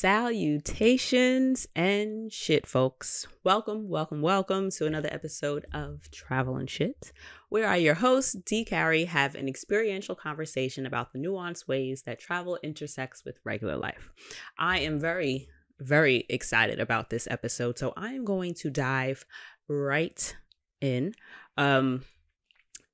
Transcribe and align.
Salutations 0.00 1.66
and 1.74 2.32
shit, 2.32 2.68
folks. 2.68 3.26
Welcome, 3.42 3.88
welcome, 3.88 4.22
welcome 4.22 4.70
to 4.70 4.86
another 4.86 5.08
episode 5.10 5.66
of 5.74 6.08
Travel 6.12 6.54
and 6.54 6.70
Shit, 6.70 7.10
where 7.48 7.66
I, 7.66 7.78
your 7.78 7.96
host, 7.96 8.44
D. 8.44 8.64
Carey, 8.64 9.06
have 9.06 9.34
an 9.34 9.48
experiential 9.48 10.14
conversation 10.14 10.86
about 10.86 11.12
the 11.12 11.18
nuanced 11.18 11.66
ways 11.66 12.02
that 12.02 12.20
travel 12.20 12.60
intersects 12.62 13.24
with 13.24 13.40
regular 13.42 13.76
life. 13.76 14.08
I 14.56 14.78
am 14.78 15.00
very, 15.00 15.48
very 15.80 16.26
excited 16.28 16.78
about 16.78 17.10
this 17.10 17.26
episode, 17.28 17.76
so 17.76 17.92
I 17.96 18.12
am 18.12 18.24
going 18.24 18.54
to 18.54 18.70
dive 18.70 19.24
right 19.66 20.36
in. 20.80 21.12
Um, 21.56 22.04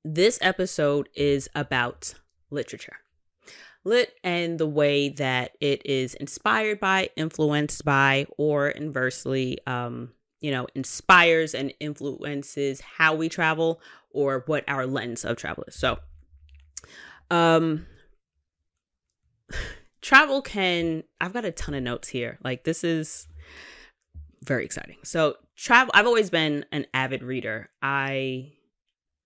this 0.03 0.39
episode 0.41 1.09
is 1.13 1.49
about 1.53 2.15
literature 2.49 2.97
lit 3.85 4.15
and 4.23 4.59
the 4.59 4.67
way 4.67 5.09
that 5.09 5.55
it 5.61 5.85
is 5.85 6.15
inspired 6.15 6.79
by, 6.79 7.09
influenced 7.15 7.85
by, 7.85 8.25
or 8.37 8.67
inversely, 8.67 9.59
um, 9.67 10.11
you 10.41 10.51
know, 10.51 10.67
inspires 10.75 11.53
and 11.55 11.73
influences 11.79 12.81
how 12.81 13.15
we 13.15 13.29
travel 13.29 13.79
or 14.09 14.43
what 14.47 14.63
our 14.67 14.85
lens 14.85 15.23
of 15.23 15.37
travel 15.37 15.63
is. 15.67 15.75
So, 15.75 15.99
um, 17.29 17.85
travel 20.01 20.41
can, 20.41 21.03
I've 21.21 21.33
got 21.33 21.45
a 21.45 21.51
ton 21.51 21.75
of 21.75 21.83
notes 21.83 22.09
here. 22.09 22.39
Like, 22.43 22.63
this 22.63 22.83
is 22.83 23.27
very 24.43 24.65
exciting. 24.65 24.97
So, 25.03 25.35
travel, 25.55 25.91
I've 25.93 26.07
always 26.07 26.29
been 26.29 26.65
an 26.71 26.87
avid 26.93 27.23
reader. 27.23 27.69
I, 27.81 28.53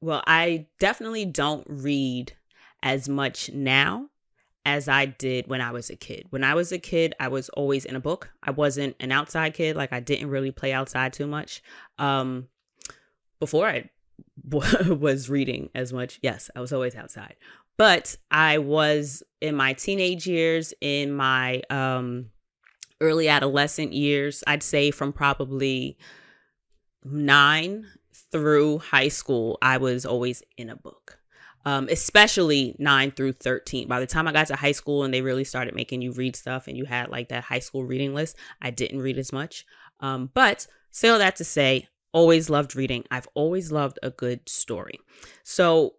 well, 0.02 0.22
I 0.28 0.68
definitely 0.80 1.26
don't 1.26 1.66
read 1.68 2.34
as 2.84 3.10
much 3.10 3.52
now 3.52 4.10
as 4.66 4.88
I 4.88 5.06
did 5.06 5.48
when 5.48 5.62
I 5.62 5.72
was 5.72 5.90
a 5.90 5.96
kid. 5.96 6.28
When 6.30 6.44
I 6.44 6.54
was 6.54 6.72
a 6.72 6.80
kid, 6.80 7.14
I 7.20 7.28
was 7.28 7.50
always 7.50 7.86
in 7.86 7.96
a 7.96 8.00
book. 8.00 8.30
I 8.44 8.52
wasn't 8.52 8.96
an 9.00 9.12
outside 9.12 9.54
kid. 9.54 9.76
Like 9.76 9.94
I 9.94 10.00
didn't 10.00 10.30
really 10.30 10.52
play 10.52 10.74
outside 10.74 11.14
too 11.14 11.28
much. 11.28 11.64
Um, 11.98 12.48
before 13.40 13.68
I 13.68 13.90
was 14.88 15.30
reading 15.30 15.70
as 15.74 15.94
much, 15.94 16.20
yes, 16.22 16.50
I 16.56 16.60
was 16.60 16.74
always 16.74 16.96
outside. 16.96 17.36
But 17.78 18.18
I 18.30 18.58
was 18.58 19.24
in 19.40 19.56
my 19.56 19.74
teenage 19.74 20.28
years, 20.28 20.74
in 20.82 21.14
my 21.14 21.62
um, 21.70 22.32
early 23.00 23.30
adolescent 23.30 23.94
years, 23.94 24.44
I'd 24.46 24.64
say 24.64 24.92
from 24.92 25.14
probably 25.14 25.98
nine 27.06 27.86
through 28.32 28.80
high 28.80 29.08
school, 29.08 29.58
I 29.62 29.78
was 29.78 30.06
always 30.06 30.44
in 30.58 30.70
a 30.70 30.76
book 30.76 31.19
um, 31.66 31.88
especially 31.90 32.76
9 32.80 33.12
through 33.12 33.34
13. 33.34 33.88
By 33.88 34.00
the 34.00 34.08
time 34.08 34.28
I 34.28 34.32
got 34.32 34.48
to 34.48 34.56
high 34.56 34.72
school 34.72 35.04
and 35.04 35.14
they 35.14 35.22
really 35.22 35.44
started 35.44 35.76
making 35.76 36.02
you 36.02 36.12
read 36.12 36.36
stuff 36.36 36.68
and 36.68 36.78
you 36.78 36.86
had 36.86 37.10
like 37.10 37.30
that 37.30 37.44
high 37.44 37.60
school 37.60 37.86
reading 37.86 38.14
list, 38.14 38.38
I 38.62 38.72
didn't 38.72 39.02
read 39.02 39.18
as 39.18 39.34
much. 39.34 39.66
Um, 40.00 40.30
but 40.34 40.68
say 40.92 41.10
all 41.10 41.20
that 41.20 41.36
to 41.38 41.44
say, 41.44 41.88
always 42.12 42.50
loved 42.50 42.76
reading. 42.76 43.04
I've 43.12 43.28
always 43.34 43.72
loved 43.72 44.00
a 44.02 44.10
good 44.10 44.48
story. 44.48 45.00
So, 45.44 45.96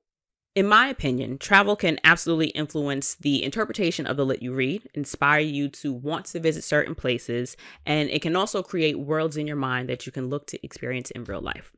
in 0.57 0.67
my 0.67 0.89
opinion, 0.89 1.39
travel 1.39 1.77
can 1.77 2.01
absolutely 2.03 2.49
influence 2.49 3.15
the 3.15 3.45
interpretation 3.45 4.05
of 4.05 4.17
the 4.17 4.27
lit 4.27 4.43
you 4.43 4.53
read, 4.53 4.89
inspire 4.95 5.39
you 5.39 5.69
to 5.69 5.93
want 5.93 6.25
to 6.27 6.41
visit 6.41 6.65
certain 6.65 6.97
places, 6.97 7.57
and 7.87 8.11
it 8.11 8.21
can 8.21 8.34
also 8.34 8.61
create 8.61 8.99
worlds 8.99 9.37
in 9.37 9.47
your 9.47 9.55
mind 9.55 9.89
that 9.89 10.07
you 10.07 10.13
can 10.13 10.29
look 10.29 10.49
to 10.49 10.65
experience 10.65 11.13
in 11.13 11.23
real 11.23 11.41
life 11.41 11.71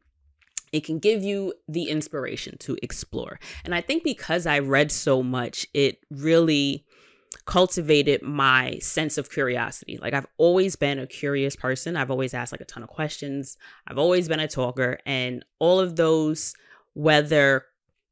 it 0.73 0.85
can 0.85 0.99
give 0.99 1.23
you 1.23 1.55
the 1.69 1.85
inspiration 1.85 2.57
to 2.59 2.77
explore. 2.83 3.39
And 3.65 3.75
I 3.75 3.81
think 3.81 4.03
because 4.03 4.47
I 4.47 4.59
read 4.59 4.91
so 4.91 5.23
much, 5.23 5.67
it 5.75 5.99
really 6.11 6.85
cultivated 7.45 8.23
my 8.23 8.79
sense 8.79 9.19
of 9.19 9.31
curiosity. 9.31 9.99
Like 9.99 10.15
I've 10.15 10.27
always 10.39 10.77
been 10.77 10.99
a 10.99 11.07
curious 11.07 11.57
person. 11.57 11.97
I've 11.97 12.11
always 12.11 12.35
asked 12.35 12.53
like 12.53 12.61
a 12.61 12.67
ton 12.67 12.83
of 12.83 12.89
questions. 12.89 13.57
I've 13.87 13.99
always 13.99 14.29
been 14.29 14.41
a 14.41 14.49
talker 14.49 14.99
and 15.07 15.45
all 15.59 15.81
of 15.81 15.97
those 15.97 16.55
whether 16.95 17.65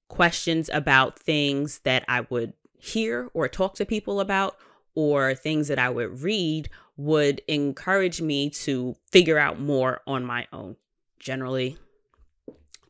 questions 0.08 0.70
about 0.72 1.18
things 1.18 1.80
that 1.80 2.04
I 2.08 2.22
would 2.22 2.54
hear 2.78 3.30
or 3.34 3.48
talk 3.48 3.74
to 3.76 3.86
people 3.86 4.20
about 4.20 4.56
or 4.94 5.34
things 5.34 5.68
that 5.68 5.78
I 5.78 5.90
would 5.90 6.22
read 6.22 6.68
would 6.96 7.40
encourage 7.46 8.20
me 8.20 8.50
to 8.50 8.96
figure 9.10 9.38
out 9.38 9.60
more 9.60 10.00
on 10.06 10.24
my 10.24 10.46
own. 10.52 10.76
Generally, 11.18 11.78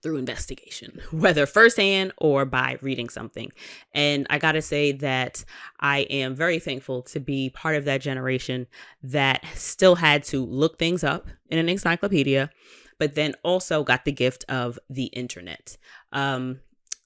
through 0.03 0.16
investigation, 0.16 1.00
whether 1.11 1.47
firsthand 1.47 2.12
or 2.19 2.44
by 2.44 2.78
reading 2.81 3.09
something. 3.09 3.53
And 3.93 4.27
I 4.31 4.38
got 4.38 4.53
to 4.53 4.62
say 4.62 4.93
that 4.93 5.44
I 5.78 6.00
am 6.11 6.34
very 6.34 6.59
thankful 6.59 7.03
to 7.03 7.21
be 7.21 7.50
part 7.50 7.77
of 7.77 7.84
that 7.84 8.00
generation 8.00 8.66
that 9.03 9.44
still 9.55 9.97
had 9.97 10.25
to 10.25 10.44
look 10.44 10.78
things 10.78 11.05
up 11.05 11.28
in 11.49 11.59
an 11.59 11.69
encyclopedia, 11.69 12.50
but 12.99 13.15
then 13.15 13.34
also 13.43 13.84
got 13.84 14.05
the 14.05 14.12
gift 14.12 14.44
of 14.49 14.78
the 14.89 15.06
internet. 15.06 15.77
Um, 16.12 16.60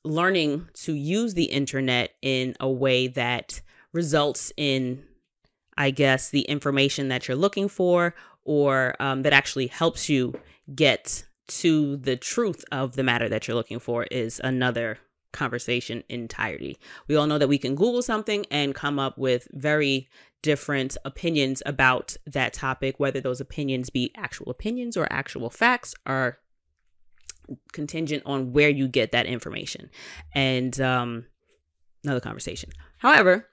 learning 0.04 0.68
to 0.74 0.92
use 0.92 1.34
the 1.34 1.44
internet 1.44 2.14
in 2.20 2.54
a 2.60 2.70
way 2.70 3.06
that 3.08 3.60
results 3.92 4.52
in, 4.56 5.02
I 5.78 5.90
guess, 5.90 6.28
the 6.28 6.42
information 6.42 7.08
that 7.08 7.26
you're 7.26 7.36
looking 7.36 7.68
for 7.68 8.14
or 8.44 8.94
um, 9.00 9.22
that 9.22 9.32
actually 9.32 9.68
helps 9.68 10.08
you 10.08 10.38
get 10.74 11.24
to 11.46 11.96
the 11.96 12.16
truth 12.16 12.64
of 12.72 12.96
the 12.96 13.02
matter 13.02 13.28
that 13.28 13.46
you're 13.46 13.56
looking 13.56 13.78
for 13.78 14.04
is 14.04 14.40
another 14.42 14.98
conversation 15.32 16.04
entirety. 16.08 16.78
We 17.08 17.16
all 17.16 17.26
know 17.26 17.38
that 17.38 17.48
we 17.48 17.58
can 17.58 17.74
Google 17.74 18.02
something 18.02 18.46
and 18.50 18.74
come 18.74 18.98
up 18.98 19.18
with 19.18 19.48
very 19.52 20.08
different 20.42 20.96
opinions 21.04 21.62
about 21.66 22.16
that 22.26 22.52
topic, 22.52 23.00
whether 23.00 23.20
those 23.20 23.40
opinions 23.40 23.90
be 23.90 24.12
actual 24.16 24.50
opinions 24.50 24.96
or 24.96 25.06
actual 25.10 25.50
facts 25.50 25.94
are 26.06 26.38
contingent 27.72 28.22
on 28.24 28.52
where 28.52 28.70
you 28.70 28.88
get 28.88 29.12
that 29.12 29.26
information. 29.26 29.90
And 30.34 30.80
um 30.80 31.26
another 32.04 32.20
conversation. 32.20 32.70
However, 32.98 33.48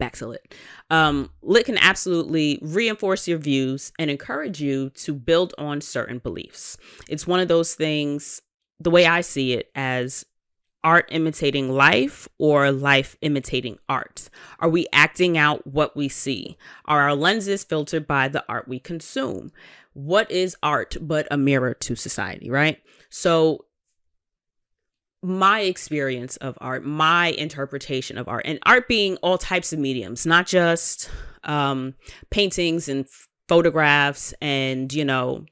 back 0.00 0.16
to 0.16 0.26
lit. 0.26 0.54
Um, 0.90 1.30
lit 1.42 1.66
can 1.66 1.78
absolutely 1.78 2.58
reinforce 2.60 3.28
your 3.28 3.38
views 3.38 3.92
and 3.98 4.10
encourage 4.10 4.60
you 4.60 4.90
to 4.90 5.14
build 5.14 5.54
on 5.58 5.80
certain 5.80 6.18
beliefs. 6.18 6.76
It's 7.08 7.26
one 7.26 7.38
of 7.38 7.46
those 7.46 7.74
things, 7.74 8.42
the 8.80 8.90
way 8.90 9.06
I 9.06 9.20
see 9.20 9.52
it, 9.52 9.70
as 9.76 10.24
art 10.82 11.08
imitating 11.10 11.70
life 11.70 12.28
or 12.38 12.70
life 12.72 13.16
imitating 13.20 13.78
art? 13.88 14.30
Are 14.58 14.68
we 14.68 14.86
acting 14.92 15.36
out 15.36 15.66
what 15.66 15.96
we 15.96 16.08
see? 16.08 16.56
Are 16.86 17.02
our 17.02 17.14
lenses 17.14 17.64
filtered 17.64 18.06
by 18.06 18.28
the 18.28 18.44
art 18.48 18.68
we 18.68 18.78
consume? 18.78 19.52
What 19.92 20.30
is 20.30 20.56
art 20.62 20.96
but 21.00 21.26
a 21.30 21.36
mirror 21.36 21.74
to 21.74 21.96
society, 21.96 22.50
right? 22.50 22.78
So 23.10 23.66
my 25.22 25.60
experience 25.60 26.36
of 26.38 26.56
art, 26.60 26.84
my 26.84 27.28
interpretation 27.28 28.16
of 28.16 28.28
art, 28.28 28.42
and 28.46 28.58
art 28.64 28.88
being 28.88 29.16
all 29.18 29.38
types 29.38 29.72
of 29.72 29.78
mediums, 29.78 30.24
not 30.24 30.46
just 30.46 31.10
um, 31.44 31.94
paintings 32.30 32.88
and 32.88 33.06
photographs 33.48 34.32
and, 34.40 34.92
you 34.92 35.04
know, 35.04 35.44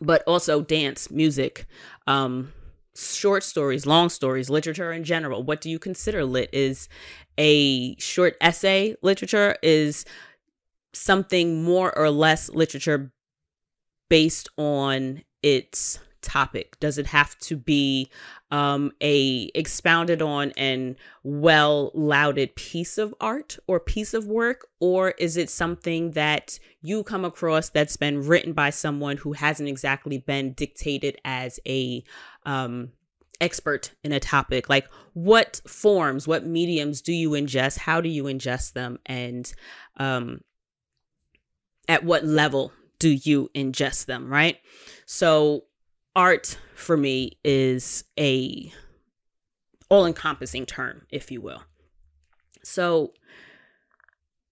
but 0.00 0.22
also 0.26 0.60
dance, 0.60 1.10
music, 1.10 1.66
um, 2.06 2.52
short 2.94 3.42
stories, 3.42 3.86
long 3.86 4.08
stories, 4.08 4.50
literature 4.50 4.92
in 4.92 5.04
general. 5.04 5.42
What 5.42 5.60
do 5.60 5.70
you 5.70 5.78
consider 5.78 6.24
lit? 6.24 6.50
Is 6.52 6.88
a 7.38 7.96
short 7.98 8.36
essay 8.40 8.96
literature? 9.02 9.56
Is 9.62 10.04
something 10.92 11.62
more 11.62 11.96
or 11.96 12.10
less 12.10 12.48
literature 12.50 13.12
based 14.08 14.48
on 14.56 15.22
its 15.42 15.98
topic? 16.26 16.78
Does 16.80 16.98
it 16.98 17.06
have 17.06 17.38
to 17.38 17.56
be 17.56 18.10
um, 18.50 18.92
a 19.00 19.50
expounded 19.54 20.20
on 20.20 20.52
and 20.56 20.96
well 21.22 21.90
lauded 21.94 22.54
piece 22.54 22.98
of 22.98 23.14
art 23.20 23.58
or 23.66 23.80
piece 23.80 24.12
of 24.12 24.26
work, 24.26 24.66
or 24.80 25.10
is 25.12 25.36
it 25.36 25.48
something 25.48 26.10
that 26.12 26.58
you 26.82 27.02
come 27.02 27.24
across 27.24 27.70
that's 27.70 27.96
been 27.96 28.26
written 28.26 28.52
by 28.52 28.70
someone 28.70 29.16
who 29.16 29.32
hasn't 29.32 29.68
exactly 29.68 30.18
been 30.18 30.52
dictated 30.52 31.18
as 31.24 31.58
a 31.66 32.04
um, 32.44 32.90
expert 33.40 33.92
in 34.04 34.12
a 34.12 34.20
topic? 34.20 34.68
Like, 34.68 34.88
what 35.14 35.60
forms, 35.66 36.28
what 36.28 36.44
mediums 36.44 37.00
do 37.00 37.12
you 37.12 37.30
ingest? 37.30 37.78
How 37.78 38.00
do 38.00 38.08
you 38.08 38.24
ingest 38.24 38.74
them? 38.74 38.98
And 39.06 39.52
um, 39.96 40.40
at 41.88 42.04
what 42.04 42.24
level 42.24 42.72
do 42.98 43.10
you 43.10 43.50
ingest 43.54 44.06
them, 44.06 44.30
right? 44.32 44.58
So, 45.06 45.64
art 46.16 46.58
for 46.74 46.96
me 46.96 47.38
is 47.44 48.02
a 48.18 48.72
all-encompassing 49.88 50.66
term, 50.66 51.06
if 51.10 51.30
you 51.30 51.40
will. 51.40 51.62
So 52.64 53.12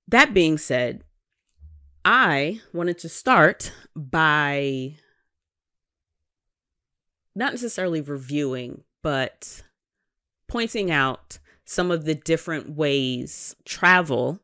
that 0.07 0.33
being 0.33 0.59
said, 0.59 1.03
I 2.05 2.61
wanted 2.73 2.99
to 2.99 3.09
start 3.09 3.73
by 3.97 4.97
not 7.35 7.53
necessarily 7.53 8.01
reviewing, 8.01 8.85
but 9.03 9.63
pointing 10.47 10.91
out 10.91 11.39
some 11.65 11.91
of 11.91 12.05
the 12.05 12.15
different 12.15 12.77
ways 12.77 13.57
travel, 13.65 14.39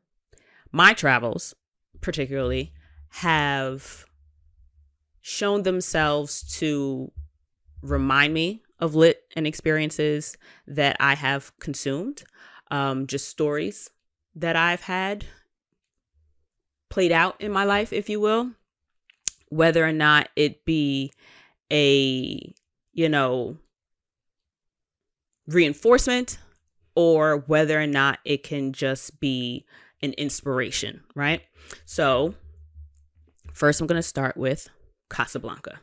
my 0.72 0.94
travels 0.94 1.54
particularly, 2.00 2.72
have 3.10 4.06
shown 5.20 5.62
themselves 5.62 6.42
to 6.58 7.10
remind 7.82 8.34
me 8.34 8.62
of 8.78 8.94
lit 8.94 9.22
and 9.36 9.46
experiences 9.46 10.36
that 10.66 10.96
I 10.98 11.14
have 11.14 11.56
consumed, 11.58 12.22
um, 12.70 13.06
just 13.06 13.28
stories 13.28 13.90
that 14.34 14.56
I've 14.56 14.82
had 14.82 15.26
played 16.88 17.12
out 17.12 17.40
in 17.40 17.52
my 17.52 17.64
life, 17.64 17.92
if 17.92 18.08
you 18.08 18.20
will, 18.20 18.52
whether 19.48 19.86
or 19.86 19.92
not 19.92 20.28
it 20.36 20.64
be 20.64 21.12
a, 21.70 22.54
you 22.92 23.08
know, 23.08 23.58
reinforcement 25.46 26.38
or 26.94 27.38
whether 27.46 27.80
or 27.80 27.86
not 27.86 28.18
it 28.24 28.42
can 28.42 28.72
just 28.72 29.20
be 29.20 29.64
an 30.02 30.12
inspiration, 30.14 31.02
right? 31.14 31.42
So, 31.84 32.34
first, 33.52 33.80
I'm 33.80 33.86
going 33.86 33.98
to 33.98 34.02
start 34.02 34.36
with 34.36 34.68
Casablanca. 35.10 35.80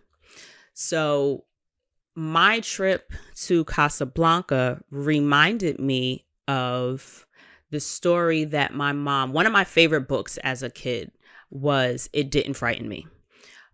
So, 0.74 1.46
my 2.16 2.62
trip 2.62 3.12
to 3.36 3.64
Casablanca 3.66 4.82
reminded 4.90 5.80
me 5.80 6.26
of 6.48 7.28
the 7.70 7.80
story 7.80 8.46
that 8.46 8.74
my 8.74 8.92
mom, 8.92 9.34
one 9.34 9.46
of 9.46 9.52
my 9.52 9.64
favorite 9.64 10.08
books 10.08 10.38
as 10.38 10.64
a 10.64 10.70
kid 10.70 11.12
was 11.50 12.10
It 12.14 12.32
Didn't 12.32 12.56
Frighten 12.56 12.88
Me. 12.88 13.06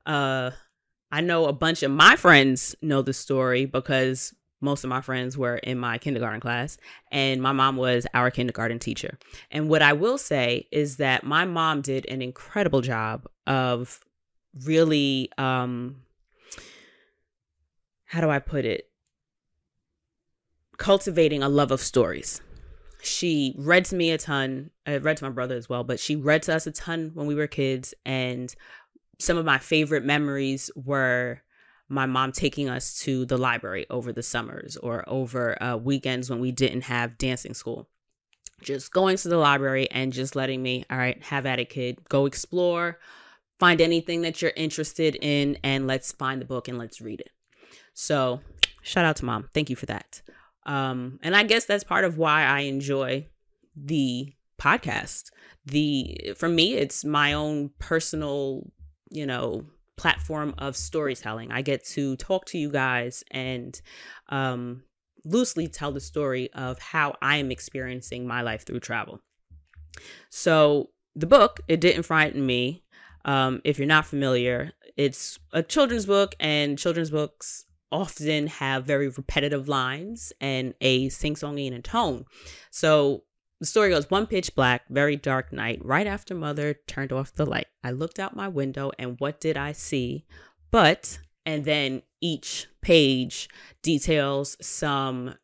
Uh, 0.05 0.51
I 1.11 1.21
know 1.21 1.45
a 1.45 1.53
bunch 1.53 1.83
of 1.83 1.91
my 1.91 2.15
friends 2.15 2.75
know 2.81 3.01
the 3.01 3.13
story 3.13 3.65
because 3.65 4.33
most 4.61 4.83
of 4.83 4.89
my 4.89 5.01
friends 5.01 5.37
were 5.37 5.57
in 5.57 5.77
my 5.77 5.97
kindergarten 5.97 6.39
class 6.39 6.77
and 7.11 7.41
my 7.41 7.51
mom 7.51 7.77
was 7.77 8.07
our 8.13 8.31
kindergarten 8.31 8.79
teacher. 8.79 9.17
And 9.51 9.69
what 9.69 9.81
I 9.81 9.93
will 9.93 10.17
say 10.17 10.67
is 10.71 10.97
that 10.97 11.23
my 11.23 11.45
mom 11.45 11.81
did 11.81 12.05
an 12.07 12.21
incredible 12.21 12.81
job 12.81 13.27
of 13.45 13.99
really 14.65 15.29
um 15.37 15.97
how 18.05 18.21
do 18.21 18.29
I 18.29 18.37
put 18.37 18.63
it? 18.63 18.89
Cultivating 20.77 21.41
a 21.41 21.49
love 21.49 21.71
of 21.71 21.81
stories. 21.81 22.41
She 23.01 23.55
read 23.57 23.85
to 23.85 23.95
me 23.95 24.11
a 24.11 24.19
ton. 24.19 24.69
I 24.85 24.97
read 24.97 25.17
to 25.17 25.23
my 25.23 25.31
brother 25.31 25.55
as 25.55 25.67
well, 25.67 25.83
but 25.83 25.99
she 25.99 26.15
read 26.15 26.43
to 26.43 26.55
us 26.55 26.67
a 26.67 26.71
ton 26.71 27.09
when 27.15 27.25
we 27.25 27.33
were 27.33 27.47
kids. 27.47 27.95
And 28.05 28.53
some 29.17 29.37
of 29.37 29.45
my 29.45 29.57
favorite 29.57 30.05
memories 30.05 30.69
were 30.75 31.41
my 31.89 32.05
mom 32.05 32.31
taking 32.31 32.69
us 32.69 32.99
to 32.99 33.25
the 33.25 33.37
library 33.37 33.87
over 33.89 34.13
the 34.13 34.23
summers 34.23 34.77
or 34.77 35.03
over 35.07 35.61
uh, 35.61 35.75
weekends 35.77 36.29
when 36.29 36.39
we 36.39 36.51
didn't 36.51 36.81
have 36.81 37.17
dancing 37.17 37.55
school. 37.55 37.89
Just 38.61 38.93
going 38.93 39.17
to 39.17 39.27
the 39.27 39.37
library 39.37 39.89
and 39.89 40.13
just 40.13 40.35
letting 40.35 40.61
me, 40.61 40.85
all 40.89 40.97
right, 40.97 41.21
have 41.23 41.47
at 41.47 41.59
it, 41.59 41.69
kid. 41.69 41.97
Go 42.09 42.27
explore, 42.27 42.99
find 43.59 43.81
anything 43.81 44.21
that 44.21 44.41
you're 44.41 44.53
interested 44.55 45.15
in, 45.21 45.57
and 45.63 45.87
let's 45.87 46.11
find 46.11 46.41
the 46.41 46.45
book 46.45 46.67
and 46.67 46.77
let's 46.77 47.01
read 47.01 47.21
it. 47.21 47.29
So, 47.93 48.41
shout 48.81 49.05
out 49.05 49.17
to 49.17 49.25
mom. 49.25 49.49
Thank 49.53 49.69
you 49.69 49.75
for 49.75 49.85
that. 49.87 50.21
Um, 50.65 51.19
and 51.23 51.35
I 51.35 51.43
guess 51.43 51.65
that's 51.65 51.83
part 51.83 52.05
of 52.05 52.17
why 52.17 52.43
I 52.43 52.61
enjoy 52.61 53.27
the 53.75 54.33
podcast. 54.59 55.25
The 55.65 56.33
for 56.37 56.49
me, 56.49 56.73
it's 56.73 57.03
my 57.03 57.33
own 57.33 57.71
personal, 57.79 58.71
you 59.09 59.25
know, 59.25 59.65
platform 59.97 60.55
of 60.57 60.75
storytelling. 60.75 61.51
I 61.51 61.61
get 61.61 61.85
to 61.87 62.15
talk 62.17 62.45
to 62.47 62.57
you 62.57 62.71
guys 62.71 63.23
and 63.31 63.79
um, 64.29 64.83
loosely 65.25 65.67
tell 65.67 65.91
the 65.91 65.99
story 65.99 66.51
of 66.53 66.79
how 66.79 67.15
I 67.21 67.37
am 67.37 67.51
experiencing 67.51 68.27
my 68.27 68.41
life 68.41 68.65
through 68.65 68.81
travel. 68.81 69.19
So 70.29 70.89
the 71.15 71.27
book, 71.27 71.59
it 71.67 71.79
didn't 71.79 72.03
frighten 72.03 72.45
me. 72.45 72.83
Um, 73.25 73.61
if 73.63 73.77
you're 73.77 73.87
not 73.87 74.05
familiar, 74.05 74.71
it's 74.97 75.39
a 75.51 75.63
children's 75.63 76.05
book, 76.05 76.35
and 76.39 76.77
children's 76.77 77.11
books 77.11 77.65
often 77.91 78.47
have 78.47 78.85
very 78.85 79.07
repetitive 79.07 79.67
lines 79.67 80.33
and 80.41 80.73
a 80.81 81.09
sing-songy 81.09 81.67
in 81.67 81.73
a 81.73 81.81
tone. 81.81 82.25
So 82.71 83.23
the 83.59 83.67
story 83.67 83.91
goes 83.91 84.09
one 84.09 84.25
pitch 84.25 84.55
black, 84.55 84.81
very 84.89 85.15
dark 85.15 85.53
night, 85.53 85.79
right 85.85 86.07
after 86.07 86.33
mother 86.33 86.73
turned 86.87 87.13
off 87.13 87.35
the 87.35 87.45
light. 87.45 87.67
I 87.83 87.91
looked 87.91 88.19
out 88.19 88.35
my 88.35 88.47
window 88.47 88.91
and 88.97 89.19
what 89.19 89.39
did 89.39 89.57
I 89.57 89.73
see? 89.73 90.25
But, 90.71 91.19
and 91.45 91.65
then 91.65 92.01
each 92.19 92.67
page 92.81 93.47
details 93.83 94.57
some 94.59 95.35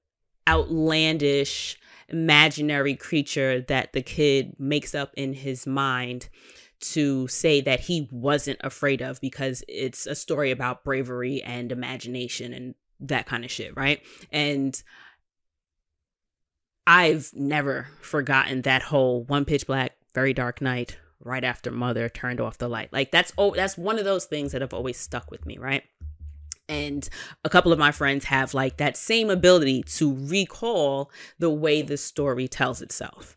outlandish 0.47 1.77
imaginary 2.07 2.95
creature 2.95 3.61
that 3.61 3.93
the 3.93 4.01
kid 4.01 4.55
makes 4.57 4.95
up 4.95 5.13
in 5.15 5.33
his 5.33 5.67
mind 5.67 6.29
to 6.79 7.27
say 7.27 7.61
that 7.61 7.81
he 7.81 8.07
wasn't 8.11 8.59
afraid 8.63 9.01
of 9.01 9.19
because 9.21 9.63
it's 9.67 10.05
a 10.05 10.15
story 10.15 10.51
about 10.51 10.83
bravery 10.83 11.41
and 11.43 11.71
imagination 11.71 12.53
and 12.53 12.75
that 12.99 13.25
kind 13.25 13.45
of 13.45 13.51
shit, 13.51 13.75
right? 13.75 14.01
And 14.31 14.81
I've 16.87 17.31
never 17.33 17.87
forgotten 18.01 18.63
that 18.63 18.81
whole 18.81 19.23
one 19.23 19.45
pitch 19.45 19.67
black, 19.67 19.95
very 20.13 20.33
dark 20.33 20.61
night 20.61 20.97
right 21.21 21.43
after 21.43 21.69
mother 21.69 22.09
turned 22.09 22.39
off 22.41 22.57
the 22.57 22.69
light. 22.69 22.91
Like 22.91 23.11
that's 23.11 23.33
oh 23.37 23.53
that's 23.53 23.77
one 23.77 23.99
of 23.99 24.05
those 24.05 24.25
things 24.25 24.53
that 24.53 24.61
have 24.61 24.73
always 24.73 24.97
stuck 24.97 25.29
with 25.29 25.45
me, 25.45 25.57
right? 25.57 25.83
And 26.67 27.07
a 27.43 27.49
couple 27.49 27.71
of 27.73 27.79
my 27.79 27.91
friends 27.91 28.25
have 28.25 28.53
like 28.53 28.77
that 28.77 28.95
same 28.95 29.29
ability 29.29 29.83
to 29.83 30.15
recall 30.15 31.11
the 31.39 31.49
way 31.49 31.81
the 31.81 31.97
story 31.97 32.47
tells 32.47 32.81
itself. 32.81 33.35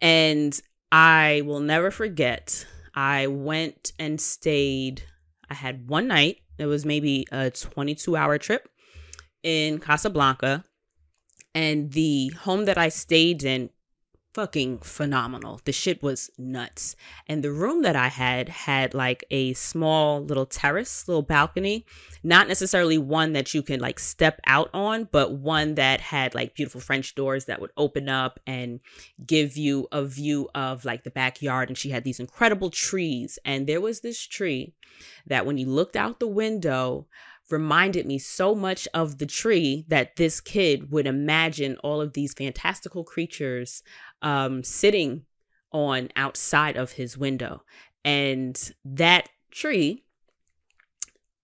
And 0.00 0.60
I 0.90 1.42
will 1.44 1.60
never 1.60 1.90
forget 1.90 2.66
I 2.94 3.26
went 3.26 3.92
and 3.98 4.20
stayed. 4.20 5.04
I 5.48 5.54
had 5.54 5.88
one 5.88 6.08
night. 6.08 6.38
It 6.58 6.66
was 6.66 6.84
maybe 6.84 7.26
a 7.32 7.50
22 7.50 8.16
hour 8.16 8.38
trip 8.38 8.68
in 9.42 9.78
Casablanca. 9.78 10.64
And 11.54 11.92
the 11.92 12.28
home 12.40 12.64
that 12.64 12.78
I 12.78 12.88
stayed 12.88 13.44
in 13.44 13.70
fucking 14.34 14.78
phenomenal. 14.78 15.60
The 15.64 15.72
shit 15.72 16.02
was 16.02 16.30
nuts. 16.38 16.96
And 17.26 17.42
the 17.42 17.52
room 17.52 17.82
that 17.82 17.96
I 17.96 18.08
had 18.08 18.48
had 18.48 18.94
like 18.94 19.24
a 19.30 19.52
small 19.54 20.24
little 20.24 20.46
terrace, 20.46 21.06
little 21.06 21.22
balcony, 21.22 21.84
not 22.22 22.48
necessarily 22.48 22.98
one 22.98 23.32
that 23.34 23.52
you 23.52 23.62
can 23.62 23.80
like 23.80 23.98
step 23.98 24.40
out 24.46 24.70
on, 24.72 25.08
but 25.12 25.32
one 25.32 25.74
that 25.74 26.00
had 26.00 26.34
like 26.34 26.54
beautiful 26.54 26.80
French 26.80 27.14
doors 27.14 27.44
that 27.44 27.60
would 27.60 27.72
open 27.76 28.08
up 28.08 28.40
and 28.46 28.80
give 29.26 29.56
you 29.56 29.86
a 29.92 30.04
view 30.04 30.48
of 30.54 30.84
like 30.84 31.04
the 31.04 31.10
backyard. 31.10 31.68
And 31.68 31.76
she 31.76 31.90
had 31.90 32.04
these 32.04 32.20
incredible 32.20 32.70
trees. 32.70 33.38
And 33.44 33.66
there 33.66 33.80
was 33.80 34.00
this 34.00 34.20
tree 34.26 34.74
that 35.26 35.46
when 35.46 35.58
you 35.58 35.66
looked 35.66 35.96
out 35.96 36.20
the 36.20 36.28
window, 36.28 37.06
reminded 37.50 38.06
me 38.06 38.18
so 38.18 38.54
much 38.54 38.88
of 38.94 39.18
the 39.18 39.26
tree 39.26 39.84
that 39.88 40.16
this 40.16 40.40
kid 40.40 40.90
would 40.90 41.06
imagine 41.06 41.76
all 41.78 42.00
of 42.00 42.12
these 42.12 42.34
fantastical 42.34 43.04
creatures 43.04 43.82
um, 44.22 44.62
sitting 44.62 45.24
on 45.72 46.08
outside 46.16 46.76
of 46.76 46.92
his 46.92 47.16
window. 47.18 47.62
And 48.04 48.72
that 48.84 49.28
tree 49.50 50.04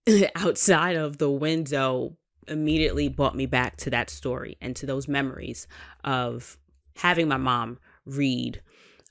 outside 0.34 0.96
of 0.96 1.18
the 1.18 1.30
window 1.30 2.16
immediately 2.46 3.08
brought 3.08 3.36
me 3.36 3.46
back 3.46 3.76
to 3.76 3.90
that 3.90 4.10
story 4.10 4.56
and 4.60 4.74
to 4.76 4.86
those 4.86 5.08
memories 5.08 5.66
of 6.04 6.56
having 6.96 7.28
my 7.28 7.36
mom 7.36 7.78
read 8.06 8.60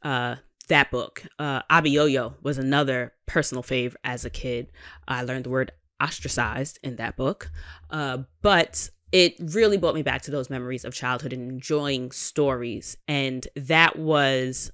uh, 0.04 0.36
that 0.68 0.92
book. 0.92 1.24
Uh, 1.40 1.62
Abiyoyo 1.72 2.34
was 2.42 2.58
another 2.58 3.14
personal 3.26 3.64
fave 3.64 3.96
as 4.04 4.26
a 4.26 4.30
kid. 4.30 4.72
I 5.08 5.24
learned 5.24 5.46
the 5.46 5.50
word 5.50 5.72
ostracized 6.02 6.80
in 6.84 6.96
that 6.98 7.16
book. 7.16 7.52
Uh, 7.90 8.20
but 8.42 8.90
it 9.12 9.36
really 9.40 9.78
brought 9.78 9.96
me 9.96 10.04
back 10.04 10.22
to 10.24 10.32
those 10.32 10.50
memories 10.50 10.86
of 10.86 10.94
childhood 10.94 11.34
and 11.34 11.50
enjoying 11.52 12.12
stories. 12.12 12.98
And 13.08 13.48
that 13.56 13.98
was 13.98 14.72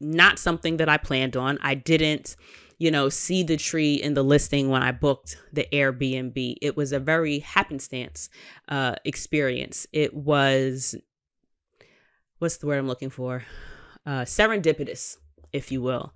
not 0.00 0.38
something 0.38 0.78
that 0.78 0.88
I 0.88 0.96
planned 0.96 1.36
on. 1.36 1.58
I 1.60 1.74
didn't, 1.74 2.36
you 2.78 2.90
know, 2.90 3.08
see 3.08 3.42
the 3.42 3.56
tree 3.56 3.94
in 3.94 4.14
the 4.14 4.24
listing 4.24 4.68
when 4.68 4.82
I 4.82 4.92
booked 4.92 5.38
the 5.52 5.66
Airbnb. 5.72 6.56
It 6.60 6.76
was 6.76 6.92
a 6.92 7.00
very 7.00 7.40
happenstance 7.40 8.28
uh, 8.68 8.96
experience. 9.04 9.86
It 9.92 10.14
was, 10.14 10.96
what's 12.38 12.56
the 12.58 12.66
word 12.66 12.78
I'm 12.78 12.88
looking 12.88 13.10
for? 13.10 13.44
Uh, 14.04 14.22
serendipitous, 14.22 15.16
if 15.52 15.70
you 15.70 15.82
will. 15.82 16.14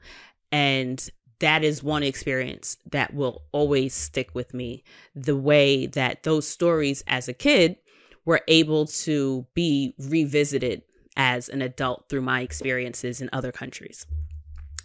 And 0.50 1.09
that 1.42 1.64
is 1.64 1.82
one 1.82 2.04
experience 2.04 2.76
that 2.92 3.12
will 3.12 3.42
always 3.50 3.92
stick 3.92 4.30
with 4.32 4.54
me. 4.54 4.84
The 5.16 5.37
way 5.37 5.87
that 5.87 6.22
those 6.22 6.46
stories 6.46 7.02
as 7.08 7.26
a 7.26 7.32
kid 7.32 7.76
were 8.25 8.42
able 8.46 8.87
to 8.87 9.44
be 9.52 9.92
revisited 9.99 10.82
as 11.16 11.49
an 11.49 11.61
adult 11.61 12.08
through 12.08 12.22
my 12.22 12.42
experiences 12.42 13.20
in 13.20 13.28
other 13.32 13.50
countries. 13.50 14.06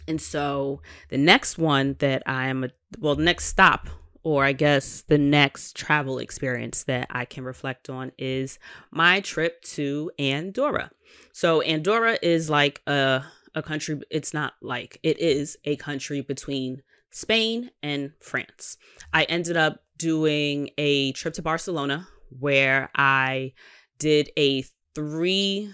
And 0.08 0.20
so 0.20 0.82
the 1.10 1.16
next 1.16 1.58
one 1.58 1.94
that 2.00 2.24
I 2.26 2.48
am, 2.48 2.64
a, 2.64 2.70
well, 2.98 3.14
next 3.14 3.44
stop 3.44 3.88
or 4.24 4.44
I 4.44 4.52
guess 4.52 5.02
the 5.02 5.16
next 5.16 5.76
travel 5.76 6.18
experience 6.18 6.82
that 6.84 7.06
I 7.08 7.24
can 7.24 7.44
reflect 7.44 7.88
on 7.88 8.10
is 8.18 8.58
my 8.90 9.20
trip 9.20 9.62
to 9.62 10.10
Andorra. 10.18 10.90
So 11.32 11.60
Andorra 11.60 12.18
is 12.20 12.50
like 12.50 12.82
a 12.88 13.22
a 13.58 13.62
country 13.62 14.00
it's 14.10 14.32
not 14.32 14.54
like 14.62 14.98
it 15.02 15.18
is 15.20 15.56
a 15.64 15.76
country 15.76 16.20
between 16.20 16.82
Spain 17.10 17.70
and 17.82 18.12
France. 18.20 18.76
I 19.12 19.24
ended 19.24 19.56
up 19.56 19.80
doing 19.96 20.70
a 20.78 21.12
trip 21.12 21.34
to 21.34 21.42
Barcelona 21.42 22.06
where 22.38 22.90
I 22.94 23.52
did 23.98 24.30
a 24.36 24.64
3 24.94 25.72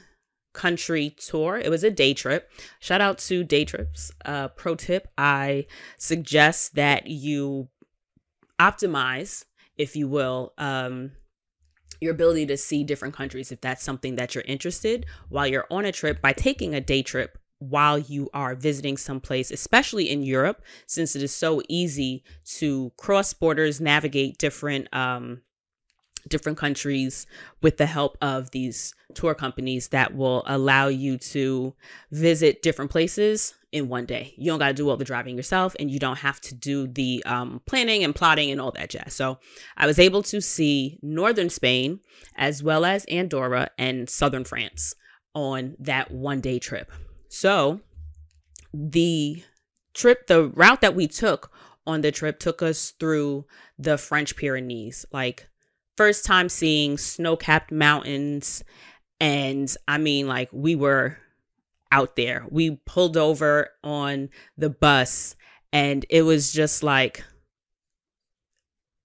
country 0.52 1.10
tour. 1.18 1.58
It 1.58 1.68
was 1.68 1.84
a 1.84 1.90
day 1.90 2.14
trip. 2.14 2.50
Shout 2.78 3.00
out 3.00 3.18
to 3.18 3.44
day 3.44 3.64
trips. 3.64 4.12
Uh, 4.24 4.48
pro 4.48 4.76
tip 4.76 5.08
I 5.18 5.66
suggest 5.98 6.76
that 6.76 7.08
you 7.08 7.68
optimize, 8.60 9.44
if 9.76 9.96
you 9.96 10.08
will, 10.08 10.54
um, 10.56 11.10
your 12.00 12.12
ability 12.12 12.46
to 12.46 12.56
see 12.56 12.84
different 12.84 13.14
countries 13.14 13.50
if 13.50 13.60
that's 13.60 13.82
something 13.82 14.16
that 14.16 14.34
you're 14.34 14.44
interested 14.46 15.06
while 15.28 15.46
you're 15.46 15.66
on 15.70 15.84
a 15.84 15.92
trip 15.92 16.20
by 16.20 16.32
taking 16.32 16.74
a 16.74 16.80
day 16.80 17.02
trip 17.02 17.38
while 17.58 17.98
you 17.98 18.28
are 18.34 18.54
visiting 18.54 18.96
someplace, 18.96 19.50
especially 19.50 20.10
in 20.10 20.22
Europe, 20.22 20.62
since 20.86 21.16
it 21.16 21.22
is 21.22 21.34
so 21.34 21.62
easy 21.68 22.22
to 22.44 22.92
cross 22.96 23.32
borders, 23.32 23.80
navigate 23.80 24.38
different 24.38 24.92
um, 24.94 25.42
different 26.28 26.58
countries 26.58 27.26
with 27.62 27.76
the 27.76 27.86
help 27.86 28.16
of 28.22 28.50
these 28.50 28.94
tour 29.14 29.34
companies 29.34 29.88
that 29.88 30.14
will 30.14 30.42
allow 30.46 30.88
you 30.88 31.18
to 31.18 31.74
visit 32.10 32.62
different 32.62 32.90
places 32.90 33.54
in 33.72 33.88
one 33.88 34.06
day. 34.06 34.32
You 34.36 34.50
don't 34.50 34.58
got 34.58 34.68
to 34.68 34.74
do 34.74 34.88
all 34.88 34.96
the 34.96 35.04
driving 35.04 35.36
yourself 35.36 35.74
and 35.78 35.90
you 35.90 35.98
don't 35.98 36.18
have 36.18 36.40
to 36.42 36.54
do 36.54 36.86
the 36.86 37.22
um, 37.26 37.60
planning 37.66 38.04
and 38.04 38.14
plotting 38.14 38.50
and 38.50 38.60
all 38.60 38.70
that 38.72 38.90
jazz. 38.90 39.14
So 39.14 39.38
I 39.76 39.86
was 39.86 39.98
able 39.98 40.22
to 40.24 40.40
see 40.40 40.98
northern 41.02 41.50
Spain 41.50 42.00
as 42.36 42.62
well 42.62 42.84
as 42.84 43.04
Andorra 43.06 43.70
and 43.76 44.08
southern 44.08 44.44
France 44.44 44.94
on 45.34 45.76
that 45.80 46.10
one 46.10 46.40
day 46.40 46.58
trip. 46.58 46.90
So 47.28 47.80
the 48.72 49.42
trip, 49.92 50.26
the 50.26 50.48
route 50.48 50.80
that 50.80 50.94
we 50.94 51.06
took 51.06 51.52
on 51.86 52.00
the 52.00 52.12
trip 52.12 52.38
took 52.38 52.62
us 52.62 52.92
through 52.98 53.46
the 53.78 53.98
French 53.98 54.36
Pyrenees, 54.36 55.04
like 55.12 55.48
first 55.96 56.24
time 56.24 56.48
seeing 56.48 56.98
snow 56.98 57.36
capped 57.36 57.70
mountains. 57.70 58.64
And 59.20 59.74
I 59.86 59.98
mean, 59.98 60.26
like, 60.26 60.48
we 60.52 60.74
were 60.74 61.18
out 61.92 62.16
there. 62.16 62.44
We 62.50 62.80
pulled 62.84 63.16
over 63.16 63.70
on 63.84 64.30
the 64.56 64.70
bus 64.70 65.36
and 65.72 66.04
it 66.08 66.22
was 66.22 66.52
just 66.52 66.82
like 66.82 67.22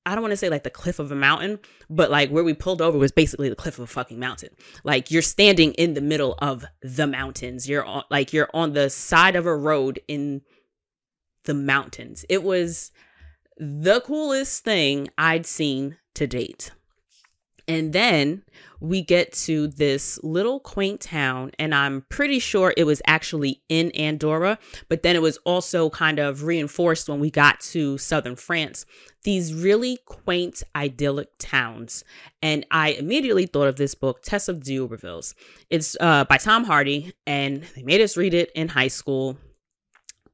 I 0.05 0.15
don't 0.15 0.21
want 0.21 0.31
to 0.31 0.37
say 0.37 0.49
like 0.49 0.63
the 0.63 0.69
cliff 0.69 0.99
of 0.99 1.11
a 1.11 1.15
mountain, 1.15 1.59
but 1.89 2.09
like 2.09 2.29
where 2.29 2.43
we 2.43 2.53
pulled 2.53 2.81
over 2.81 2.97
was 2.97 3.11
basically 3.11 3.49
the 3.49 3.55
cliff 3.55 3.77
of 3.77 3.83
a 3.83 3.87
fucking 3.87 4.19
mountain. 4.19 4.49
Like 4.83 5.11
you're 5.11 5.21
standing 5.21 5.73
in 5.73 5.93
the 5.93 6.01
middle 6.01 6.35
of 6.39 6.65
the 6.81 7.05
mountains. 7.05 7.67
You're 7.67 7.85
on 7.85 8.03
like 8.09 8.33
you're 8.33 8.49
on 8.53 8.73
the 8.73 8.89
side 8.89 9.35
of 9.35 9.45
a 9.45 9.55
road 9.55 9.99
in 10.07 10.41
the 11.45 11.53
mountains. 11.53 12.25
It 12.29 12.43
was 12.43 12.91
the 13.57 14.01
coolest 14.01 14.63
thing 14.63 15.09
I'd 15.17 15.45
seen 15.45 15.97
to 16.15 16.27
date. 16.27 16.71
And 17.69 17.93
then 17.93 18.41
we 18.79 19.03
get 19.03 19.31
to 19.31 19.67
this 19.67 20.19
little 20.23 20.59
quaint 20.59 21.01
town, 21.01 21.51
and 21.59 21.75
I'm 21.75 22.01
pretty 22.09 22.39
sure 22.39 22.73
it 22.75 22.85
was 22.85 22.99
actually 23.05 23.61
in 23.69 23.91
Andorra, 23.91 24.57
but 24.87 25.03
then 25.03 25.15
it 25.15 25.21
was 25.21 25.37
also 25.45 25.91
kind 25.91 26.17
of 26.17 26.43
reinforced 26.43 27.07
when 27.07 27.19
we 27.19 27.29
got 27.29 27.59
to 27.59 27.99
southern 27.99 28.35
France. 28.35 28.87
These 29.23 29.53
really 29.53 29.99
quaint, 30.05 30.63
idyllic 30.75 31.29
towns. 31.37 32.03
And 32.41 32.65
I 32.71 32.93
immediately 32.93 33.45
thought 33.45 33.67
of 33.67 33.75
this 33.75 33.93
book, 33.93 34.23
Tess 34.23 34.47
of 34.47 34.63
D'Urbervilles. 34.63 35.35
It's 35.69 35.95
uh, 35.99 36.23
by 36.23 36.37
Tom 36.37 36.63
Hardy, 36.63 37.13
and 37.27 37.61
they 37.75 37.83
made 37.83 38.01
us 38.01 38.17
read 38.17 38.33
it 38.33 38.49
in 38.55 38.69
high 38.69 38.87
school. 38.87 39.37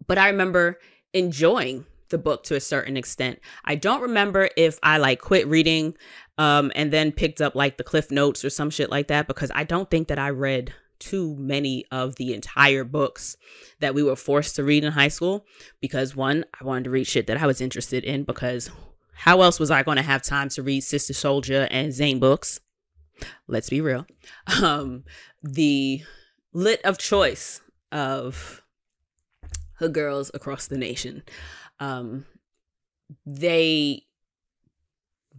But 0.08 0.18
I 0.18 0.30
remember 0.30 0.80
enjoying 1.14 1.86
the 2.10 2.18
book 2.18 2.44
to 2.46 2.56
a 2.56 2.60
certain 2.60 2.98
extent. 2.98 3.40
I 3.64 3.76
don't 3.76 4.02
remember 4.02 4.50
if 4.56 4.80
I 4.84 4.98
like 4.98 5.22
quit 5.22 5.48
reading 5.48 5.96
um 6.38 6.72
and 6.76 6.92
then 6.92 7.12
picked 7.12 7.42
up 7.42 7.56
like 7.56 7.78
the 7.78 7.84
cliff 7.84 8.12
notes 8.12 8.44
or 8.44 8.50
some 8.50 8.70
shit 8.70 8.90
like 8.90 9.08
that 9.08 9.28
because 9.28 9.52
I 9.56 9.64
don't 9.64 9.90
think 9.90 10.10
that 10.10 10.20
I 10.20 10.30
read 10.30 10.74
too 11.00 11.36
many 11.38 11.86
of 11.92 12.16
the 12.16 12.34
entire 12.34 12.84
books 12.84 13.38
that 13.80 13.94
we 13.94 14.04
were 14.04 14.16
forced 14.16 14.56
to 14.56 14.64
read 14.64 14.84
in 14.84 14.94
high 14.94 15.10
school 15.10 15.46
because 15.82 16.16
one, 16.16 16.46
I 16.60 16.64
wanted 16.64 16.86
to 16.86 16.90
read 16.90 17.08
shit 17.08 17.28
that 17.28 17.42
I 17.42 17.46
was 17.46 17.62
interested 17.62 18.04
in 18.04 18.24
because 18.24 18.70
how 19.14 19.42
else 19.42 19.60
was 19.60 19.72
I 19.72 19.84
going 19.84 19.98
to 19.98 20.04
have 20.04 20.22
time 20.22 20.50
to 20.50 20.64
read 20.64 20.82
Sister 20.82 21.14
Souljah 21.14 21.68
and 21.72 21.94
Zane 21.94 22.20
books? 22.20 22.60
Let's 23.48 23.70
be 23.70 23.82
real. 23.82 24.06
Um 24.62 25.04
the 25.42 26.04
lit 26.54 26.82
of 26.84 26.98
choice 26.98 27.62
of 27.92 28.64
her 29.76 29.90
girls 29.90 30.32
across 30.34 30.68
the 30.68 30.78
nation 30.78 31.24
um, 31.80 32.26
they 33.26 34.06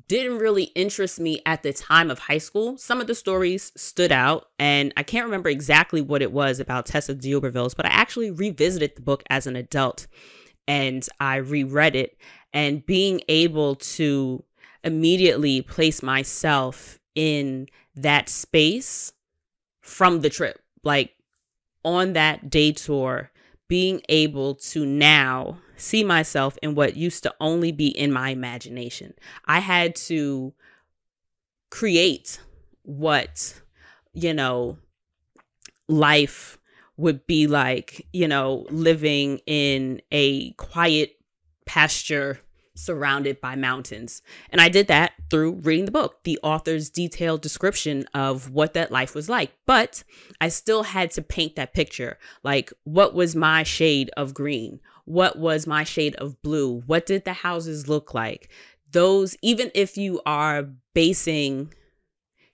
didn't 0.09 0.39
really 0.39 0.65
interest 0.65 1.19
me 1.19 1.41
at 1.47 1.63
the 1.63 1.73
time 1.73 2.11
of 2.11 2.21
high 2.21 2.39
school. 2.39 2.77
Some 2.79 3.01
of 3.01 3.07
the 3.07 3.15
stories 3.15 3.73
stood 3.77 4.13
out, 4.13 4.49
and 4.59 4.93
I 4.97 5.03
can't 5.03 5.25
remember 5.25 5.49
exactly 5.49 6.01
what 6.01 6.23
it 6.23 6.33
was 6.33 6.61
about 6.61 6.87
Tess 6.87 7.09
of 7.09 7.21
D'Urbervilles, 7.21 7.75
but 7.75 7.87
I 7.87 7.91
actually 7.91 8.31
revisited 8.31 8.93
the 8.95 9.03
book 9.03 9.25
as 9.29 9.47
an 9.47 9.57
adult 9.57 10.07
and 10.69 11.07
I 11.21 11.37
reread 11.37 11.97
it. 11.97 12.17
And 12.53 12.85
being 12.87 13.21
able 13.29 13.77
to 13.77 14.45
immediately 14.83 15.63
place 15.63 16.03
myself 16.03 16.99
in 17.15 17.69
that 17.95 18.29
space 18.29 19.13
from 19.81 20.21
the 20.21 20.31
trip, 20.31 20.61
like 20.83 21.15
on 21.85 22.13
that 22.15 22.51
day 22.51 22.73
tour, 22.73 23.31
being 23.69 24.01
able 24.09 24.55
to 24.55 24.87
now 24.87 25.59
see 25.77 26.05
myself 26.05 26.59
in 26.63 26.75
what 26.75 26.97
used 26.97 27.23
to 27.25 27.35
only 27.41 27.73
be 27.73 27.89
in 27.89 28.13
my 28.13 28.31
imagination. 28.31 29.15
I 29.47 29.61
had 29.61 29.95
to 29.97 30.53
create 31.71 32.41
what, 32.83 33.61
you 34.13 34.33
know, 34.35 34.79
life 35.89 36.59
would 36.97 37.27
be 37.27 37.47
like, 37.47 38.07
you 38.13 38.27
know, 38.27 38.67
living 38.71 39.41
in 39.47 40.01
a 40.11 40.53
quiet 40.53 41.17
pasture 41.67 42.41
surrounded 42.75 43.41
by 43.41 43.57
mountains. 43.57 44.23
And 44.51 44.61
I 44.61 44.69
did 44.69 44.87
that 44.89 45.13
through 45.31 45.53
reading 45.63 45.87
the 45.87 45.91
book, 45.91 46.23
the 46.25 46.39
author's 46.43 46.91
detailed 46.91 47.41
description 47.41 48.07
of 48.15 48.51
what 48.51 48.75
that 48.75 48.93
life 48.93 49.15
was 49.15 49.29
like. 49.29 49.53
But 49.67 50.05
I 50.41 50.49
still 50.49 50.85
had 50.85 51.11
to 51.13 51.23
paint 51.23 51.57
that 51.57 51.75
picture. 51.75 52.19
Like, 52.43 52.73
what 52.85 53.15
was 53.15 53.35
my 53.35 53.63
shade 53.63 54.11
of 54.17 54.35
green? 54.35 54.81
What 55.07 55.39
was 55.39 55.67
my 55.67 55.85
shade 55.85 56.15
of 56.17 56.41
blue? 56.43 56.83
What 56.87 57.07
did 57.07 57.25
the 57.25 57.33
houses 57.33 57.89
look 57.89 58.13
like? 58.13 58.51
Those, 58.93 59.37
even 59.41 59.71
if 59.75 59.97
you 59.97 60.21
are 60.27 60.69
basing 60.95 61.73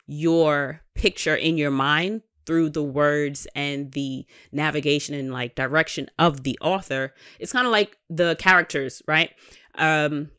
your 0.06 0.82
picture 0.94 1.34
in 1.34 1.56
your 1.58 1.70
mind 1.70 2.22
through 2.46 2.70
the 2.70 2.82
words 2.82 3.46
and 3.54 3.92
the 3.92 4.26
navigation 4.50 5.14
and 5.14 5.32
like 5.32 5.54
direction 5.54 6.10
of 6.18 6.42
the 6.42 6.58
author, 6.60 7.14
it's 7.38 7.52
kind 7.52 7.66
of 7.66 7.72
like 7.72 7.96
the 8.10 8.36
characters, 8.38 9.02
right? 9.08 9.30
Um, 9.76 10.30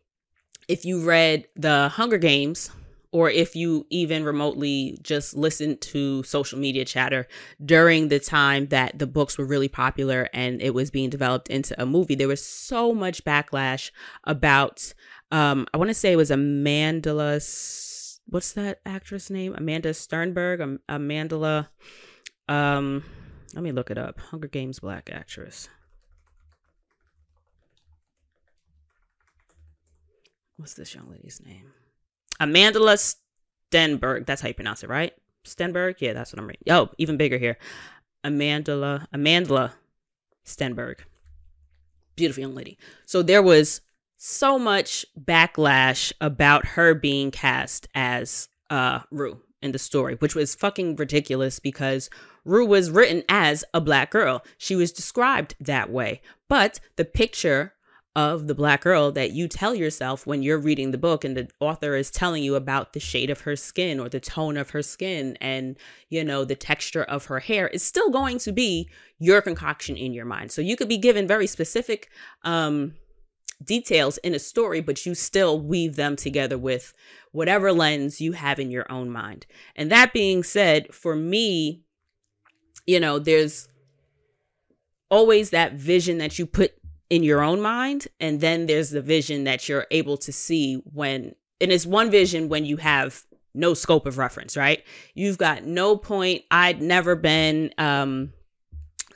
if 0.68 0.86
you 0.86 1.04
read 1.04 1.48
the 1.56 1.90
Hunger 1.90 2.18
Games, 2.18 2.70
or 3.14 3.30
if 3.30 3.56
you 3.56 3.86
even 3.90 4.26
remotely 4.26 4.98
just 5.02 5.36
listened 5.36 5.80
to 5.80 6.24
social 6.24 6.60
media 6.60 6.84
chatter 6.84 7.28
during 7.64 8.10
the 8.10 8.20
time 8.20 8.68
that 8.68 9.00
the 9.00 9.08
books 9.08 9.38
were 9.38 9.46
really 9.46 9.70
popular 9.70 10.28
and 10.34 10.62
it 10.62 10.74
was 10.74 10.92
being 10.92 11.10
developed 11.10 11.48
into 11.50 11.80
a 11.82 11.86
movie, 11.86 12.16
there 12.16 12.28
was 12.28 12.46
so 12.46 12.94
much 12.94 13.24
backlash 13.24 13.92
about. 14.26 14.94
Um, 15.32 15.68
I 15.74 15.78
want 15.78 15.90
to 15.90 15.96
say 15.96 16.12
it 16.12 16.18
was 16.18 16.32
Amandla. 16.32 18.20
What's 18.28 18.54
that 18.54 18.82
actress 18.86 19.30
name? 19.30 19.56
Amanda 19.58 19.94
Sternberg. 19.94 20.60
Um, 20.60 20.80
Amandla. 20.90 21.68
Um, 22.50 23.04
let 23.54 23.64
me 23.64 23.72
look 23.72 23.90
it 23.92 23.98
up. 23.98 24.20
Hunger 24.20 24.48
Games 24.48 24.80
black 24.80 25.10
actress. 25.14 25.70
what's 30.64 30.76
this 30.76 30.96
young 30.96 31.12
lady's 31.12 31.42
name? 31.46 31.74
Amandla 32.46 33.16
Stenberg. 33.72 34.26
That's 34.26 34.42
how 34.42 34.48
you 34.48 34.54
pronounce 34.54 34.84
it, 34.84 34.90
right? 34.90 35.14
Stenberg? 35.46 35.96
Yeah, 36.00 36.14
that's 36.14 36.32
what 36.32 36.40
I'm 36.40 36.48
reading. 36.48 36.64
Oh, 36.70 36.90
even 36.98 37.18
bigger 37.18 37.38
here. 37.38 37.58
Amandla, 38.24 39.08
Amandla 39.14 39.74
Stenberg. 40.46 41.00
Beautiful 42.16 42.42
young 42.42 42.56
lady. 42.56 42.78
So 43.06 43.22
there 43.22 43.42
was 43.42 43.82
so 44.18 44.58
much 44.58 45.06
backlash 45.20 46.14
about 46.22 46.66
her 46.66 46.94
being 46.94 47.32
cast 47.32 47.88
as 47.94 48.48
uh 48.70 49.00
Rue 49.12 49.42
in 49.62 49.72
the 49.72 49.80
story, 49.80 50.16
which 50.16 50.36
was 50.36 50.56
fucking 50.56 50.96
ridiculous 50.96 51.60
because 51.60 52.10
Rue 52.46 52.66
was 52.66 52.92
written 52.92 53.24
as 53.30 53.66
a 53.74 53.82
black 53.82 54.12
girl. 54.12 54.44
She 54.58 54.76
was 54.76 54.92
described 54.92 55.56
that 55.60 55.90
way. 55.90 56.22
But 56.48 56.80
the 56.98 57.06
picture 57.06 57.74
of 58.16 58.46
the 58.46 58.54
black 58.54 58.82
girl 58.82 59.12
that 59.12 59.32
you 59.32 59.48
tell 59.48 59.74
yourself 59.74 60.28
when 60.28 60.44
you're 60.44 60.60
reading 60.60 60.92
the 60.92 60.98
book 61.00 61.24
and 61.24 61.36
the 61.36 61.50
author 61.60 61.96
is 61.96 62.12
telling 62.12 62.44
you 62.44 62.54
about 62.54 62.94
the 62.94 63.00
shade 63.00 63.32
of 63.32 63.42
her 63.42 63.56
skin 63.56 64.00
or 64.00 64.08
the 64.08 64.20
tone 64.20 64.56
of 64.56 64.70
her 64.70 64.84
skin 64.84 65.36
and 65.42 65.76
you 66.10 66.24
know 66.24 66.46
the 66.46 66.56
texture 66.56 67.04
of 67.04 67.26
her 67.26 67.40
hair 67.40 67.68
is 67.70 67.82
still 67.82 68.12
going 68.12 68.38
to 68.38 68.52
be 68.52 68.88
your 69.18 69.42
concoction 69.42 69.98
in 69.98 70.14
your 70.14 70.26
mind. 70.26 70.52
So 70.52 70.62
you 70.62 70.76
could 70.76 70.90
be 70.90 70.98
given 70.98 71.28
very 71.28 71.48
specific 71.48 72.10
um 72.44 72.94
details 73.64 74.18
in 74.20 74.36
a 74.36 74.40
story 74.40 74.82
but 74.82 75.06
you 75.06 75.16
still 75.16 75.60
weave 75.60 75.96
them 75.96 76.16
together 76.16 76.58
with 76.58 76.94
whatever 77.32 77.72
lens 77.72 78.20
you 78.20 78.34
have 78.34 78.60
in 78.60 78.70
your 78.70 78.92
own 78.92 79.10
mind. 79.10 79.48
And 79.76 79.92
that 79.92 80.14
being 80.14 80.44
said 80.44 80.94
for 80.94 81.16
me 81.16 81.82
you 82.86 83.00
know 83.00 83.18
there's 83.18 83.70
always 85.10 85.50
that 85.50 85.74
vision 85.74 86.20
that 86.20 86.38
you 86.38 86.46
put 86.46 86.74
in 87.14 87.22
your 87.22 87.44
own 87.44 87.62
mind 87.62 88.08
and 88.20 88.42
then 88.42 88.66
there's 88.66 88.90
the 88.90 89.00
vision 89.00 89.44
that 89.44 89.70
you're 89.70 89.86
able 89.92 90.18
to 90.18 90.32
see 90.32 90.82
when 90.94 91.36
and 91.62 91.72
it's 91.72 91.86
one 91.86 92.10
vision 92.10 92.50
when 92.50 92.66
you 92.66 92.78
have 92.78 93.24
no 93.54 93.76
scope 93.76 94.08
of 94.08 94.18
reference 94.18 94.58
right? 94.58 94.84
You've 95.14 95.38
got 95.38 95.64
no 95.64 95.96
point. 95.96 96.42
I'd 96.50 96.82
never 96.82 97.16
been 97.16 97.72
um 97.78 98.34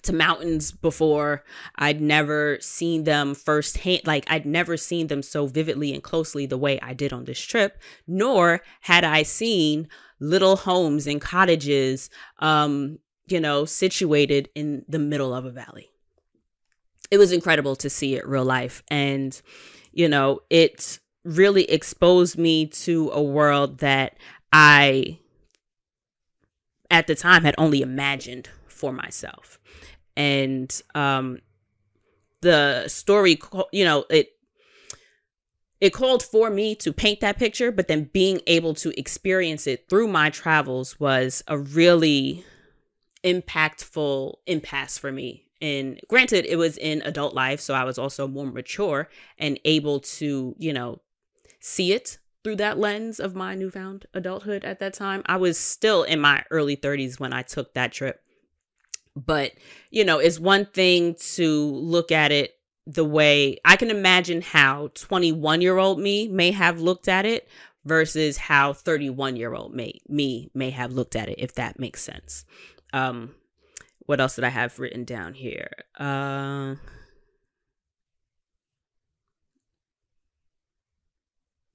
to 0.04 0.14
mountains 0.14 0.72
before. 0.72 1.44
I'd 1.76 2.00
never 2.00 2.60
seen 2.62 3.04
them 3.04 3.34
firsthand 3.34 4.02
like 4.06 4.26
i'd 4.30 4.46
never 4.46 4.78
seen 4.78 5.08
them 5.08 5.24
so 5.24 5.48
vividly 5.48 5.92
and 5.92 6.04
closely 6.04 6.46
the 6.46 6.56
way 6.56 6.80
i 6.82 6.94
did 6.94 7.12
on 7.12 7.26
this 7.26 7.42
trip 7.42 7.82
nor 8.06 8.62
had 8.82 9.04
i 9.04 9.24
seen 9.24 9.88
little 10.20 10.56
homes 10.56 11.08
and 11.08 11.20
cottages 11.20 12.12
um 12.40 13.00
you 13.28 13.40
know 13.40 13.66
situated 13.66 14.50
in 14.54 14.86
the 14.88 15.00
middle 15.00 15.34
of 15.34 15.46
a 15.46 15.52
valley 15.52 15.90
it 17.12 17.18
was 17.18 17.32
incredible 17.32 17.76
to 17.78 17.90
see 17.90 18.16
it 18.16 18.28
real 18.28 18.46
life. 18.46 18.84
And, 18.90 19.40
you 19.92 20.10
know, 20.10 20.42
it 20.50 21.00
really 21.24 21.70
exposed 21.70 22.38
me 22.38 22.68
to 22.68 23.10
a 23.12 23.22
world 23.22 23.80
that 23.80 24.18
I, 24.52 25.20
at 26.90 27.08
the 27.08 27.16
time, 27.16 27.44
had 27.44 27.56
only 27.58 27.82
imagined 27.82 28.50
for 28.68 28.92
myself. 28.92 29.60
And 30.16 30.82
um, 30.96 31.40
the 32.42 32.88
story, 32.88 33.40
you 33.72 33.86
know, 33.86 34.06
it, 34.10 34.32
it 35.80 35.92
called 35.92 36.24
for 36.24 36.50
me 36.50 36.76
to 36.76 36.92
paint 36.92 37.20
that 37.20 37.38
picture, 37.38 37.72
but 37.72 37.88
then 37.88 38.10
being 38.12 38.42
able 38.48 38.74
to 38.76 38.98
experience 39.00 39.68
it 39.68 39.88
through 39.88 40.08
my 40.08 40.30
travels 40.30 41.00
was 41.00 41.44
a 41.48 41.58
really 41.58 42.44
impactful 43.24 44.34
impasse 44.48 44.98
for 44.98 45.12
me 45.12 45.47
and 45.62 46.00
granted 46.08 46.46
it 46.46 46.58
was 46.58 46.78
in 46.78 47.02
adult 47.04 47.34
life 47.34 47.60
so 47.60 47.74
i 47.74 47.84
was 47.84 47.98
also 47.98 48.28
more 48.28 48.46
mature 48.46 49.10
and 49.38 49.60
able 49.66 50.00
to 50.00 50.56
you 50.58 50.72
know 50.72 51.02
see 51.60 51.92
it 51.92 52.20
through 52.48 52.56
that 52.56 52.80
lens 52.80 53.20
of 53.20 53.36
my 53.36 53.56
newfound 53.56 54.06
adulthood 54.14 54.64
at 54.64 54.80
that 54.80 54.94
time. 54.94 55.22
I 55.26 55.36
was 55.36 55.58
still 55.58 56.04
in 56.04 56.22
my 56.22 56.46
early 56.50 56.78
30s 56.78 57.20
when 57.20 57.34
i 57.34 57.42
took 57.42 57.74
that 57.74 57.92
trip. 57.92 58.22
But 59.18 59.52
you 59.92 60.06
know 60.06 60.20
it's 60.20 60.40
one 60.40 60.66
thing 60.66 61.16
to 61.36 61.66
look 61.76 62.10
at 62.10 62.32
it 62.32 62.54
the 62.86 63.04
way 63.04 63.58
i 63.66 63.76
can 63.76 63.92
imagine 63.92 64.42
how 64.42 64.90
21 64.94 65.60
year 65.60 65.78
old 65.78 66.00
me 66.00 66.30
may 66.30 66.52
have 66.52 66.80
looked 66.80 67.10
at 67.10 67.26
it 67.26 67.50
versus 67.84 68.38
how 68.38 68.72
31 68.72 69.36
year 69.36 69.54
old 69.54 69.76
me 69.76 70.50
may 70.54 70.70
have 70.70 70.94
looked 70.94 71.18
at 71.18 71.28
it 71.28 71.36
if 71.40 71.54
that 71.56 71.78
makes 71.78 72.02
sense. 72.02 72.46
Um 72.94 73.36
what 74.08 74.20
else 74.20 74.36
did 74.36 74.44
I 74.44 74.50
have 74.50 74.80
written 74.80 75.04
down 75.04 75.36
here? 75.36 75.70
Uh, 76.00 76.76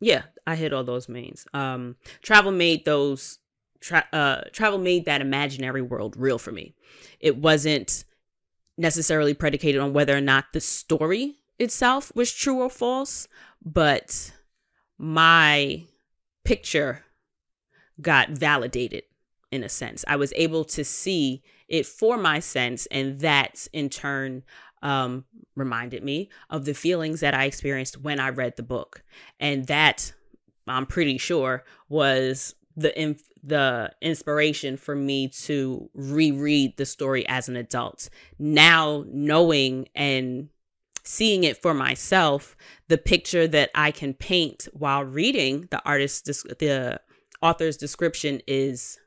yeah, 0.00 0.22
I 0.46 0.56
hit 0.56 0.72
all 0.72 0.82
those 0.82 1.08
mains. 1.08 1.46
Um, 1.54 1.96
travel 2.22 2.50
made 2.50 2.84
those 2.84 3.38
tra- 3.80 4.08
uh, 4.12 4.40
travel 4.52 4.78
made 4.78 5.04
that 5.04 5.20
imaginary 5.20 5.82
world 5.82 6.16
real 6.16 6.38
for 6.38 6.52
me. 6.52 6.74
It 7.20 7.36
wasn't 7.36 8.04
necessarily 8.78 9.34
predicated 9.34 9.80
on 9.80 9.92
whether 9.92 10.16
or 10.16 10.22
not 10.22 10.46
the 10.52 10.60
story 10.60 11.36
itself 11.58 12.10
was 12.14 12.32
true 12.32 12.62
or 12.62 12.70
false, 12.70 13.28
but 13.62 14.32
my 14.96 15.84
picture 16.44 17.04
got 18.00 18.30
validated 18.30 19.02
in 19.50 19.62
a 19.62 19.68
sense. 19.68 20.02
I 20.08 20.16
was 20.16 20.32
able 20.34 20.64
to 20.64 20.82
see 20.82 21.42
it 21.72 21.86
for 21.86 22.18
my 22.18 22.38
sense, 22.38 22.86
and 22.86 23.18
that 23.20 23.66
in 23.72 23.88
turn 23.88 24.44
um, 24.82 25.24
reminded 25.56 26.04
me 26.04 26.28
of 26.50 26.66
the 26.66 26.74
feelings 26.74 27.20
that 27.20 27.34
I 27.34 27.46
experienced 27.46 27.98
when 27.98 28.20
I 28.20 28.28
read 28.28 28.56
the 28.56 28.62
book, 28.62 29.02
and 29.40 29.66
that 29.66 30.12
I'm 30.68 30.86
pretty 30.86 31.18
sure 31.18 31.64
was 31.88 32.54
the 32.76 32.96
inf- 33.00 33.28
the 33.42 33.90
inspiration 34.00 34.76
for 34.76 34.94
me 34.94 35.28
to 35.28 35.90
reread 35.94 36.76
the 36.76 36.86
story 36.86 37.26
as 37.26 37.48
an 37.48 37.56
adult. 37.56 38.08
Now 38.38 39.04
knowing 39.08 39.88
and 39.94 40.50
seeing 41.04 41.42
it 41.42 41.56
for 41.56 41.74
myself, 41.74 42.54
the 42.88 42.98
picture 42.98 43.48
that 43.48 43.70
I 43.74 43.90
can 43.90 44.14
paint 44.14 44.68
while 44.72 45.04
reading 45.04 45.68
the 45.70 45.82
artist's 45.84 46.42
the 46.42 47.00
author's 47.40 47.76
description 47.76 48.42
is 48.46 48.98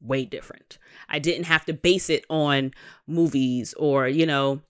way 0.00 0.24
different. 0.24 0.78
I 1.08 1.18
didn't 1.18 1.44
have 1.44 1.64
to 1.66 1.72
base 1.72 2.10
it 2.10 2.24
on 2.28 2.72
movies 3.06 3.74
or, 3.74 4.08
you 4.08 4.26
know, 4.26 4.62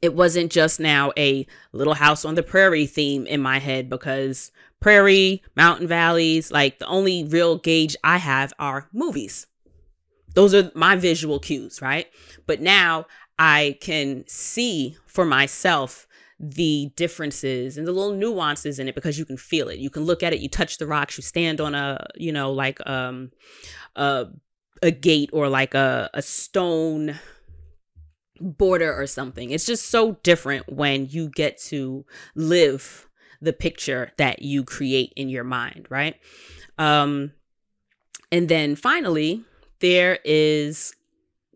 it 0.00 0.14
wasn't 0.14 0.50
just 0.50 0.80
now 0.80 1.12
a 1.16 1.46
little 1.72 1.94
house 1.94 2.24
on 2.24 2.34
the 2.34 2.42
prairie 2.42 2.86
theme 2.86 3.24
in 3.26 3.40
my 3.40 3.58
head 3.58 3.88
because 3.88 4.50
prairie, 4.80 5.42
mountain 5.56 5.86
valleys, 5.86 6.50
like 6.50 6.80
the 6.80 6.86
only 6.86 7.24
real 7.24 7.56
gauge 7.56 7.96
I 8.02 8.18
have 8.18 8.52
are 8.58 8.88
movies. 8.92 9.46
Those 10.34 10.54
are 10.54 10.72
my 10.74 10.96
visual 10.96 11.38
cues, 11.38 11.80
right? 11.80 12.06
But 12.46 12.60
now 12.60 13.06
I 13.38 13.78
can 13.80 14.24
see 14.26 14.96
for 15.06 15.24
myself 15.24 16.08
the 16.40 16.90
differences 16.96 17.78
and 17.78 17.86
the 17.86 17.92
little 17.92 18.16
nuances 18.16 18.80
in 18.80 18.88
it 18.88 18.96
because 18.96 19.18
you 19.18 19.24
can 19.24 19.36
feel 19.36 19.68
it. 19.68 19.78
You 19.78 19.90
can 19.90 20.04
look 20.04 20.24
at 20.24 20.32
it, 20.32 20.40
you 20.40 20.48
touch 20.48 20.78
the 20.78 20.88
rocks, 20.88 21.16
you 21.16 21.22
stand 21.22 21.60
on 21.60 21.74
a, 21.76 22.04
you 22.16 22.32
know, 22.32 22.50
like 22.52 22.84
um 22.88 23.30
a 23.94 24.26
a 24.82 24.90
gate 24.90 25.30
or 25.32 25.48
like 25.48 25.74
a, 25.74 26.10
a 26.12 26.22
stone 26.22 27.18
border 28.40 28.92
or 28.92 29.06
something. 29.06 29.50
It's 29.50 29.64
just 29.64 29.86
so 29.86 30.18
different 30.22 30.70
when 30.72 31.06
you 31.06 31.28
get 31.28 31.58
to 31.64 32.04
live 32.34 33.08
the 33.40 33.52
picture 33.52 34.12
that 34.18 34.42
you 34.42 34.64
create 34.64 35.12
in 35.16 35.28
your 35.28 35.44
mind, 35.44 35.86
right? 35.90 36.16
Um, 36.78 37.32
and 38.30 38.48
then 38.48 38.76
finally, 38.76 39.44
there 39.80 40.18
is 40.24 40.94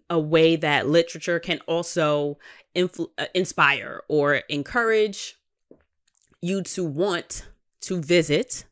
a 0.09 0.19
way 0.19 0.57
that 0.57 0.87
literature 0.87 1.41
can 1.41 1.61
also 1.67 2.39
influ- 2.75 3.11
uh, 3.19 3.27
inspire 3.35 4.03
or 4.09 4.37
encourage 4.49 5.37
you 6.41 6.63
to 6.63 6.85
want 6.85 7.47
to 7.81 8.01
visit 8.01 8.66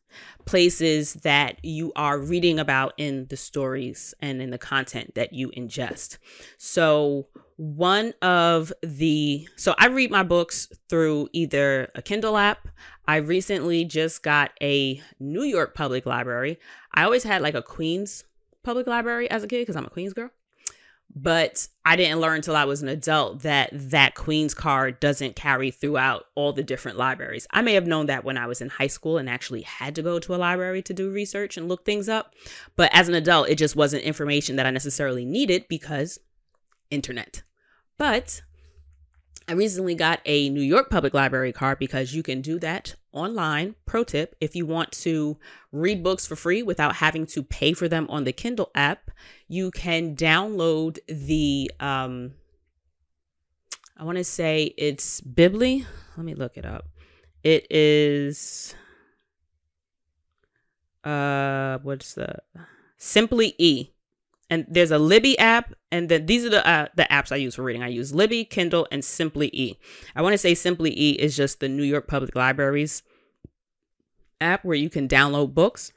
places 0.45 1.13
that 1.15 1.63
you 1.63 1.91
are 1.95 2.19
reading 2.19 2.59
about 2.59 2.93
in 2.97 3.25
the 3.27 3.37
stories 3.37 4.13
and 4.19 4.41
in 4.41 4.51
the 4.51 4.57
content 4.57 5.15
that 5.15 5.33
you 5.33 5.49
ingest. 5.51 6.17
So, 6.57 7.27
one 7.57 8.13
of 8.21 8.73
the 8.81 9.47
so 9.55 9.75
I 9.77 9.87
read 9.87 10.11
my 10.11 10.23
books 10.23 10.67
through 10.89 11.29
either 11.31 11.89
a 11.95 12.01
Kindle 12.01 12.37
app. 12.37 12.67
I 13.07 13.17
recently 13.17 13.85
just 13.85 14.23
got 14.23 14.51
a 14.61 15.01
New 15.19 15.43
York 15.43 15.73
Public 15.73 16.05
Library. 16.05 16.59
I 16.93 17.03
always 17.03 17.23
had 17.23 17.41
like 17.41 17.55
a 17.55 17.61
Queens 17.61 18.23
Public 18.63 18.87
Library 18.87 19.29
as 19.29 19.43
a 19.43 19.47
kid 19.47 19.61
because 19.61 19.75
I'm 19.75 19.85
a 19.85 19.89
Queens 19.89 20.13
girl. 20.13 20.31
But 21.17 21.69
I 21.85 21.95
didn't 21.95 22.19
learn 22.19 22.35
until 22.37 22.57
I 22.57 22.65
was 22.65 22.81
an 22.81 22.89
adult 22.89 23.43
that 23.43 23.69
that 23.71 24.15
Queen's 24.15 24.53
card 24.53 24.99
doesn't 24.99 25.37
carry 25.37 25.71
throughout 25.71 26.25
all 26.35 26.51
the 26.51 26.63
different 26.63 26.97
libraries. 26.97 27.47
I 27.51 27.61
may 27.61 27.73
have 27.75 27.87
known 27.87 28.07
that 28.07 28.25
when 28.25 28.37
I 28.37 28.47
was 28.47 28.59
in 28.59 28.67
high 28.67 28.87
school 28.87 29.17
and 29.17 29.29
actually 29.29 29.61
had 29.61 29.95
to 29.95 30.01
go 30.01 30.19
to 30.19 30.35
a 30.35 30.37
library 30.37 30.81
to 30.81 30.93
do 30.93 31.09
research 31.09 31.55
and 31.55 31.69
look 31.69 31.85
things 31.85 32.09
up. 32.09 32.33
But 32.75 32.89
as 32.93 33.07
an 33.07 33.15
adult, 33.15 33.47
it 33.47 33.57
just 33.57 33.77
wasn't 33.77 34.03
information 34.03 34.57
that 34.57 34.65
I 34.65 34.71
necessarily 34.71 35.23
needed 35.23 35.67
because 35.69 36.19
internet. 36.91 37.43
But 37.97 38.41
I 39.47 39.53
recently 39.53 39.93
got 39.93 40.21
a 40.25 40.49
New 40.49 40.61
York 40.61 40.89
Public 40.89 41.13
Library 41.13 41.53
card 41.53 41.77
because 41.77 42.15
you 42.15 42.23
can 42.23 42.41
do 42.41 42.57
that 42.59 42.95
online. 43.11 43.75
Pro 43.85 44.03
tip 44.03 44.35
if 44.41 44.55
you 44.55 44.65
want 44.65 44.91
to 44.93 45.37
read 45.71 46.03
books 46.03 46.25
for 46.25 46.35
free 46.35 46.63
without 46.63 46.95
having 46.95 47.27
to 47.27 47.43
pay 47.43 47.73
for 47.73 47.87
them 47.87 48.07
on 48.09 48.23
the 48.23 48.31
Kindle 48.31 48.71
app, 48.73 49.11
you 49.47 49.69
can 49.69 50.15
download 50.15 50.97
the, 51.07 51.69
um, 51.79 52.33
I 53.95 54.03
want 54.03 54.17
to 54.17 54.23
say 54.23 54.73
it's 54.77 55.21
Bibly. 55.21 55.85
Let 56.17 56.25
me 56.25 56.33
look 56.33 56.57
it 56.57 56.65
up. 56.65 56.87
It 57.43 57.67
is, 57.69 58.73
uh, 61.03 61.77
what's 61.83 62.15
the 62.15 62.39
Simply 62.97 63.53
E 63.59 63.89
and 64.49 64.65
there's 64.69 64.91
a 64.91 64.99
Libby 64.99 65.37
app, 65.39 65.73
and 65.91 66.09
then 66.09 66.25
these 66.25 66.45
are 66.45 66.49
the 66.49 66.67
uh, 66.67 66.87
the 66.95 67.07
apps 67.09 67.31
I 67.31 67.37
use 67.37 67.55
for 67.55 67.63
reading. 67.63 67.83
I 67.83 67.87
use 67.87 68.13
Libby, 68.13 68.45
Kindle, 68.45 68.87
and 68.91 69.03
Simply 69.03 69.49
E. 69.53 69.77
I 70.15 70.21
want 70.21 70.33
to 70.33 70.37
say 70.37 70.53
Simply 70.53 70.91
E 70.99 71.11
is 71.13 71.35
just 71.35 71.59
the 71.59 71.69
New 71.69 71.83
York 71.83 72.07
Public 72.07 72.35
Libraries 72.35 73.01
app 74.41 74.63
where 74.63 74.75
you 74.75 74.89
can 74.89 75.07
download 75.07 75.53
books. 75.53 75.91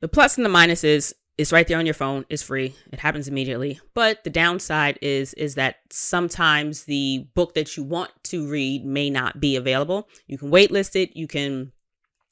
The 0.00 0.08
plus 0.08 0.36
and 0.36 0.44
the 0.44 0.50
minus 0.50 0.82
is 0.82 1.14
it's 1.36 1.52
right 1.52 1.66
there 1.66 1.78
on 1.78 1.86
your 1.86 1.94
phone. 1.94 2.24
It's 2.28 2.42
free. 2.42 2.74
It 2.92 3.00
happens 3.00 3.28
immediately. 3.28 3.80
But 3.94 4.24
the 4.24 4.30
downside 4.30 4.98
is 5.02 5.34
is 5.34 5.54
that 5.56 5.76
sometimes 5.90 6.84
the 6.84 7.26
book 7.34 7.54
that 7.54 7.76
you 7.76 7.82
want 7.82 8.10
to 8.24 8.48
read 8.48 8.84
may 8.84 9.10
not 9.10 9.40
be 9.40 9.56
available. 9.56 10.08
You 10.26 10.38
can 10.38 10.50
waitlist 10.50 10.96
it. 10.96 11.16
You 11.16 11.26
can 11.26 11.72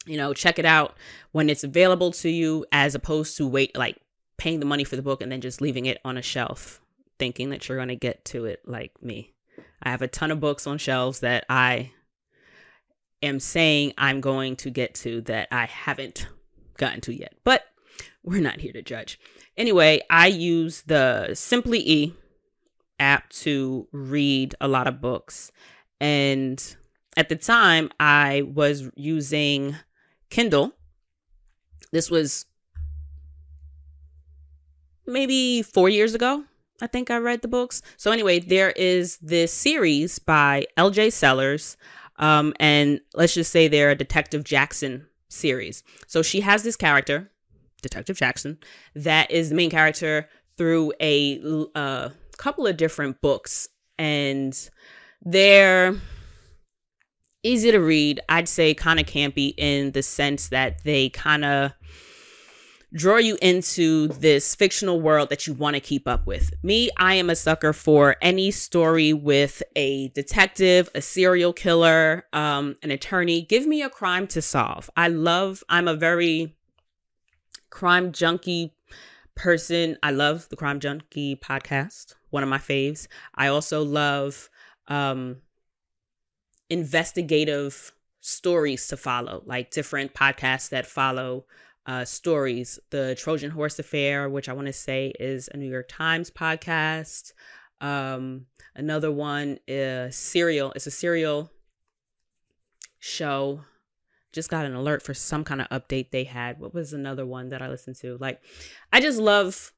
you 0.06 0.16
know 0.16 0.32
check 0.32 0.58
it 0.58 0.64
out 0.64 0.96
when 1.32 1.50
it's 1.50 1.64
available 1.64 2.12
to 2.12 2.30
you 2.30 2.64
as 2.72 2.94
opposed 2.94 3.36
to 3.36 3.46
wait 3.46 3.76
like 3.76 3.98
paying 4.38 4.60
the 4.60 4.66
money 4.66 4.84
for 4.84 4.96
the 4.96 5.02
book 5.02 5.20
and 5.20 5.30
then 5.30 5.40
just 5.40 5.60
leaving 5.60 5.86
it 5.86 5.98
on 6.04 6.16
a 6.16 6.22
shelf 6.22 6.80
thinking 7.18 7.50
that 7.50 7.68
you're 7.68 7.78
going 7.78 7.88
to 7.88 7.96
get 7.96 8.24
to 8.24 8.44
it 8.44 8.62
like 8.64 9.02
me. 9.02 9.34
I 9.82 9.90
have 9.90 10.02
a 10.02 10.08
ton 10.08 10.30
of 10.30 10.40
books 10.40 10.66
on 10.66 10.78
shelves 10.78 11.20
that 11.20 11.44
I 11.48 11.92
am 13.22 13.40
saying 13.40 13.94
I'm 13.98 14.20
going 14.20 14.56
to 14.56 14.70
get 14.70 14.94
to 14.96 15.20
that 15.22 15.48
I 15.50 15.66
haven't 15.66 16.28
gotten 16.76 17.00
to 17.02 17.12
yet. 17.14 17.34
But 17.44 17.64
we're 18.22 18.40
not 18.40 18.60
here 18.60 18.72
to 18.72 18.82
judge. 18.82 19.18
Anyway, 19.56 20.00
I 20.08 20.28
use 20.28 20.82
the 20.82 21.34
Simply 21.34 21.80
E 21.80 22.14
app 23.00 23.28
to 23.30 23.88
read 23.92 24.54
a 24.60 24.68
lot 24.68 24.86
of 24.86 25.00
books. 25.00 25.50
And 26.00 26.76
at 27.16 27.28
the 27.28 27.36
time, 27.36 27.90
I 27.98 28.42
was 28.42 28.90
using 28.94 29.76
Kindle. 30.30 30.72
This 31.90 32.10
was 32.10 32.46
maybe 35.08 35.62
four 35.62 35.88
years 35.88 36.14
ago. 36.14 36.44
I 36.80 36.86
think 36.86 37.10
I 37.10 37.18
read 37.18 37.42
the 37.42 37.48
books. 37.48 37.82
So, 37.96 38.12
anyway, 38.12 38.38
there 38.38 38.70
is 38.70 39.16
this 39.18 39.52
series 39.52 40.18
by 40.18 40.66
LJ 40.76 41.12
Sellers. 41.12 41.76
Um, 42.16 42.52
and 42.60 43.00
let's 43.14 43.34
just 43.34 43.50
say 43.50 43.68
they're 43.68 43.90
a 43.90 43.96
Detective 43.96 44.44
Jackson 44.44 45.06
series. 45.28 45.82
So, 46.06 46.22
she 46.22 46.40
has 46.40 46.62
this 46.62 46.76
character, 46.76 47.30
Detective 47.82 48.16
Jackson, 48.16 48.58
that 48.94 49.30
is 49.30 49.48
the 49.50 49.56
main 49.56 49.70
character 49.70 50.28
through 50.56 50.92
a 51.00 51.40
uh, 51.74 52.10
couple 52.36 52.66
of 52.66 52.76
different 52.76 53.20
books. 53.20 53.68
And 53.98 54.56
they're 55.22 55.96
easy 57.42 57.72
to 57.72 57.78
read. 57.78 58.20
I'd 58.28 58.48
say 58.48 58.74
kind 58.74 59.00
of 59.00 59.06
campy 59.06 59.54
in 59.56 59.92
the 59.92 60.02
sense 60.02 60.48
that 60.48 60.84
they 60.84 61.08
kind 61.08 61.44
of 61.44 61.72
draw 62.92 63.16
you 63.16 63.36
into 63.42 64.08
this 64.08 64.54
fictional 64.54 65.00
world 65.00 65.28
that 65.28 65.46
you 65.46 65.52
want 65.52 65.74
to 65.74 65.80
keep 65.80 66.08
up 66.08 66.26
with. 66.26 66.52
Me, 66.62 66.90
I 66.96 67.14
am 67.14 67.28
a 67.28 67.36
sucker 67.36 67.72
for 67.72 68.16
any 68.22 68.50
story 68.50 69.12
with 69.12 69.62
a 69.76 70.08
detective, 70.08 70.88
a 70.94 71.02
serial 71.02 71.52
killer, 71.52 72.24
um, 72.32 72.76
an 72.82 72.90
attorney. 72.90 73.42
Give 73.42 73.66
me 73.66 73.82
a 73.82 73.90
crime 73.90 74.26
to 74.28 74.40
solve. 74.40 74.88
I 74.96 75.08
love, 75.08 75.62
I'm 75.68 75.86
a 75.86 75.94
very 75.94 76.56
crime 77.70 78.12
junkie 78.12 78.74
person. 79.34 79.96
I 80.02 80.10
love 80.10 80.48
the 80.48 80.56
Crime 80.56 80.80
Junkie 80.80 81.36
podcast, 81.36 82.14
one 82.30 82.42
of 82.42 82.48
my 82.48 82.58
faves. 82.58 83.06
I 83.34 83.46
also 83.46 83.82
love 83.82 84.50
um, 84.88 85.36
investigative 86.68 87.92
stories 88.20 88.88
to 88.88 88.96
follow, 88.96 89.42
like 89.46 89.70
different 89.70 90.12
podcasts 90.12 90.68
that 90.70 90.86
follow 90.86 91.46
uh, 91.88 92.04
stories. 92.04 92.78
The 92.90 93.16
Trojan 93.18 93.50
Horse 93.50 93.78
Affair, 93.78 94.28
which 94.28 94.48
I 94.48 94.52
want 94.52 94.66
to 94.66 94.72
say 94.74 95.14
is 95.18 95.48
a 95.52 95.56
New 95.56 95.68
York 95.68 95.88
Times 95.88 96.30
podcast. 96.30 97.32
Um, 97.80 98.46
another 98.76 99.10
one 99.10 99.58
is 99.66 100.14
Serial. 100.14 100.70
It's 100.76 100.86
a 100.86 100.90
serial 100.90 101.50
show. 102.98 103.62
Just 104.32 104.50
got 104.50 104.66
an 104.66 104.74
alert 104.74 105.02
for 105.02 105.14
some 105.14 105.44
kind 105.44 105.62
of 105.62 105.68
update 105.70 106.10
they 106.10 106.24
had. 106.24 106.60
What 106.60 106.74
was 106.74 106.92
another 106.92 107.24
one 107.24 107.48
that 107.48 107.62
I 107.62 107.68
listened 107.68 107.96
to? 107.96 108.18
Like, 108.20 108.42
I 108.92 109.00
just 109.00 109.18
love 109.18 109.72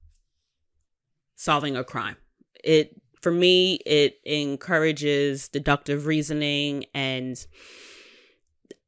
solving 1.36 1.76
a 1.76 1.84
crime. 1.84 2.16
It 2.64 3.00
for 3.22 3.30
me, 3.30 3.74
it 3.86 4.18
encourages 4.24 5.46
deductive 5.48 6.06
reasoning 6.06 6.86
and 6.92 7.46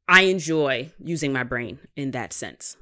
I 0.09 0.23
enjoy 0.23 0.91
using 0.99 1.31
my 1.31 1.43
brain 1.43 1.79
in 1.95 2.11
that 2.11 2.33
sense 2.33 2.75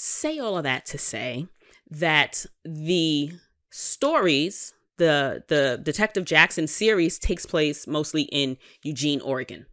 say 0.00 0.38
all 0.38 0.56
of 0.56 0.62
that 0.62 0.86
to 0.86 0.96
say 0.96 1.48
that 1.90 2.46
the 2.64 3.32
stories 3.70 4.72
the 4.96 5.42
the 5.48 5.80
detective 5.82 6.24
jackson 6.24 6.66
series 6.66 7.18
takes 7.18 7.44
place 7.44 7.86
mostly 7.86 8.22
in 8.22 8.56
eugene 8.82 9.20
oregon. 9.20 9.66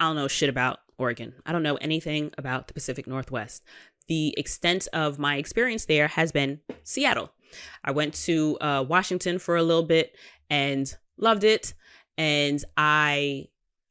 I 0.00 0.06
don't 0.06 0.16
know 0.16 0.28
shit 0.28 0.48
about 0.48 0.80
oregon. 0.98 1.34
I 1.46 1.52
don't 1.52 1.62
know 1.62 1.76
anything 1.76 2.32
about 2.36 2.66
the 2.66 2.74
pacific 2.74 3.06
northwest. 3.06 3.62
The 4.08 4.34
extent 4.36 4.88
of 4.92 5.20
my 5.20 5.36
experience 5.36 5.84
there 5.84 6.08
has 6.08 6.32
been 6.32 6.60
seattle. 6.82 7.30
I 7.84 7.92
went 7.92 8.14
to 8.26 8.58
uh, 8.60 8.84
washington 8.88 9.38
for 9.38 9.56
a 9.56 9.62
little 9.62 9.84
bit 9.84 10.16
and 10.50 10.92
loved 11.16 11.44
it 11.44 11.74
and 12.16 12.64
i 12.76 13.46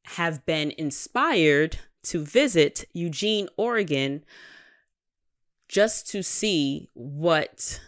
have 0.06 0.46
been 0.46 0.74
inspired 0.78 1.78
to 2.04 2.24
visit 2.24 2.86
eugene 2.94 3.48
oregon 3.58 4.24
just 5.68 6.08
to 6.10 6.24
see 6.24 6.90
what 6.94 7.80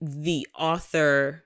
the 0.00 0.46
author 0.58 1.44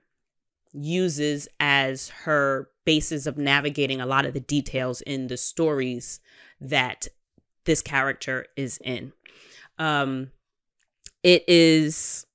uses 0.73 1.47
as 1.59 2.09
her 2.09 2.69
basis 2.85 3.25
of 3.25 3.37
navigating 3.37 4.01
a 4.01 4.05
lot 4.05 4.25
of 4.25 4.33
the 4.33 4.39
details 4.39 5.01
in 5.01 5.27
the 5.27 5.37
stories 5.37 6.19
that 6.59 7.07
this 7.65 7.81
character 7.81 8.45
is 8.55 8.79
in. 8.83 9.13
Um, 9.77 10.31
it 11.23 11.43
is 11.47 12.25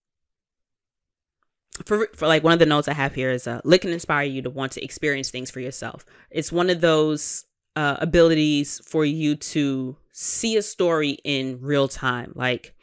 for 1.85 2.09
for 2.15 2.27
like 2.27 2.45
one 2.45 2.53
of 2.53 2.59
the 2.59 2.67
notes 2.67 2.89
I 2.89 2.95
have 2.95 3.15
here 3.15 3.31
is 3.31 3.47
uh, 3.47 3.61
lit 3.65 3.81
can 3.81 3.91
inspire 3.91 4.25
you 4.25 4.43
to 4.43 4.51
want 4.51 4.73
to 4.73 4.85
experience 4.85 5.31
things 5.31 5.51
for 5.51 5.61
yourself. 5.61 6.05
It's 6.31 6.53
one 6.53 6.71
of 6.71 6.81
those 6.81 7.47
uh, 7.77 7.97
abilities 8.01 8.81
for 8.85 9.05
you 9.05 9.35
to 9.37 9.97
see 10.13 10.57
a 10.57 10.63
story 10.63 11.19
in 11.25 11.59
real 11.61 11.89
time. 11.89 12.33
Like 12.35 12.75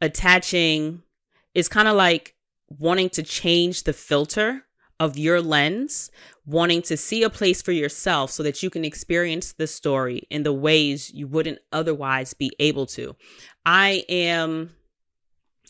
attaching 0.00 1.02
is 1.54 1.68
kind 1.68 1.88
of 1.88 1.96
like 1.96 2.34
wanting 2.68 3.10
to 3.10 3.22
change 3.22 3.84
the 3.84 3.92
filter 3.92 4.64
of 5.00 5.16
your 5.16 5.40
lens, 5.40 6.10
wanting 6.44 6.82
to 6.82 6.96
see 6.96 7.22
a 7.22 7.30
place 7.30 7.62
for 7.62 7.72
yourself 7.72 8.30
so 8.30 8.42
that 8.42 8.62
you 8.62 8.70
can 8.70 8.84
experience 8.84 9.52
the 9.52 9.66
story 9.66 10.26
in 10.30 10.42
the 10.42 10.52
ways 10.52 11.12
you 11.12 11.26
wouldn't 11.26 11.58
otherwise 11.72 12.34
be 12.34 12.50
able 12.58 12.86
to. 12.86 13.14
I 13.64 14.04
am 14.08 14.70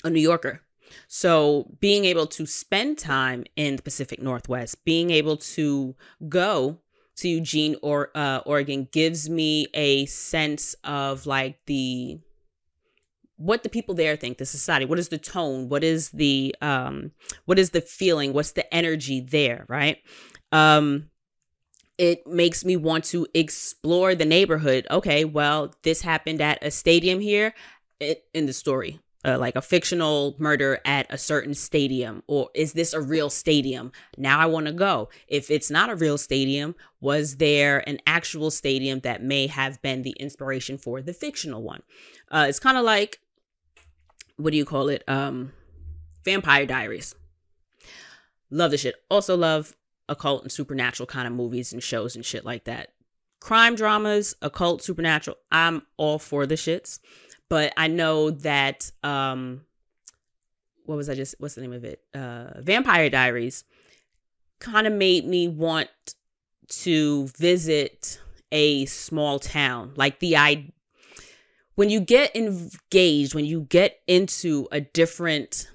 a 0.04 0.10
New 0.10 0.20
Yorker. 0.20 0.62
So, 1.06 1.70
being 1.80 2.06
able 2.06 2.26
to 2.28 2.46
spend 2.46 2.96
time 2.96 3.44
in 3.56 3.76
the 3.76 3.82
Pacific 3.82 4.22
Northwest, 4.22 4.86
being 4.86 5.10
able 5.10 5.36
to 5.36 5.94
go 6.30 6.78
to 7.18 7.28
Eugene 7.28 7.76
or 7.82 8.10
uh, 8.14 8.40
Oregon 8.46 8.88
gives 8.92 9.28
me 9.28 9.66
a 9.74 10.06
sense 10.06 10.74
of 10.84 11.26
like 11.26 11.58
the 11.66 12.20
what 13.36 13.62
the 13.62 13.68
people 13.68 13.94
there 13.94 14.16
think 14.16 14.38
the 14.38 14.46
society. 14.46 14.84
What 14.84 14.98
is 14.98 15.08
the 15.08 15.18
tone? 15.18 15.68
What 15.68 15.84
is 15.84 16.10
the 16.10 16.54
um 16.60 17.12
what 17.44 17.58
is 17.58 17.70
the 17.70 17.80
feeling? 17.80 18.32
What's 18.32 18.52
the 18.52 18.72
energy 18.74 19.20
there 19.20 19.64
right? 19.68 19.98
Um 20.52 21.10
it 21.96 22.26
makes 22.26 22.64
me 22.64 22.76
want 22.76 23.04
to 23.06 23.26
explore 23.34 24.14
the 24.14 24.24
neighborhood. 24.24 24.86
Okay 24.90 25.24
well 25.24 25.74
this 25.82 26.02
happened 26.02 26.40
at 26.40 26.58
a 26.62 26.70
stadium 26.70 27.20
here 27.20 27.54
it, 28.00 28.24
in 28.34 28.46
the 28.46 28.52
story 28.52 29.00
uh, 29.24 29.36
like 29.38 29.56
a 29.56 29.62
fictional 29.62 30.36
murder 30.38 30.80
at 30.84 31.06
a 31.10 31.18
certain 31.18 31.54
stadium 31.54 32.22
or 32.26 32.50
is 32.54 32.72
this 32.72 32.92
a 32.92 33.00
real 33.00 33.30
stadium? 33.30 33.92
Now 34.16 34.38
i 34.38 34.46
want 34.46 34.66
to 34.66 34.72
go. 34.72 35.08
If 35.26 35.50
it's 35.50 35.70
not 35.70 35.90
a 35.90 35.96
real 35.96 36.18
stadium 36.18 36.74
was 37.00 37.36
there 37.36 37.88
an 37.88 37.98
actual 38.06 38.50
stadium 38.50 39.00
that 39.00 39.22
may 39.22 39.46
have 39.46 39.80
been 39.82 40.02
the 40.02 40.14
inspiration 40.18 40.78
for 40.78 41.02
the 41.02 41.12
fictional 41.12 41.62
one? 41.62 41.82
Uh, 42.30 42.46
it's 42.48 42.60
kind 42.60 42.78
of 42.78 42.84
like 42.84 43.20
what 44.36 44.52
do 44.52 44.56
you 44.56 44.64
call 44.64 44.88
it? 44.88 45.02
Um 45.08 45.52
vampire 46.24 46.66
diaries. 46.66 47.14
Love 48.50 48.70
the 48.70 48.78
shit. 48.78 48.94
Also 49.10 49.36
love 49.36 49.74
occult 50.08 50.42
and 50.42 50.52
supernatural 50.52 51.06
kind 51.06 51.26
of 51.26 51.34
movies 51.34 51.72
and 51.72 51.82
shows 51.82 52.14
and 52.14 52.24
shit 52.24 52.44
like 52.44 52.64
that. 52.64 52.92
Crime 53.40 53.74
dramas 53.76 54.34
occult 54.42 54.82
supernatural 54.82 55.36
i'm 55.52 55.82
all 55.96 56.18
for 56.18 56.44
the 56.44 56.56
shits 56.56 56.98
but 57.48 57.72
I 57.76 57.88
know 57.88 58.30
that 58.30 58.90
um 59.02 59.62
what 60.84 60.96
was 60.96 61.08
I 61.08 61.14
just 61.14 61.34
what's 61.38 61.54
the 61.54 61.60
name 61.60 61.72
of 61.72 61.84
it? 61.84 62.02
Uh 62.14 62.60
Vampire 62.60 63.10
Diaries 63.10 63.64
kind 64.58 64.86
of 64.86 64.92
made 64.92 65.26
me 65.26 65.48
want 65.48 65.88
to 66.68 67.28
visit 67.38 68.20
a 68.52 68.86
small 68.86 69.38
town. 69.38 69.92
Like 69.96 70.18
the 70.20 70.36
I 70.36 70.72
when 71.78 71.90
you 71.90 72.00
get 72.00 72.34
engaged, 72.34 73.36
when 73.36 73.44
you 73.44 73.60
get 73.60 74.00
into 74.08 74.66
a 74.72 74.80
different, 74.80 75.70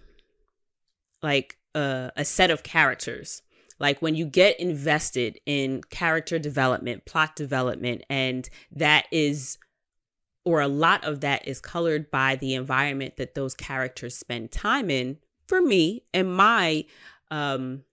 like 1.22 1.58
uh, 1.74 2.10
a 2.18 2.26
set 2.26 2.52
of 2.52 2.62
characters, 2.62 3.42
like 3.80 4.02
when 4.02 4.14
you 4.14 4.26
get 4.26 4.60
invested 4.60 5.40
in 5.46 5.82
character 5.84 6.38
development, 6.38 7.06
plot 7.06 7.38
development, 7.38 8.04
and 8.10 8.50
that 8.70 9.06
is, 9.12 9.58
or 10.45 10.62
a 10.62 10.67
lot 10.67 11.03
of 11.03 11.21
that 11.21 11.47
is 11.47 11.62
colored 11.62 12.12
by 12.12 12.36
the 12.36 12.53
environment 12.53 13.17
that 13.17 13.36
those 13.36 13.53
characters 13.53 14.15
spend 14.15 14.51
time 14.51 14.89
in. 14.89 15.17
For 15.47 15.62
me 15.62 16.03
and 16.13 16.36
my 16.36 16.86
um, 17.32 17.84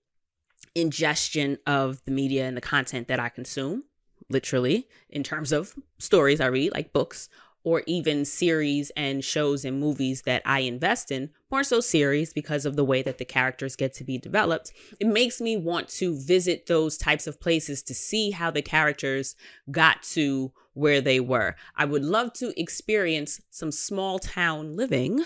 ingestion 0.74 1.58
of 1.66 2.04
the 2.04 2.10
media 2.10 2.46
and 2.46 2.56
the 2.56 2.60
content 2.60 3.08
that 3.08 3.20
I 3.20 3.28
consume, 3.28 3.84
literally, 4.28 4.88
in 5.08 5.22
terms 5.22 5.52
of 5.52 5.74
stories 5.98 6.40
I 6.40 6.46
read, 6.46 6.72
like 6.72 6.92
books 6.92 7.28
or 7.64 7.82
even 7.86 8.24
series 8.24 8.90
and 8.96 9.24
shows 9.24 9.64
and 9.64 9.78
movies 9.78 10.22
that 10.22 10.42
I 10.44 10.60
invest 10.60 11.10
in, 11.10 11.30
more 11.50 11.64
so 11.64 11.80
series 11.80 12.32
because 12.32 12.64
of 12.64 12.76
the 12.76 12.84
way 12.84 13.02
that 13.02 13.18
the 13.18 13.24
characters 13.24 13.76
get 13.76 13.92
to 13.94 14.04
be 14.04 14.18
developed, 14.18 14.72
it 14.98 15.06
makes 15.06 15.40
me 15.40 15.56
want 15.56 15.88
to 15.88 16.18
visit 16.18 16.66
those 16.66 16.96
types 16.96 17.26
of 17.26 17.40
places 17.40 17.82
to 17.84 17.94
see 17.94 18.30
how 18.30 18.50
the 18.50 18.62
characters 18.62 19.34
got 19.70 20.02
to 20.02 20.52
where 20.74 21.00
they 21.00 21.20
were. 21.20 21.56
I 21.76 21.84
would 21.84 22.04
love 22.04 22.32
to 22.34 22.58
experience 22.58 23.40
some 23.50 23.72
small 23.72 24.18
town 24.18 24.76
living 24.76 25.24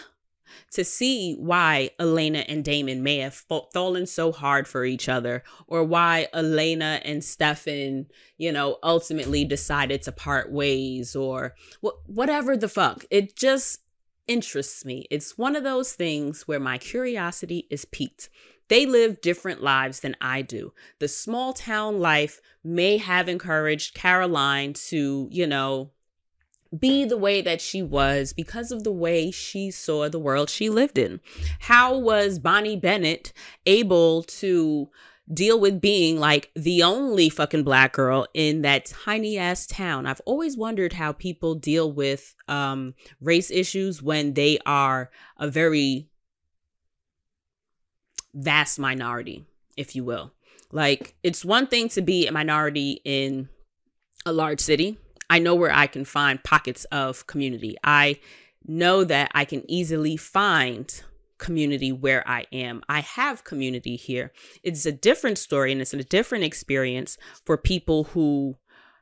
to 0.72 0.84
see 0.84 1.34
why 1.34 1.90
Elena 1.98 2.44
and 2.48 2.64
Damon 2.64 3.02
may 3.02 3.18
have 3.18 3.44
fallen 3.72 4.06
so 4.06 4.32
hard 4.32 4.66
for 4.66 4.84
each 4.84 5.08
other, 5.08 5.42
or 5.66 5.84
why 5.84 6.28
Elena 6.32 7.00
and 7.04 7.22
Stefan, 7.22 8.06
you 8.38 8.52
know, 8.52 8.78
ultimately 8.82 9.44
decided 9.44 10.02
to 10.02 10.12
part 10.12 10.50
ways, 10.50 11.14
or 11.16 11.54
wh- 11.84 12.08
whatever 12.08 12.56
the 12.56 12.68
fuck. 12.68 13.04
It 13.10 13.36
just 13.36 13.80
interests 14.26 14.84
me. 14.84 15.06
It's 15.10 15.36
one 15.36 15.56
of 15.56 15.64
those 15.64 15.92
things 15.92 16.48
where 16.48 16.60
my 16.60 16.78
curiosity 16.78 17.66
is 17.70 17.84
piqued. 17.84 18.28
They 18.68 18.86
live 18.86 19.20
different 19.20 19.62
lives 19.62 20.00
than 20.00 20.16
I 20.20 20.40
do. 20.42 20.72
The 20.98 21.08
small 21.08 21.52
town 21.52 22.00
life 22.00 22.40
may 22.62 22.96
have 22.96 23.28
encouraged 23.28 23.94
Caroline 23.94 24.72
to, 24.88 25.28
you 25.30 25.46
know, 25.46 25.90
be 26.78 27.04
the 27.04 27.16
way 27.16 27.42
that 27.42 27.60
she 27.60 27.82
was 27.82 28.32
because 28.32 28.72
of 28.72 28.84
the 28.84 28.92
way 28.92 29.30
she 29.30 29.70
saw 29.70 30.08
the 30.08 30.18
world 30.18 30.50
she 30.50 30.68
lived 30.68 30.98
in. 30.98 31.20
How 31.60 31.96
was 31.96 32.38
Bonnie 32.38 32.76
Bennett 32.76 33.32
able 33.66 34.22
to 34.24 34.88
deal 35.32 35.58
with 35.58 35.80
being 35.80 36.18
like 36.18 36.50
the 36.54 36.82
only 36.82 37.30
fucking 37.30 37.64
black 37.64 37.94
girl 37.94 38.26
in 38.34 38.62
that 38.62 38.86
tiny 38.86 39.38
ass 39.38 39.66
town? 39.66 40.06
I've 40.06 40.22
always 40.24 40.56
wondered 40.56 40.92
how 40.94 41.12
people 41.12 41.54
deal 41.54 41.90
with 41.90 42.34
um, 42.48 42.94
race 43.20 43.50
issues 43.50 44.02
when 44.02 44.34
they 44.34 44.58
are 44.66 45.10
a 45.38 45.48
very 45.48 46.08
vast 48.34 48.78
minority, 48.78 49.44
if 49.76 49.94
you 49.94 50.04
will. 50.04 50.32
Like, 50.72 51.14
it's 51.22 51.44
one 51.44 51.68
thing 51.68 51.88
to 51.90 52.02
be 52.02 52.26
a 52.26 52.32
minority 52.32 53.00
in 53.04 53.48
a 54.26 54.32
large 54.32 54.60
city 54.60 54.98
I 55.30 55.38
know 55.38 55.54
where 55.54 55.72
I 55.72 55.86
can 55.86 56.04
find 56.04 56.42
pockets 56.42 56.84
of 56.86 57.26
community. 57.26 57.76
I 57.82 58.20
know 58.66 59.04
that 59.04 59.30
I 59.34 59.44
can 59.44 59.68
easily 59.70 60.16
find 60.16 61.02
community 61.38 61.92
where 61.92 62.26
I 62.28 62.46
am. 62.52 62.82
I 62.88 63.00
have 63.00 63.44
community 63.44 63.96
here. 63.96 64.32
It's 64.62 64.86
a 64.86 64.92
different 64.92 65.38
story 65.38 65.72
and 65.72 65.80
it's 65.80 65.92
a 65.92 66.02
different 66.04 66.44
experience 66.44 67.18
for 67.44 67.56
people 67.56 68.04
who 68.04 68.56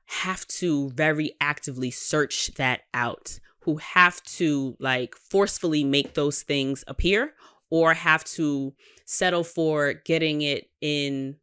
have 0.06 0.46
to 0.46 0.90
very 0.90 1.32
actively 1.40 1.90
search 1.90 2.52
that 2.54 2.82
out, 2.94 3.38
who 3.60 3.76
have 3.76 4.22
to 4.24 4.76
like 4.80 5.14
forcefully 5.14 5.84
make 5.84 6.14
those 6.14 6.42
things 6.42 6.84
appear 6.86 7.34
or 7.70 7.94
have 7.94 8.24
to 8.24 8.74
settle 9.04 9.44
for 9.44 9.94
getting 9.94 10.42
it 10.42 10.68
in 10.80 11.36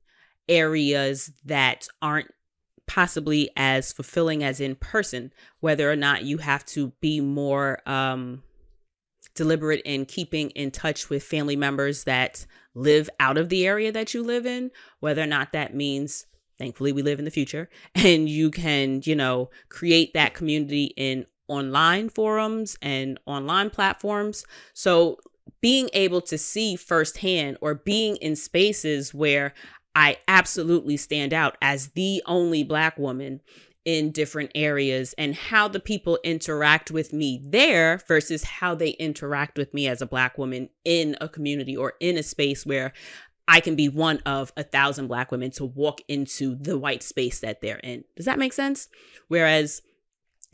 areas 0.47 1.31
that 1.45 1.87
aren't 2.01 2.31
possibly 2.89 3.51
as 3.55 3.93
fulfilling 3.93 4.43
as 4.43 4.59
in 4.59 4.75
person, 4.75 5.31
whether 5.59 5.89
or 5.89 5.95
not 5.95 6.23
you 6.23 6.39
have 6.39 6.65
to 6.65 6.91
be 6.99 7.21
more 7.21 7.79
um, 7.87 8.41
deliberate 9.35 9.81
in 9.85 10.07
keeping 10.07 10.49
in 10.49 10.71
touch 10.71 11.07
with 11.07 11.23
family 11.23 11.55
members 11.55 12.05
that 12.05 12.47
live 12.73 13.07
out 13.19 13.37
of 13.37 13.49
the 13.49 13.67
area 13.67 13.91
that 13.91 14.15
you 14.15 14.23
live 14.23 14.43
in, 14.43 14.71
whether 15.01 15.21
or 15.21 15.27
not 15.27 15.53
that 15.53 15.75
means 15.75 16.25
thankfully 16.57 16.91
we 16.91 17.03
live 17.03 17.19
in 17.19 17.25
the 17.25 17.31
future 17.31 17.69
and 17.95 18.27
you 18.27 18.49
can, 18.49 19.01
you 19.05 19.15
know, 19.15 19.51
create 19.69 20.15
that 20.15 20.33
community 20.33 20.85
in 20.97 21.27
online 21.47 22.09
forums 22.09 22.75
and 22.81 23.19
online 23.27 23.69
platforms. 23.69 24.45
So 24.73 25.19
being 25.61 25.89
able 25.93 26.21
to 26.21 26.39
see 26.39 26.75
firsthand 26.75 27.57
or 27.61 27.75
being 27.75 28.15
in 28.15 28.35
spaces 28.35 29.13
where 29.13 29.53
I 29.95 30.17
absolutely 30.27 30.97
stand 30.97 31.33
out 31.33 31.57
as 31.61 31.89
the 31.89 32.21
only 32.25 32.63
Black 32.63 32.97
woman 32.97 33.41
in 33.85 34.11
different 34.11 34.51
areas 34.53 35.13
and 35.17 35.33
how 35.33 35.67
the 35.67 35.79
people 35.79 36.19
interact 36.23 36.91
with 36.91 37.11
me 37.11 37.41
there 37.43 37.99
versus 38.07 38.43
how 38.43 38.75
they 38.75 38.89
interact 38.91 39.57
with 39.57 39.73
me 39.73 39.87
as 39.87 40.01
a 40.01 40.05
Black 40.05 40.37
woman 40.37 40.69
in 40.85 41.17
a 41.19 41.27
community 41.27 41.75
or 41.75 41.93
in 41.99 42.17
a 42.17 42.23
space 42.23 42.65
where 42.65 42.93
I 43.47 43.61
can 43.61 43.75
be 43.75 43.89
one 43.89 44.19
of 44.27 44.53
a 44.55 44.63
thousand 44.63 45.07
Black 45.07 45.31
women 45.31 45.49
to 45.51 45.65
walk 45.65 46.01
into 46.07 46.55
the 46.55 46.77
white 46.77 47.01
space 47.01 47.39
that 47.39 47.61
they're 47.61 47.79
in. 47.79 48.03
Does 48.15 48.27
that 48.27 48.37
make 48.37 48.53
sense? 48.53 48.89
Whereas 49.27 49.81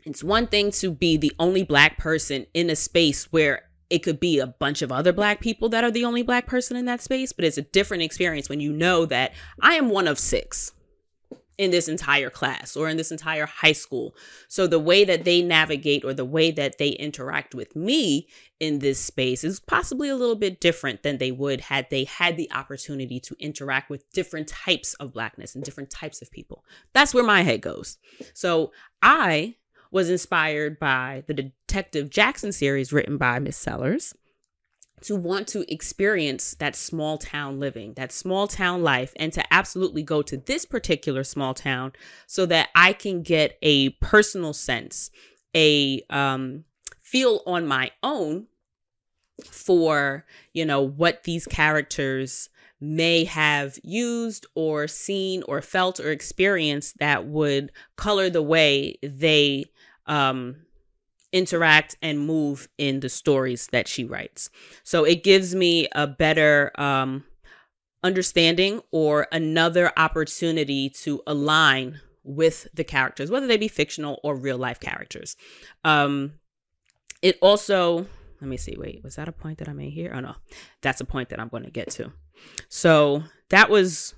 it's 0.06 0.24
one 0.24 0.46
thing 0.46 0.70
to 0.72 0.90
be 0.92 1.18
the 1.18 1.32
only 1.38 1.62
Black 1.62 1.98
person 1.98 2.46
in 2.54 2.70
a 2.70 2.76
space 2.76 3.30
where 3.30 3.64
it 3.90 4.00
could 4.00 4.18
be 4.18 4.38
a 4.38 4.46
bunch 4.46 4.82
of 4.82 4.90
other 4.90 5.12
black 5.12 5.40
people 5.40 5.68
that 5.68 5.84
are 5.84 5.90
the 5.90 6.04
only 6.04 6.22
black 6.22 6.46
person 6.46 6.76
in 6.76 6.84
that 6.86 7.00
space, 7.00 7.32
but 7.32 7.44
it's 7.44 7.58
a 7.58 7.62
different 7.62 8.02
experience 8.02 8.48
when 8.48 8.60
you 8.60 8.72
know 8.72 9.06
that 9.06 9.32
I 9.60 9.74
am 9.74 9.90
one 9.90 10.08
of 10.08 10.18
six 10.18 10.72
in 11.58 11.70
this 11.70 11.88
entire 11.88 12.28
class 12.28 12.76
or 12.76 12.88
in 12.88 12.96
this 12.96 13.10
entire 13.10 13.46
high 13.46 13.72
school. 13.72 14.14
So 14.48 14.66
the 14.66 14.78
way 14.78 15.04
that 15.04 15.24
they 15.24 15.42
navigate 15.42 16.04
or 16.04 16.12
the 16.12 16.24
way 16.24 16.50
that 16.50 16.78
they 16.78 16.90
interact 16.90 17.54
with 17.54 17.74
me 17.74 18.28
in 18.60 18.80
this 18.80 18.98
space 18.98 19.42
is 19.42 19.60
possibly 19.60 20.08
a 20.08 20.16
little 20.16 20.36
bit 20.36 20.60
different 20.60 21.02
than 21.02 21.18
they 21.18 21.32
would 21.32 21.62
had 21.62 21.86
they 21.90 22.04
had 22.04 22.36
the 22.36 22.50
opportunity 22.52 23.20
to 23.20 23.36
interact 23.38 23.88
with 23.88 24.10
different 24.12 24.48
types 24.48 24.94
of 24.94 25.12
blackness 25.12 25.54
and 25.54 25.64
different 25.64 25.90
types 25.90 26.20
of 26.20 26.30
people. 26.30 26.64
That's 26.92 27.14
where 27.14 27.24
my 27.24 27.42
head 27.42 27.62
goes. 27.62 27.96
So 28.34 28.72
I 29.00 29.56
was 29.90 30.10
inspired 30.10 30.78
by 30.78 31.24
the 31.26 31.34
Detective 31.34 32.10
Jackson 32.10 32.52
series 32.52 32.92
written 32.92 33.16
by 33.16 33.38
Miss 33.38 33.56
Sellers 33.56 34.14
to 35.02 35.14
want 35.14 35.46
to 35.48 35.70
experience 35.72 36.54
that 36.54 36.74
small 36.74 37.18
town 37.18 37.60
living, 37.60 37.94
that 37.94 38.12
small 38.12 38.48
town 38.48 38.82
life, 38.82 39.12
and 39.16 39.32
to 39.32 39.52
absolutely 39.52 40.02
go 40.02 40.22
to 40.22 40.36
this 40.36 40.64
particular 40.64 41.22
small 41.22 41.54
town 41.54 41.92
so 42.26 42.46
that 42.46 42.70
I 42.74 42.92
can 42.92 43.22
get 43.22 43.58
a 43.62 43.90
personal 43.90 44.52
sense, 44.52 45.10
a 45.54 46.02
um, 46.08 46.64
feel 47.02 47.42
on 47.46 47.66
my 47.66 47.90
own 48.02 48.46
for, 49.44 50.24
you 50.54 50.64
know, 50.64 50.80
what 50.80 51.24
these 51.24 51.46
characters 51.46 52.48
may 52.80 53.24
have 53.24 53.78
used 53.82 54.46
or 54.54 54.86
seen 54.86 55.42
or 55.44 55.60
felt 55.62 56.00
or 56.00 56.10
experienced 56.10 56.98
that 56.98 57.26
would 57.26 57.72
color 57.96 58.28
the 58.28 58.42
way 58.42 58.98
they 59.02 59.64
um, 60.06 60.56
interact 61.32 61.96
and 62.02 62.18
move 62.20 62.68
in 62.78 63.00
the 63.00 63.08
stories 63.08 63.68
that 63.72 63.88
she 63.88 64.04
writes. 64.04 64.50
So 64.84 65.04
it 65.04 65.22
gives 65.22 65.54
me 65.54 65.88
a 65.92 66.06
better 66.06 66.72
um, 66.80 67.24
understanding 68.02 68.80
or 68.90 69.26
another 69.32 69.92
opportunity 69.96 70.88
to 70.90 71.22
align 71.26 72.00
with 72.22 72.66
the 72.74 72.84
characters, 72.84 73.30
whether 73.30 73.46
they 73.46 73.56
be 73.56 73.68
fictional 73.68 74.20
or 74.22 74.36
real 74.36 74.58
life 74.58 74.80
characters. 74.80 75.36
Um, 75.84 76.34
it 77.22 77.38
also, 77.40 78.06
let 78.40 78.48
me 78.48 78.56
see, 78.56 78.76
wait, 78.76 79.02
was 79.02 79.16
that 79.16 79.28
a 79.28 79.32
point 79.32 79.58
that 79.58 79.68
I 79.68 79.72
made 79.72 79.92
here? 79.92 80.12
Oh 80.14 80.20
no, 80.20 80.34
that's 80.82 81.00
a 81.00 81.04
point 81.04 81.28
that 81.30 81.40
I'm 81.40 81.48
going 81.48 81.64
to 81.64 81.70
get 81.70 81.90
to. 81.92 82.12
So 82.68 83.22
that 83.50 83.70
was 83.70 84.14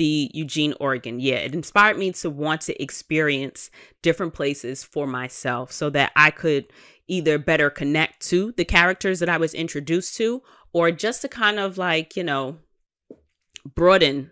the 0.00 0.30
Eugene, 0.32 0.72
Oregon. 0.80 1.20
Yeah, 1.20 1.34
it 1.34 1.52
inspired 1.52 1.98
me 1.98 2.10
to 2.12 2.30
want 2.30 2.62
to 2.62 2.82
experience 2.82 3.70
different 4.00 4.32
places 4.32 4.82
for 4.82 5.06
myself 5.06 5.72
so 5.72 5.90
that 5.90 6.10
I 6.16 6.30
could 6.30 6.72
either 7.06 7.38
better 7.38 7.68
connect 7.68 8.26
to 8.28 8.52
the 8.52 8.64
characters 8.64 9.20
that 9.20 9.28
I 9.28 9.36
was 9.36 9.52
introduced 9.52 10.16
to 10.16 10.42
or 10.72 10.90
just 10.90 11.20
to 11.20 11.28
kind 11.28 11.58
of 11.58 11.76
like, 11.76 12.16
you 12.16 12.24
know, 12.24 12.56
broaden 13.74 14.30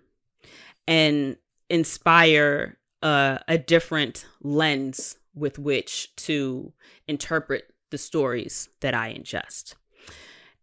and 0.87 1.37
inspire 1.68 2.78
uh, 3.02 3.40
a 3.46 3.59
different 3.59 4.24
lens 4.40 5.18
with 5.35 5.59
which 5.59 6.16
to 6.16 6.72
interpret 7.07 7.64
the 7.90 7.98
stories 7.98 8.70
that 8.81 8.94
I 8.94 9.12
ingest. 9.12 9.74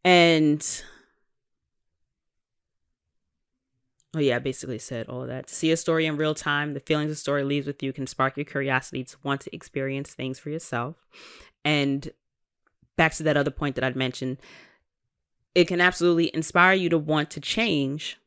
And 0.03 0.65
Oh 4.15 4.19
yeah, 4.19 4.37
I 4.37 4.39
basically 4.39 4.79
said 4.79 5.09
all 5.09 5.27
that. 5.27 5.47
To 5.47 5.55
see 5.55 5.71
a 5.71 5.77
story 5.77 6.05
in 6.05 6.15
real 6.15 6.33
time, 6.33 6.73
the 6.73 6.79
feelings 6.79 7.11
a 7.11 7.15
story 7.15 7.43
leaves 7.43 7.67
with 7.67 7.83
you 7.83 7.91
can 7.91 8.07
spark 8.07 8.37
your 8.37 8.45
curiosity 8.45 9.03
to 9.03 9.17
want 9.23 9.41
to 9.41 9.53
experience 9.53 10.13
things 10.13 10.39
for 10.39 10.49
yourself. 10.49 10.95
And 11.65 12.11
back 12.95 13.13
to 13.15 13.23
that 13.23 13.35
other 13.35 13.51
point 13.51 13.75
that 13.75 13.83
I'd 13.83 13.97
mentioned, 13.97 14.37
it 15.53 15.67
can 15.67 15.81
absolutely 15.81 16.31
inspire 16.33 16.73
you 16.73 16.87
to 16.89 16.97
want 16.97 17.29
to 17.31 17.41
change 17.41 18.17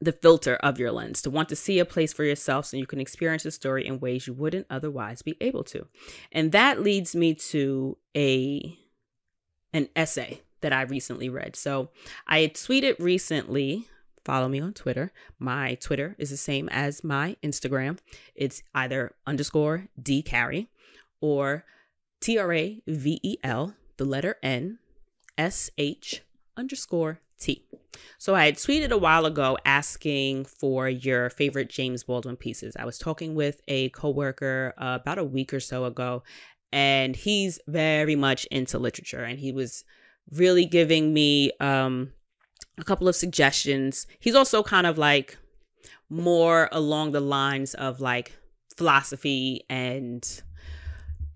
the 0.00 0.12
filter 0.12 0.54
of 0.56 0.78
your 0.78 0.92
lens, 0.92 1.20
to 1.22 1.30
want 1.30 1.48
to 1.48 1.56
see 1.56 1.80
a 1.80 1.84
place 1.84 2.12
for 2.12 2.22
yourself 2.22 2.66
so 2.66 2.76
you 2.76 2.86
can 2.86 3.00
experience 3.00 3.44
a 3.44 3.50
story 3.50 3.84
in 3.84 3.98
ways 3.98 4.28
you 4.28 4.32
wouldn't 4.32 4.66
otherwise 4.70 5.20
be 5.20 5.36
able 5.40 5.64
to. 5.64 5.86
And 6.30 6.52
that 6.52 6.80
leads 6.80 7.16
me 7.16 7.34
to 7.34 7.98
a 8.16 8.78
an 9.72 9.88
essay 9.96 10.42
that 10.60 10.72
I 10.72 10.82
recently 10.82 11.28
read. 11.28 11.56
So 11.56 11.90
I 12.26 12.50
tweeted 12.54 12.96
recently, 12.98 13.86
follow 14.24 14.48
me 14.48 14.60
on 14.60 14.72
Twitter. 14.72 15.12
My 15.38 15.74
Twitter 15.76 16.16
is 16.18 16.30
the 16.30 16.36
same 16.36 16.68
as 16.70 17.04
my 17.04 17.36
Instagram. 17.42 17.98
It's 18.34 18.62
either 18.74 19.14
underscore 19.26 19.88
D 20.00 20.22
carry 20.22 20.68
or 21.20 21.64
T 22.20 22.38
R 22.38 22.52
A 22.52 22.82
V 22.86 23.20
E 23.22 23.36
L, 23.42 23.74
the 23.96 24.04
letter 24.04 24.36
N, 24.42 24.78
S 25.38 25.70
H 25.78 26.22
underscore 26.56 27.20
T. 27.38 27.64
So 28.18 28.34
I 28.34 28.44
had 28.44 28.56
tweeted 28.56 28.90
a 28.90 28.98
while 28.98 29.24
ago 29.24 29.56
asking 29.64 30.44
for 30.44 30.88
your 30.88 31.30
favorite 31.30 31.70
James 31.70 32.04
Baldwin 32.04 32.36
pieces. 32.36 32.76
I 32.78 32.84
was 32.84 32.98
talking 32.98 33.34
with 33.34 33.60
a 33.66 33.88
coworker 33.90 34.74
uh, 34.78 34.98
about 35.00 35.18
a 35.18 35.24
week 35.24 35.54
or 35.54 35.60
so 35.60 35.86
ago, 35.86 36.22
and 36.72 37.16
he's 37.16 37.58
very 37.66 38.16
much 38.16 38.44
into 38.46 38.78
literature, 38.78 39.24
and 39.24 39.38
he 39.38 39.52
was 39.52 39.84
really 40.30 40.66
giving 40.66 41.12
me 41.12 41.50
um, 41.58 42.12
a 42.78 42.84
couple 42.84 43.08
of 43.08 43.16
suggestions. 43.16 44.06
He's 44.18 44.34
also 44.34 44.62
kind 44.62 44.86
of 44.86 44.98
like 44.98 45.38
more 46.08 46.68
along 46.72 47.12
the 47.12 47.20
lines 47.20 47.74
of 47.74 48.00
like 48.00 48.36
philosophy 48.76 49.64
and 49.68 50.42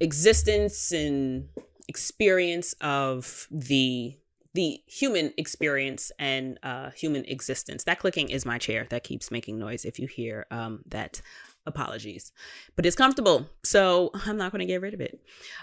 existence 0.01 0.93
and 0.93 1.49
experience 1.89 2.75
of 2.81 3.47
the 3.51 4.17
the 4.55 4.81
human 4.87 5.33
experience 5.37 6.13
and 6.19 6.59
uh, 6.63 6.91
human 6.91 7.25
existence. 7.25 7.83
That 7.85 7.99
clicking 7.99 8.29
is 8.31 8.47
my 8.47 8.57
chair 8.57 8.87
that 8.91 9.03
keeps 9.03 9.33
making 9.33 9.59
noise. 9.59 9.85
If 9.85 9.99
you 9.99 10.07
hear 10.07 10.47
um, 10.53 10.81
that, 10.87 11.21
apologies. 11.67 12.31
But 12.77 12.87
it's 12.87 12.95
comfortable, 12.95 13.49
so 13.65 14.11
I'm 14.27 14.37
not 14.37 14.53
going 14.53 14.61
to 14.61 14.67
get 14.67 14.81
rid 14.81 14.95
of 14.95 15.01
it. 15.01 15.21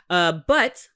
Uh, 0.09 0.39
but 0.45 0.89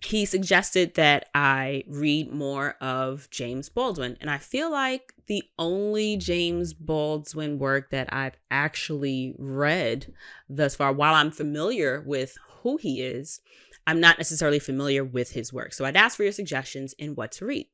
he 0.00 0.24
suggested 0.24 0.94
that 0.94 1.28
I 1.34 1.82
read 1.88 2.32
more 2.32 2.76
of 2.80 3.28
James 3.30 3.68
Baldwin. 3.68 4.16
And 4.20 4.30
I 4.30 4.38
feel 4.38 4.70
like 4.70 5.12
the 5.26 5.42
only 5.58 6.16
James 6.16 6.72
Baldwin 6.72 7.58
work 7.58 7.90
that 7.90 8.12
I've 8.12 8.36
actually 8.50 9.34
read 9.38 10.12
thus 10.48 10.76
far, 10.76 10.92
while 10.92 11.14
I'm 11.14 11.32
familiar 11.32 12.02
with 12.06 12.36
who 12.62 12.76
he 12.76 13.02
is, 13.02 13.40
I'm 13.86 14.00
not 14.00 14.18
necessarily 14.18 14.58
familiar 14.60 15.04
with 15.04 15.32
his 15.32 15.52
work. 15.52 15.72
So 15.72 15.84
I'd 15.84 15.96
ask 15.96 16.16
for 16.16 16.22
your 16.22 16.32
suggestions 16.32 16.92
in 16.92 17.14
what 17.14 17.32
to 17.32 17.46
read. 17.46 17.66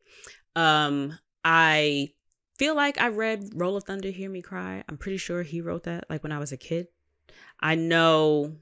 Um, 0.57 1.19
I 1.45 2.13
feel 2.57 2.75
like 2.75 2.99
I 3.01 3.09
read 3.09 3.51
Roll 3.55 3.77
of 3.77 3.85
Thunder, 3.85 4.11
Hear 4.11 4.31
Me 4.31 4.41
Cry. 4.41 4.83
I'm 4.89 4.97
pretty 4.97 5.19
sure 5.19 5.43
he 5.43 5.61
wrote 5.61 5.83
that 5.85 6.05
like 6.09 6.23
when 6.23 6.33
I 6.33 6.39
was 6.39 6.53
a 6.53 6.57
kid. 6.57 6.87
I 7.61 7.75
know, 7.75 8.57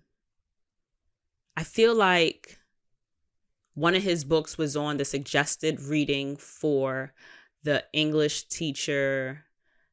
I 1.56 1.62
feel 1.62 1.94
like 1.94 2.58
one 3.74 3.94
of 3.94 4.02
his 4.02 4.24
books 4.24 4.58
was 4.58 4.76
on 4.76 4.96
the 4.96 5.04
suggested 5.04 5.80
reading 5.80 6.36
for 6.36 7.12
the 7.62 7.84
English 7.92 8.44
teacher 8.48 9.44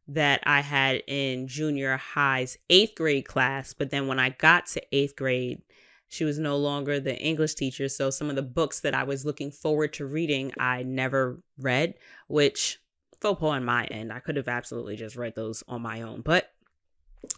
that 0.08 0.42
I 0.44 0.62
had 0.62 1.04
in 1.08 1.48
junior 1.48 1.98
high's 1.98 2.58
eighth 2.70 2.96
grade 2.96 3.26
class. 3.26 3.74
But 3.74 3.92
then 3.92 4.08
when 4.08 4.20
I 4.20 4.30
got 4.30 4.66
to 4.68 4.82
eighth 4.92 5.16
grade, 5.16 5.62
she 6.08 6.26
was 6.26 6.40
no 6.40 6.58
longer 6.58 7.00
the 7.00 7.18
English 7.18 7.54
teacher. 7.54 7.88
So 7.88 8.10
some 8.10 8.30
of 8.30 8.36
the 8.36 8.42
books 8.42 8.80
that 8.80 8.96
I 8.96 9.04
was 9.04 9.26
looking 9.26 9.52
forward 9.52 9.94
to 9.94 10.08
reading, 10.08 10.52
I 10.58 10.82
never 10.82 11.42
read, 11.58 11.94
which 12.28 12.80
faux 13.22 13.40
pas 13.40 13.52
on 13.52 13.66
my 13.66 13.86
end. 13.86 14.12
I 14.12 14.20
could 14.20 14.36
have 14.36 14.48
absolutely 14.48 14.96
just 14.96 15.16
read 15.16 15.36
those 15.36 15.64
on 15.68 15.84
my 15.84 16.02
own, 16.02 16.22
but 16.22 16.52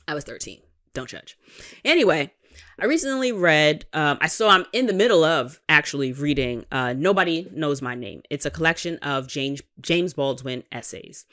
I 0.07 0.13
was 0.13 0.23
13. 0.23 0.61
Don't 0.93 1.09
judge. 1.09 1.37
Anyway, 1.83 2.33
I 2.79 2.85
recently 2.85 3.31
read, 3.31 3.85
um, 3.93 4.17
I 4.21 4.27
saw 4.27 4.49
I'm 4.49 4.65
in 4.73 4.85
the 4.87 4.93
middle 4.93 5.23
of 5.23 5.59
actually 5.69 6.13
reading 6.13 6.65
uh, 6.71 6.93
Nobody 6.93 7.47
Knows 7.53 7.81
My 7.81 7.95
Name. 7.95 8.21
It's 8.29 8.45
a 8.45 8.51
collection 8.51 8.97
of 8.99 9.27
James, 9.27 9.61
James 9.79 10.13
Baldwin 10.13 10.63
essays. 10.71 11.25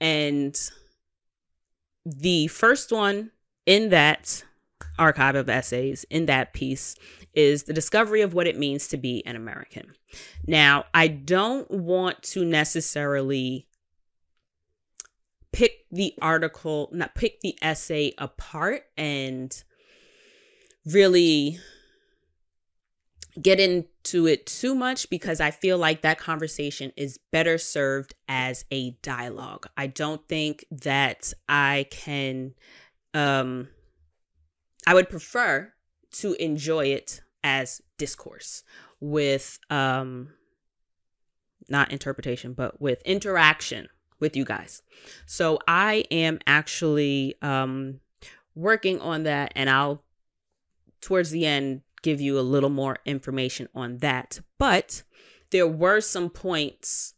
And 0.00 0.58
the 2.04 2.48
first 2.48 2.92
one 2.92 3.30
in 3.66 3.90
that 3.90 4.44
archive 4.98 5.34
of 5.34 5.48
essays, 5.48 6.04
in 6.10 6.26
that 6.26 6.52
piece, 6.52 6.96
is 7.34 7.64
the 7.64 7.72
discovery 7.72 8.22
of 8.22 8.34
what 8.34 8.46
it 8.46 8.58
means 8.58 8.88
to 8.88 8.96
be 8.96 9.24
an 9.26 9.36
American. 9.36 9.92
Now, 10.46 10.86
I 10.94 11.08
don't 11.08 11.70
want 11.70 12.22
to 12.24 12.44
necessarily 12.44 13.66
pick 15.52 15.86
the 15.90 16.14
article, 16.20 16.88
not 16.92 17.14
pick 17.14 17.40
the 17.40 17.58
essay 17.62 18.12
apart 18.18 18.84
and 18.96 19.62
really 20.86 21.58
get 23.40 23.60
into 23.60 24.26
it 24.26 24.46
too 24.46 24.74
much 24.74 25.10
because 25.10 25.40
I 25.40 25.50
feel 25.50 25.76
like 25.76 26.02
that 26.02 26.18
conversation 26.18 26.92
is 26.96 27.18
better 27.32 27.58
served 27.58 28.14
as 28.28 28.64
a 28.70 28.92
dialogue. 29.02 29.66
I 29.76 29.88
don't 29.88 30.26
think 30.28 30.64
that 30.70 31.32
I 31.48 31.86
can 31.90 32.54
um 33.12 33.68
I 34.86 34.94
would 34.94 35.10
prefer 35.10 35.72
to 36.12 36.34
enjoy 36.34 36.86
it 36.86 37.20
as 37.44 37.82
discourse 37.98 38.62
with 39.00 39.58
um 39.68 40.30
not 41.68 41.92
interpretation 41.92 42.54
but 42.54 42.80
with 42.80 43.02
interaction 43.02 43.88
with 44.18 44.34
you 44.34 44.44
guys. 44.46 44.82
So 45.26 45.58
I 45.68 46.04
am 46.10 46.38
actually 46.46 47.34
um 47.42 48.00
working 48.54 48.98
on 49.00 49.24
that 49.24 49.52
and 49.54 49.68
I'll 49.68 50.02
towards 51.00 51.30
the 51.30 51.46
end 51.46 51.82
give 52.02 52.20
you 52.20 52.38
a 52.38 52.40
little 52.40 52.70
more 52.70 52.98
information 53.04 53.68
on 53.74 53.98
that. 53.98 54.40
But 54.58 55.02
there 55.50 55.66
were 55.66 56.00
some 56.00 56.30
points 56.30 57.14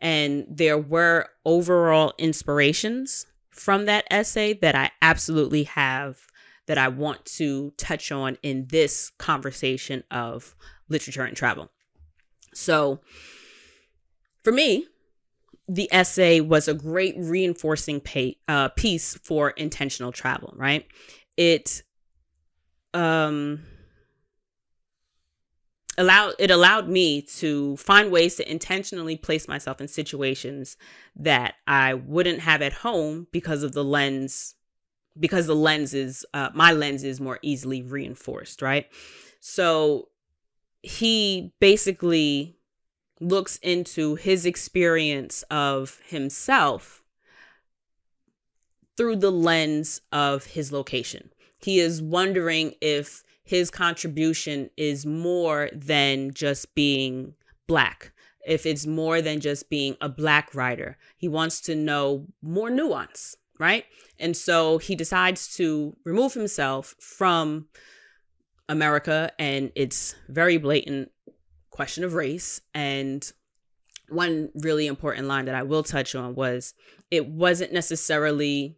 and 0.00 0.44
there 0.48 0.78
were 0.78 1.28
overall 1.44 2.12
inspirations 2.18 3.26
from 3.50 3.84
that 3.86 4.04
essay 4.10 4.54
that 4.54 4.74
I 4.74 4.90
absolutely 5.00 5.64
have 5.64 6.26
that 6.66 6.78
I 6.78 6.88
want 6.88 7.24
to 7.26 7.72
touch 7.76 8.10
on 8.10 8.36
in 8.42 8.66
this 8.68 9.10
conversation 9.18 10.02
of 10.10 10.56
literature 10.88 11.24
and 11.24 11.36
travel. 11.36 11.70
So, 12.54 13.00
for 14.42 14.52
me, 14.52 14.86
the 15.68 15.88
essay 15.92 16.40
was 16.40 16.68
a 16.68 16.74
great 16.74 17.14
reinforcing 17.16 18.00
pay, 18.00 18.38
uh, 18.48 18.68
piece 18.70 19.14
for 19.22 19.50
intentional 19.50 20.12
travel, 20.12 20.52
right? 20.56 20.86
It 21.36 21.82
um 22.94 23.60
allowed 25.98 26.34
it 26.38 26.50
allowed 26.50 26.88
me 26.88 27.22
to 27.22 27.76
find 27.76 28.10
ways 28.10 28.36
to 28.36 28.50
intentionally 28.50 29.16
place 29.16 29.46
myself 29.46 29.80
in 29.80 29.88
situations 29.88 30.76
that 31.16 31.54
I 31.66 31.94
wouldn't 31.94 32.40
have 32.40 32.62
at 32.62 32.72
home 32.72 33.26
because 33.30 33.62
of 33.62 33.72
the 33.72 33.84
lens 33.84 34.54
because 35.18 35.46
the 35.46 35.54
lens 35.54 35.92
is 35.92 36.24
uh, 36.32 36.50
my 36.54 36.72
lens 36.72 37.04
is 37.04 37.20
more 37.20 37.38
easily 37.42 37.82
reinforced 37.82 38.62
right? 38.62 38.86
So 39.40 40.08
he 40.82 41.52
basically 41.60 42.56
looks 43.20 43.58
into 43.58 44.14
his 44.16 44.46
experience 44.46 45.44
of 45.50 46.00
himself 46.06 47.04
through 48.96 49.16
the 49.16 49.30
lens 49.30 50.00
of 50.10 50.46
his 50.46 50.72
location 50.72 51.30
he 51.62 51.80
is 51.80 52.02
wondering 52.02 52.74
if 52.80 53.22
his 53.44 53.70
contribution 53.70 54.70
is 54.76 55.04
more 55.04 55.68
than 55.72 56.32
just 56.32 56.74
being 56.74 57.34
black, 57.66 58.12
if 58.46 58.66
it's 58.66 58.86
more 58.86 59.20
than 59.20 59.40
just 59.40 59.68
being 59.70 59.96
a 60.00 60.08
black 60.08 60.54
writer. 60.54 60.96
He 61.16 61.28
wants 61.28 61.60
to 61.62 61.74
know 61.74 62.26
more 62.40 62.70
nuance, 62.70 63.36
right? 63.58 63.84
And 64.18 64.36
so 64.36 64.78
he 64.78 64.94
decides 64.94 65.54
to 65.56 65.96
remove 66.04 66.34
himself 66.34 66.94
from 67.00 67.66
America 68.68 69.30
and 69.38 69.72
its 69.74 70.14
very 70.28 70.56
blatant 70.56 71.10
question 71.70 72.04
of 72.04 72.14
race. 72.14 72.60
And 72.74 73.30
one 74.08 74.50
really 74.54 74.86
important 74.86 75.26
line 75.26 75.46
that 75.46 75.54
I 75.54 75.62
will 75.62 75.82
touch 75.82 76.14
on 76.14 76.34
was 76.34 76.74
it 77.10 77.26
wasn't 77.26 77.72
necessarily, 77.72 78.76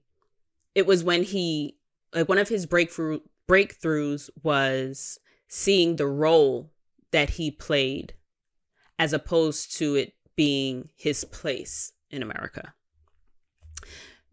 it 0.75 0.87
was 0.87 1.05
when 1.05 1.23
he 1.23 1.77
like 2.15 2.29
one 2.29 2.39
of 2.39 2.49
his 2.49 2.67
breakthrough 2.67 3.21
breakthroughs 3.49 4.31
was 4.43 5.19
seeing 5.49 5.97
the 5.97 6.07
role 6.07 6.71
that 7.11 7.31
he 7.31 7.51
played 7.51 8.15
as 8.99 9.13
opposed 9.13 9.77
to 9.77 9.95
it 9.95 10.15
being 10.37 10.89
his 10.97 11.25
place 11.25 11.93
in 12.11 12.23
America. 12.23 12.75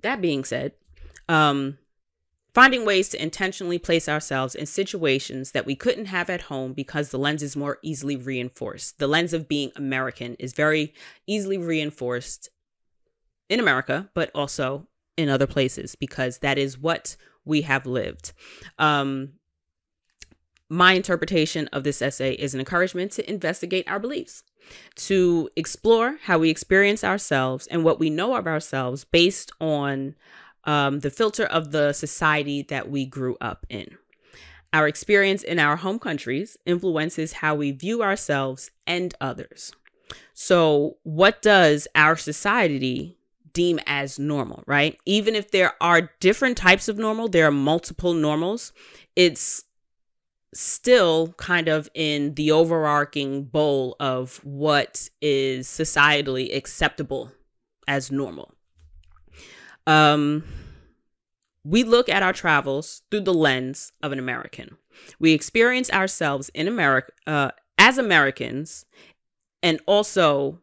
That 0.02 0.22
being 0.22 0.44
said, 0.44 0.74
um 1.28 1.78
Finding 2.54 2.84
ways 2.84 3.08
to 3.10 3.22
intentionally 3.22 3.80
place 3.80 4.10
ourselves 4.10 4.56
in 4.56 4.66
situations 4.66 5.52
that 5.52 5.66
we 5.66 5.74
couldn't 5.74 6.08
have 6.08 6.30
at 6.30 6.44
home 6.44 6.74
because 6.74 7.10
the 7.10 7.20
lens 7.20 7.42
is 7.42 7.56
more 7.56 7.80
easily 7.82 8.18
reinforced. 8.18 9.00
The 9.00 9.08
lens 9.08 9.32
of 9.32 9.48
being 9.48 9.72
American 9.78 10.36
is 10.36 10.52
very 10.52 10.94
easily 11.26 11.58
reinforced 11.58 12.50
in 13.48 13.62
America, 13.62 14.10
but 14.14 14.32
also 14.36 14.88
in 15.16 15.30
other 15.30 15.48
places 15.48 15.96
because 15.96 16.40
that 16.40 16.58
is 16.58 16.78
what 16.78 17.16
we 17.46 17.62
have 17.62 17.86
lived. 17.86 18.34
Um, 18.78 19.34
my 20.70 20.94
interpretation 20.94 21.68
of 21.74 21.84
this 21.84 22.02
essay 22.02 22.34
is 22.34 22.54
an 22.54 22.62
encouragement 22.62 23.12
to 23.14 23.30
investigate 23.30 23.90
our 23.90 24.00
beliefs, 24.00 24.44
to 24.96 25.50
explore 25.58 26.18
how 26.24 26.40
we 26.40 26.50
experience 26.50 27.04
ourselves 27.04 27.68
and 27.68 27.84
what 27.84 28.00
we 28.00 28.10
know 28.10 28.36
of 28.36 28.48
ourselves 28.48 29.04
based 29.04 29.52
on 29.60 30.16
um, 30.64 31.02
the 31.02 31.10
filter 31.10 31.46
of 31.46 31.72
the 31.72 31.92
society 31.92 32.62
that 32.64 32.90
we 32.90 33.06
grew 33.06 33.36
up 33.42 33.66
in. 33.70 33.98
Our 34.72 34.88
experience 34.88 35.44
in 35.44 35.60
our 35.60 35.76
home 35.76 36.00
countries 36.00 36.56
influences 36.66 37.34
how 37.34 37.56
we 37.56 37.72
view 37.72 38.02
ourselves 38.02 38.72
and 38.88 39.14
others. 39.20 39.74
So, 40.34 40.98
what 41.04 41.42
does 41.42 41.88
our 41.96 42.16
society 42.16 43.18
deem 43.54 43.80
as 43.86 44.18
normal, 44.20 44.64
right? 44.68 45.00
Even 45.06 45.36
if 45.36 45.52
there 45.52 45.74
are 45.82 46.12
different 46.20 46.58
types 46.58 46.88
of 46.88 46.98
normal, 46.98 47.28
there 47.28 47.48
are 47.48 47.52
multiple 47.52 48.14
normals, 48.14 48.74
it's 49.16 49.64
still 50.54 51.30
kind 51.38 51.68
of 51.70 51.90
in 51.94 52.34
the 52.36 52.52
overarching 52.52 53.44
bowl 53.44 53.96
of 54.00 54.38
what 54.44 55.10
is 55.22 55.68
societally 55.68 56.54
acceptable 56.56 57.32
as 57.88 58.12
normal 58.12 58.54
um, 59.88 60.44
we 61.64 61.84
look 61.84 62.10
at 62.10 62.24
our 62.24 62.34
travels 62.34 63.04
through 63.10 63.22
the 63.22 63.34
lens 63.34 63.92
of 64.02 64.12
an 64.12 64.20
American. 64.20 64.78
We 65.20 65.34
experience 65.34 65.92
ourselves 65.92 66.50
in 66.50 66.68
America 66.68 67.12
uh, 67.28 67.52
as 67.78 67.98
Americans 67.98 68.86
and 69.64 69.80
also 69.86 70.60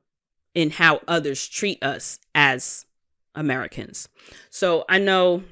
in 0.59 0.71
how 0.71 1.01
others 1.07 1.47
treat 1.47 1.81
us 1.85 2.19
as 2.35 2.85
Americans. 3.37 4.09
So 4.51 4.85
I 4.89 4.99
know. 4.99 5.45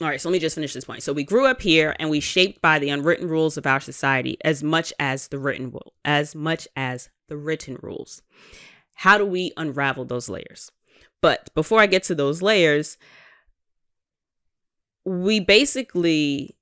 All 0.00 0.08
right, 0.08 0.20
so 0.20 0.28
let 0.28 0.32
me 0.32 0.40
just 0.40 0.56
finish 0.56 0.72
this 0.72 0.84
point. 0.84 1.04
So 1.04 1.12
we 1.12 1.22
grew 1.22 1.46
up 1.46 1.62
here 1.62 1.94
and 2.00 2.10
we 2.10 2.18
shaped 2.18 2.60
by 2.60 2.80
the 2.80 2.90
unwritten 2.90 3.28
rules 3.28 3.56
of 3.56 3.64
our 3.64 3.78
society 3.78 4.38
as 4.44 4.64
much 4.64 4.92
as 4.98 5.28
the 5.28 5.38
written 5.38 5.70
rule, 5.70 5.94
as 6.04 6.34
much 6.34 6.66
as 6.74 7.10
the 7.28 7.36
written 7.36 7.78
rules. 7.80 8.22
How 8.94 9.18
do 9.18 9.24
we 9.24 9.52
unravel 9.56 10.04
those 10.04 10.28
layers? 10.28 10.72
But 11.22 11.54
before 11.54 11.80
I 11.80 11.86
get 11.86 12.02
to 12.04 12.14
those 12.16 12.42
layers, 12.42 12.98
we 15.04 15.38
basically 15.38 16.55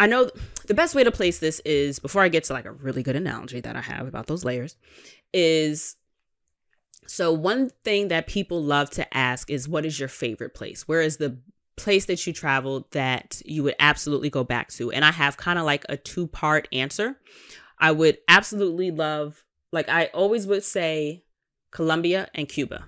I 0.00 0.06
know 0.06 0.30
the 0.66 0.74
best 0.74 0.94
way 0.94 1.04
to 1.04 1.10
place 1.10 1.38
this 1.38 1.60
is 1.60 1.98
before 1.98 2.22
I 2.22 2.28
get 2.28 2.44
to 2.44 2.52
like 2.52 2.66
a 2.66 2.72
really 2.72 3.02
good 3.02 3.16
analogy 3.16 3.60
that 3.60 3.76
I 3.76 3.80
have 3.80 4.06
about 4.06 4.26
those 4.26 4.44
layers 4.44 4.76
is 5.32 5.96
so 7.06 7.32
one 7.32 7.70
thing 7.84 8.08
that 8.08 8.26
people 8.26 8.62
love 8.62 8.90
to 8.90 9.16
ask 9.16 9.50
is 9.50 9.68
what 9.68 9.86
is 9.86 9.98
your 9.98 10.08
favorite 10.08 10.54
place? 10.54 10.86
Where 10.86 11.00
is 11.00 11.16
the 11.16 11.38
place 11.76 12.04
that 12.04 12.26
you 12.26 12.32
traveled 12.32 12.90
that 12.92 13.40
you 13.44 13.62
would 13.62 13.74
absolutely 13.80 14.30
go 14.30 14.44
back 14.44 14.68
to? 14.72 14.92
And 14.92 15.04
I 15.04 15.12
have 15.12 15.36
kind 15.36 15.58
of 15.58 15.64
like 15.64 15.84
a 15.88 15.96
two-part 15.96 16.68
answer. 16.70 17.16
I 17.78 17.92
would 17.92 18.18
absolutely 18.28 18.90
love 18.90 19.44
like 19.72 19.88
I 19.88 20.06
always 20.06 20.46
would 20.46 20.64
say 20.64 21.24
Colombia 21.70 22.28
and 22.34 22.48
Cuba. 22.48 22.86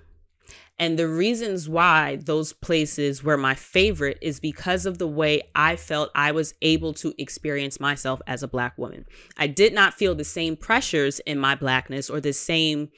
And 0.81 0.99
the 0.99 1.07
reasons 1.07 1.69
why 1.69 2.17
those 2.25 2.55
places 2.55 3.23
were 3.23 3.37
my 3.37 3.55
favorite 3.55 4.17
is 4.23 4.41
because 4.41 4.87
of 4.87 4.97
the 4.97 5.07
way 5.07 5.43
I 5.55 5.77
felt 5.77 6.11
I 6.15 6.33
was 6.33 6.55
able 6.63 6.95
to 6.95 7.13
experience 7.19 7.79
myself 7.79 8.23
as 8.27 8.43
a 8.43 8.49
Black 8.49 8.79
woman. 8.79 9.05
I 9.37 9.47
did 9.47 9.75
not 9.75 9.93
feel 9.93 10.15
the 10.15 10.25
same 10.25 10.57
pressures 10.57 11.21
in 11.21 11.39
my 11.39 11.55
Blackness 11.55 12.09
or 12.09 12.19
the 12.19 12.33
same 12.33 12.89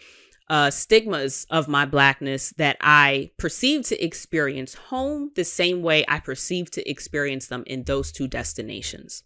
uh, 0.48 0.70
stigmas 0.70 1.44
of 1.50 1.66
my 1.66 1.84
Blackness 1.84 2.50
that 2.50 2.76
I 2.80 3.32
perceived 3.36 3.86
to 3.86 4.04
experience 4.04 4.74
home 4.74 5.32
the 5.34 5.44
same 5.44 5.82
way 5.82 6.04
I 6.06 6.20
perceived 6.20 6.74
to 6.74 6.88
experience 6.88 7.48
them 7.48 7.64
in 7.66 7.82
those 7.82 8.12
two 8.12 8.28
destinations. 8.28 9.24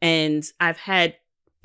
And 0.00 0.44
I've 0.60 0.78
had 0.78 1.16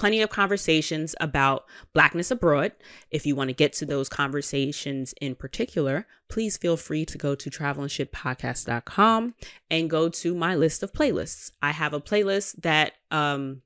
plenty 0.01 0.23
of 0.23 0.31
conversations 0.31 1.13
about 1.21 1.65
Blackness 1.93 2.31
abroad. 2.31 2.71
If 3.11 3.27
you 3.27 3.35
want 3.35 3.49
to 3.49 3.53
get 3.53 3.71
to 3.73 3.85
those 3.85 4.09
conversations 4.09 5.13
in 5.21 5.35
particular, 5.35 6.07
please 6.27 6.57
feel 6.57 6.75
free 6.75 7.05
to 7.05 7.19
go 7.19 7.35
to 7.35 7.51
travelandshippodcast.com 7.51 9.35
and 9.69 9.89
go 9.91 10.09
to 10.09 10.33
my 10.33 10.55
list 10.55 10.81
of 10.81 10.91
playlists. 10.91 11.51
I 11.61 11.69
have 11.69 11.93
a 11.93 12.01
playlist 12.01 12.63
that 12.63 12.93
um, 13.11 13.61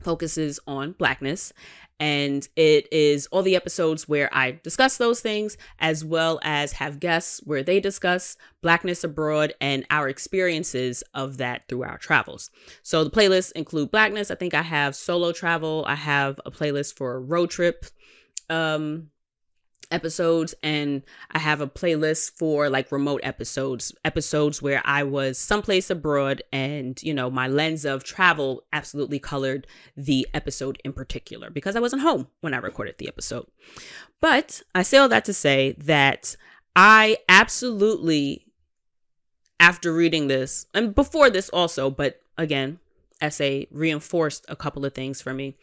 focuses 0.00 0.60
on 0.66 0.92
Blackness 0.92 1.52
and 2.00 2.48
it 2.56 2.92
is 2.92 3.26
all 3.28 3.42
the 3.42 3.56
episodes 3.56 4.08
where 4.08 4.28
I 4.32 4.58
discuss 4.62 4.96
those 4.96 5.20
things, 5.20 5.56
as 5.78 6.04
well 6.04 6.40
as 6.42 6.72
have 6.72 7.00
guests 7.00 7.40
where 7.44 7.62
they 7.62 7.78
discuss 7.78 8.36
Blackness 8.62 9.04
abroad 9.04 9.54
and 9.60 9.86
our 9.90 10.08
experiences 10.08 11.04
of 11.14 11.36
that 11.36 11.68
through 11.68 11.84
our 11.84 11.98
travels. 11.98 12.50
So 12.82 13.04
the 13.04 13.10
playlists 13.10 13.52
include 13.52 13.92
Blackness. 13.92 14.30
I 14.30 14.34
think 14.34 14.54
I 14.54 14.62
have 14.62 14.96
solo 14.96 15.32
travel. 15.32 15.84
I 15.86 15.94
have 15.94 16.40
a 16.44 16.50
playlist 16.50 16.96
for 16.96 17.14
a 17.14 17.20
road 17.20 17.50
trip 17.50 17.86
um 18.50 19.08
episodes 19.90 20.54
and 20.62 21.02
I 21.30 21.38
have 21.38 21.60
a 21.60 21.66
playlist 21.66 22.32
for 22.36 22.68
like 22.68 22.92
remote 22.92 23.20
episodes, 23.22 23.92
episodes 24.04 24.60
where 24.60 24.82
I 24.84 25.02
was 25.02 25.38
someplace 25.38 25.90
abroad 25.90 26.42
and, 26.52 27.00
you 27.02 27.14
know, 27.14 27.30
my 27.30 27.48
lens 27.48 27.84
of 27.84 28.04
travel 28.04 28.64
absolutely 28.72 29.18
colored 29.18 29.66
the 29.96 30.26
episode 30.34 30.78
in 30.84 30.92
particular 30.92 31.50
because 31.50 31.76
I 31.76 31.80
wasn't 31.80 32.02
home 32.02 32.28
when 32.40 32.54
I 32.54 32.58
recorded 32.58 32.96
the 32.98 33.08
episode. 33.08 33.46
But 34.20 34.62
I 34.74 34.82
say 34.82 34.98
all 34.98 35.08
that 35.08 35.24
to 35.26 35.34
say 35.34 35.72
that 35.78 36.36
I 36.76 37.18
absolutely, 37.28 38.46
after 39.60 39.92
reading 39.92 40.28
this 40.28 40.66
and 40.74 40.94
before 40.94 41.30
this 41.30 41.48
also, 41.50 41.90
but 41.90 42.20
again, 42.36 42.78
essay 43.20 43.66
reinforced 43.70 44.44
a 44.48 44.56
couple 44.56 44.84
of 44.84 44.94
things 44.94 45.20
for 45.20 45.32
me. 45.32 45.56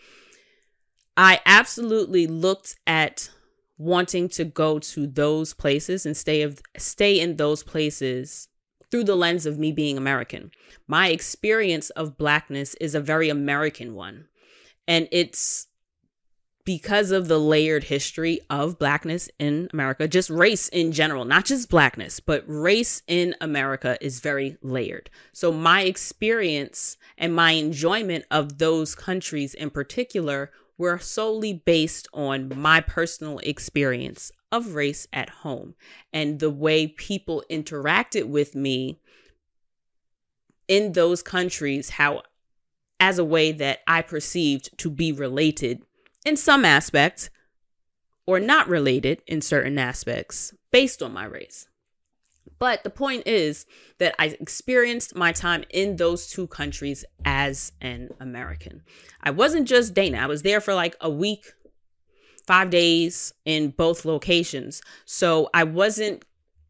I 1.18 1.42
absolutely 1.46 2.26
looked 2.28 2.78
at 2.88 3.30
wanting 3.78 4.30
to 4.30 4.46
go 4.46 4.80
to 4.80 5.08
those 5.08 5.54
places 5.54 6.06
and 6.06 6.16
stay 6.16 6.42
of 6.42 6.62
stay 6.78 7.20
in 7.20 7.38
those 7.38 7.64
places 7.64 8.48
through 8.92 9.06
the 9.06 9.16
lens 9.16 9.46
of 9.46 9.58
me 9.58 9.72
being 9.72 9.98
American. 9.98 10.52
My 10.88 11.08
experience 11.08 11.90
of 11.92 12.18
blackness 12.18 12.76
is 12.76 12.94
a 12.94 13.00
very 13.00 13.30
American 13.30 13.96
one. 13.96 14.28
And 14.88 15.08
it's 15.12 15.68
because 16.64 17.12
of 17.12 17.28
the 17.28 17.40
layered 17.40 17.86
history 17.86 18.40
of 18.50 18.78
blackness 18.78 19.30
in 19.40 19.70
America, 19.74 20.08
just 20.08 20.30
race 20.30 20.68
in 20.70 20.92
general, 20.92 21.26
not 21.26 21.46
just 21.46 21.70
blackness, 21.70 22.20
but 22.20 22.44
race 22.46 23.02
in 23.08 23.36
America 23.42 23.98
is 24.02 24.20
very 24.20 24.58
layered. 24.62 25.10
So 25.34 25.52
my 25.52 25.84
experience 25.84 26.98
and 27.18 27.34
my 27.34 27.52
enjoyment 27.52 28.26
of 28.30 28.58
those 28.58 28.94
countries 28.94 29.54
in 29.54 29.70
particular 29.70 30.52
were 30.82 30.98
solely 30.98 31.54
based 31.54 32.08
on 32.12 32.52
my 32.58 32.82
personal 32.82 33.38
experience 33.44 34.32
of 34.52 34.74
race 34.74 35.08
at 35.14 35.30
home 35.30 35.76
and 36.12 36.40
the 36.40 36.50
way 36.50 36.88
people 36.88 37.44
interacted 37.52 38.26
with 38.26 38.56
me 38.56 39.00
in 40.68 40.94
those 40.94 41.22
countries, 41.22 41.92
how 41.92 42.24
as 43.00 43.20
a 43.20 43.24
way 43.24 43.52
that 43.52 43.82
I 43.86 44.02
perceived 44.02 44.76
to 44.80 44.90
be 44.90 45.12
related 45.12 45.84
in 46.26 46.36
some 46.36 46.66
aspects 46.66 47.30
or 48.26 48.40
not 48.40 48.68
related 48.68 49.22
in 49.28 49.42
certain 49.42 49.78
aspects 49.78 50.52
based 50.72 51.04
on 51.04 51.14
my 51.14 51.26
race. 51.26 51.68
But 52.62 52.84
the 52.84 52.92
point 52.92 53.24
is 53.26 53.66
that 53.98 54.14
I 54.20 54.38
experienced 54.40 55.16
my 55.16 55.32
time 55.32 55.64
in 55.72 55.96
those 55.96 56.28
two 56.28 56.46
countries 56.46 57.04
as 57.26 57.72
an 57.82 58.12
American. 58.20 58.84
I 59.24 59.32
wasn't 59.32 59.68
just 59.68 59.96
Dana, 59.96 60.20
I 60.20 60.28
was 60.28 60.44
there 60.44 60.62
for 60.62 60.76
like 60.76 60.96
a 61.02 61.10
week, 61.10 61.54
five 62.46 62.70
days 62.70 63.34
in 63.46 63.72
both 63.72 64.06
locations. 64.06 64.84
So 65.06 65.50
I 65.56 65.64
wasn't 65.64 66.24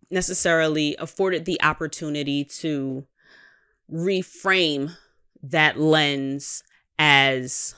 necessarily 0.10 0.96
afforded 0.98 1.44
the 1.44 1.62
opportunity 1.62 2.46
to 2.46 3.06
reframe 3.92 4.96
that 5.44 5.78
lens 5.78 6.64
as 7.00 7.76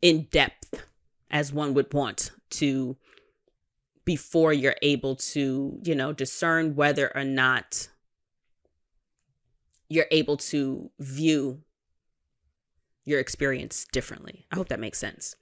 in 0.00 0.28
depth 0.30 0.80
as 1.28 1.52
one 1.52 1.74
would 1.74 1.92
want 1.92 2.30
to 2.50 2.96
before 4.04 4.52
you're 4.52 4.76
able 4.82 5.16
to, 5.16 5.78
you 5.82 5.94
know, 5.94 6.12
discern 6.12 6.74
whether 6.74 7.14
or 7.16 7.24
not 7.24 7.88
you're 9.88 10.06
able 10.10 10.36
to 10.36 10.90
view 10.98 11.62
your 13.04 13.20
experience 13.20 13.86
differently. 13.92 14.46
I 14.50 14.56
hope 14.56 14.68
that 14.68 14.80
makes 14.80 14.98
sense. 14.98 15.36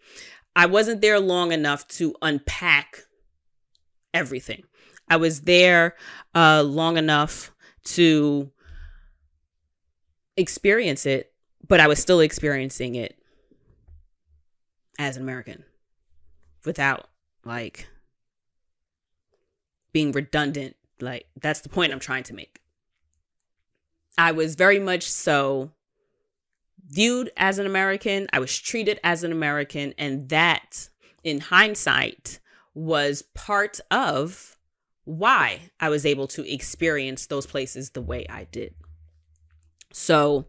I 0.56 0.66
wasn't 0.66 1.00
there 1.00 1.20
long 1.20 1.52
enough 1.52 1.86
to 1.88 2.14
unpack 2.20 3.02
everything. 4.12 4.64
I 5.08 5.16
was 5.16 5.42
there 5.42 5.96
uh, 6.34 6.62
long 6.62 6.96
enough 6.96 7.52
to 7.84 8.50
experience 10.36 11.06
it, 11.06 11.32
but 11.66 11.80
I 11.80 11.86
was 11.86 11.98
still 11.98 12.20
experiencing 12.20 12.94
it 12.94 13.16
as 14.98 15.16
an 15.16 15.22
American 15.22 15.64
without 16.64 17.08
like 17.44 17.88
being 19.92 20.12
redundant. 20.12 20.76
Like, 21.00 21.26
that's 21.40 21.60
the 21.60 21.68
point 21.68 21.92
I'm 21.92 22.00
trying 22.00 22.24
to 22.24 22.34
make. 22.34 22.60
I 24.18 24.32
was 24.32 24.54
very 24.54 24.78
much 24.78 25.04
so 25.04 25.70
viewed 26.86 27.30
as 27.36 27.58
an 27.58 27.66
American. 27.66 28.26
I 28.32 28.38
was 28.38 28.56
treated 28.58 29.00
as 29.02 29.24
an 29.24 29.32
American. 29.32 29.94
And 29.96 30.28
that, 30.28 30.88
in 31.24 31.40
hindsight, 31.40 32.40
was 32.74 33.22
part 33.34 33.80
of 33.90 34.58
why 35.04 35.70
I 35.80 35.88
was 35.88 36.04
able 36.04 36.26
to 36.28 36.52
experience 36.52 37.26
those 37.26 37.46
places 37.46 37.90
the 37.90 38.02
way 38.02 38.26
I 38.28 38.44
did. 38.44 38.74
So, 39.92 40.46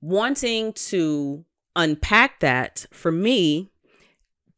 wanting 0.00 0.72
to 0.74 1.44
unpack 1.74 2.40
that 2.40 2.86
for 2.92 3.10
me, 3.10 3.70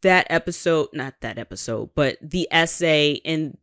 that 0.03 0.27
episode, 0.31 0.89
not 0.93 1.15
that 1.21 1.39
episode, 1.39 1.91
but 1.95 2.17
the 2.23 2.49
essay 2.51 3.13
in, 3.25 3.57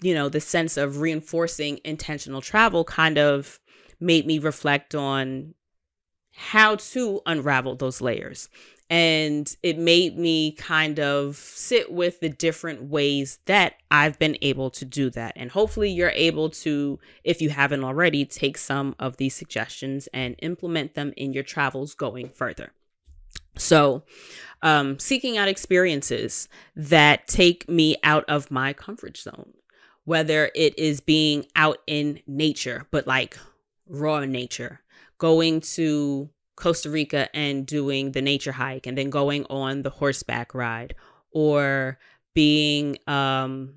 you 0.00 0.14
know, 0.14 0.28
the 0.28 0.40
sense 0.40 0.76
of 0.76 1.00
reinforcing 1.00 1.80
intentional 1.84 2.40
travel 2.40 2.84
kind 2.84 3.18
of 3.18 3.60
made 4.00 4.26
me 4.26 4.38
reflect 4.38 4.94
on 4.94 5.54
how 6.34 6.76
to 6.76 7.20
unravel 7.26 7.76
those 7.76 8.00
layers 8.00 8.48
and 8.92 9.56
it 9.62 9.78
made 9.78 10.18
me 10.18 10.52
kind 10.52 11.00
of 11.00 11.36
sit 11.36 11.90
with 11.90 12.20
the 12.20 12.28
different 12.28 12.82
ways 12.90 13.38
that 13.46 13.76
I've 13.90 14.18
been 14.18 14.36
able 14.42 14.68
to 14.68 14.84
do 14.84 15.08
that. 15.10 15.32
And 15.34 15.50
hopefully, 15.50 15.90
you're 15.90 16.12
able 16.14 16.50
to, 16.50 16.98
if 17.24 17.40
you 17.40 17.48
haven't 17.48 17.84
already, 17.84 18.26
take 18.26 18.58
some 18.58 18.94
of 18.98 19.16
these 19.16 19.34
suggestions 19.34 20.10
and 20.12 20.36
implement 20.40 20.92
them 20.92 21.14
in 21.16 21.32
your 21.32 21.42
travels 21.42 21.94
going 21.94 22.28
further. 22.28 22.74
So, 23.56 24.02
um, 24.62 24.98
seeking 24.98 25.36
out 25.36 25.48
experiences 25.48 26.48
that 26.76 27.26
take 27.26 27.68
me 27.68 27.96
out 28.04 28.24
of 28.28 28.50
my 28.50 28.72
comfort 28.72 29.16
zone, 29.16 29.54
whether 30.04 30.50
it 30.54 30.78
is 30.78 31.00
being 31.00 31.46
out 31.56 31.78
in 31.86 32.20
nature, 32.26 32.86
but 32.90 33.06
like 33.06 33.38
raw 33.86 34.20
nature, 34.20 34.80
going 35.18 35.60
to 35.60 36.30
Costa 36.56 36.90
Rica 36.90 37.34
and 37.34 37.66
doing 37.66 38.12
the 38.12 38.22
nature 38.22 38.52
hike 38.52 38.86
and 38.86 38.96
then 38.96 39.10
going 39.10 39.44
on 39.46 39.82
the 39.82 39.90
horseback 39.90 40.54
ride 40.54 40.94
or 41.32 41.98
being 42.34 42.96
um 43.06 43.74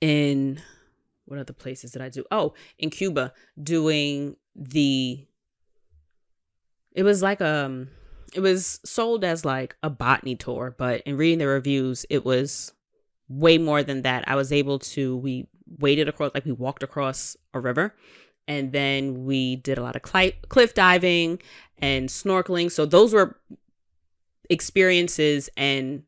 in 0.00 0.60
what 1.26 1.38
other 1.38 1.52
places 1.52 1.90
did 1.90 2.02
I 2.02 2.08
do? 2.08 2.24
Oh, 2.30 2.54
in 2.78 2.90
Cuba 2.90 3.32
doing 3.60 4.36
the 4.54 5.26
it 6.92 7.02
was 7.02 7.22
like 7.22 7.40
um 7.40 7.88
it 8.36 8.40
was 8.40 8.80
sold 8.84 9.24
as 9.24 9.44
like 9.44 9.76
a 9.82 9.88
botany 9.88 10.36
tour, 10.36 10.74
but 10.76 11.00
in 11.02 11.16
reading 11.16 11.38
the 11.38 11.46
reviews 11.46 12.04
it 12.10 12.24
was 12.24 12.72
way 13.28 13.56
more 13.56 13.82
than 13.82 14.02
that. 14.02 14.28
I 14.28 14.36
was 14.36 14.52
able 14.52 14.78
to 14.78 15.16
we 15.16 15.48
waded 15.78 16.08
across 16.08 16.32
like 16.34 16.44
we 16.44 16.52
walked 16.52 16.82
across 16.82 17.36
a 17.54 17.60
river 17.60 17.94
and 18.46 18.72
then 18.72 19.24
we 19.24 19.56
did 19.56 19.78
a 19.78 19.82
lot 19.82 19.96
of 19.96 20.02
cliff 20.02 20.74
diving 20.74 21.40
and 21.78 22.08
snorkeling. 22.08 22.70
So 22.70 22.86
those 22.86 23.14
were 23.14 23.40
experiences 24.50 25.48
and 25.56 26.02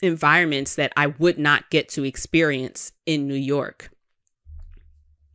environments 0.00 0.76
that 0.76 0.92
I 0.96 1.08
would 1.08 1.38
not 1.38 1.68
get 1.70 1.88
to 1.90 2.04
experience 2.04 2.92
in 3.04 3.26
New 3.26 3.34
York. 3.34 3.90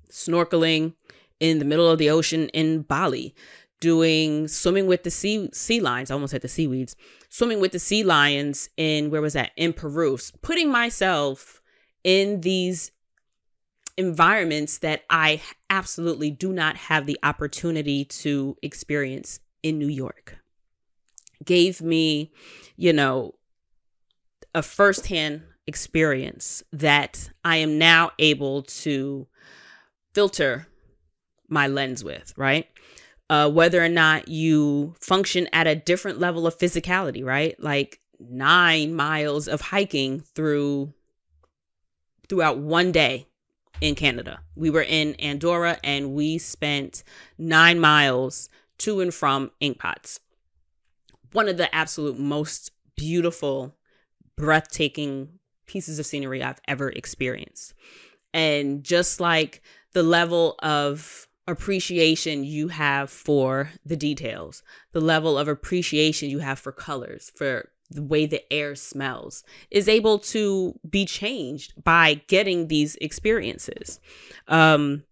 Snorkeling 0.10 0.94
in 1.40 1.60
the 1.60 1.66
middle 1.66 1.90
of 1.90 2.00
the 2.00 2.10
ocean 2.10 2.48
in 2.50 2.84
Bali, 2.84 3.36
doing 3.84 4.48
swimming 4.48 4.88
with 4.88 5.04
the 5.04 5.12
sea 5.12 5.50
sea 5.52 5.82
lions. 5.82 6.10
I 6.10 6.14
almost 6.14 6.32
had 6.32 6.42
the 6.42 6.48
seaweeds. 6.48 6.96
Swimming 7.28 7.60
with 7.60 7.74
the 7.74 7.80
sea 7.80 8.02
lions 8.02 8.70
in 8.78 9.12
where 9.12 9.22
was 9.22 9.34
that? 9.34 9.52
In 9.58 9.74
Peru. 9.74 10.18
Putting 10.42 10.72
myself 10.72 11.62
in 12.02 12.40
these 12.40 12.94
environments 13.98 14.78
that 14.78 15.04
I 15.10 15.42
absolutely 15.70 16.32
do 16.32 16.54
not 16.54 16.78
have 16.78 17.06
the 17.06 17.20
opportunity 17.24 18.06
to 18.06 18.56
experience 18.64 19.42
in 19.64 19.80
New 19.80 19.90
York. 19.90 20.38
Gave 21.44 21.82
me, 21.82 22.32
you 22.78 22.94
know, 22.94 23.34
a 24.56 24.62
firsthand 24.62 25.42
experience 25.68 26.64
that 26.72 27.32
I 27.44 27.58
am 27.58 27.78
now 27.78 28.12
able 28.18 28.62
to 28.64 29.28
filter 30.14 30.68
my 31.50 31.68
lens 31.68 32.02
with, 32.02 32.34
right? 32.38 32.70
Uh, 33.34 33.50
whether 33.50 33.84
or 33.84 33.90
not 33.90 34.28
you 34.28 34.94
function 35.00 35.50
at 35.52 35.66
a 35.66 35.74
different 35.74 36.20
level 36.20 36.46
of 36.46 36.56
physicality, 36.56 37.26
right? 37.26 37.60
Like 37.60 38.00
nine 38.20 38.94
miles 38.94 39.48
of 39.48 39.60
hiking 39.60 40.20
through 40.20 40.94
throughout 42.30 42.60
one 42.60 42.92
day 42.92 43.26
in 43.82 43.96
Canada. 43.96 44.42
We 44.56 44.70
were 44.70 44.84
in 44.84 45.16
Andorra 45.16 45.80
and 45.84 46.14
we 46.14 46.38
spent 46.38 47.04
nine 47.36 47.80
miles 47.80 48.50
to 48.78 49.02
and 49.02 49.12
from 49.12 49.50
Inkpots. 49.60 50.20
One 51.32 51.50
of 51.50 51.58
the 51.58 51.74
absolute 51.74 52.20
most 52.20 52.70
beautiful, 52.96 53.76
breathtaking 54.36 55.40
pieces 55.66 55.98
of 55.98 56.06
scenery 56.06 56.44
I've 56.44 56.62
ever 56.68 56.92
experienced. 56.92 57.74
And 58.32 58.84
just 58.84 59.20
like 59.20 59.64
the 59.94 60.04
level 60.04 60.54
of 60.60 61.28
appreciation 61.48 62.44
you 62.44 62.70
have 62.70 63.10
for 63.10 63.72
the 63.86 63.98
details, 63.98 64.64
the 64.92 65.02
level 65.02 65.38
of 65.38 65.48
appreciation 65.48 66.30
you 66.30 66.40
have 66.40 66.60
for 66.60 66.72
colors, 66.72 67.32
for 67.36 67.70
the 67.90 68.04
way 68.04 68.26
the 68.26 68.52
air 68.52 68.76
smells 68.76 69.44
is 69.70 69.88
able 69.88 70.18
to 70.18 70.80
be 70.90 71.06
changed 71.06 71.74
by 71.84 72.22
getting 72.28 72.68
these 72.68 72.96
experiences. 72.98 74.00
Um, 74.48 75.04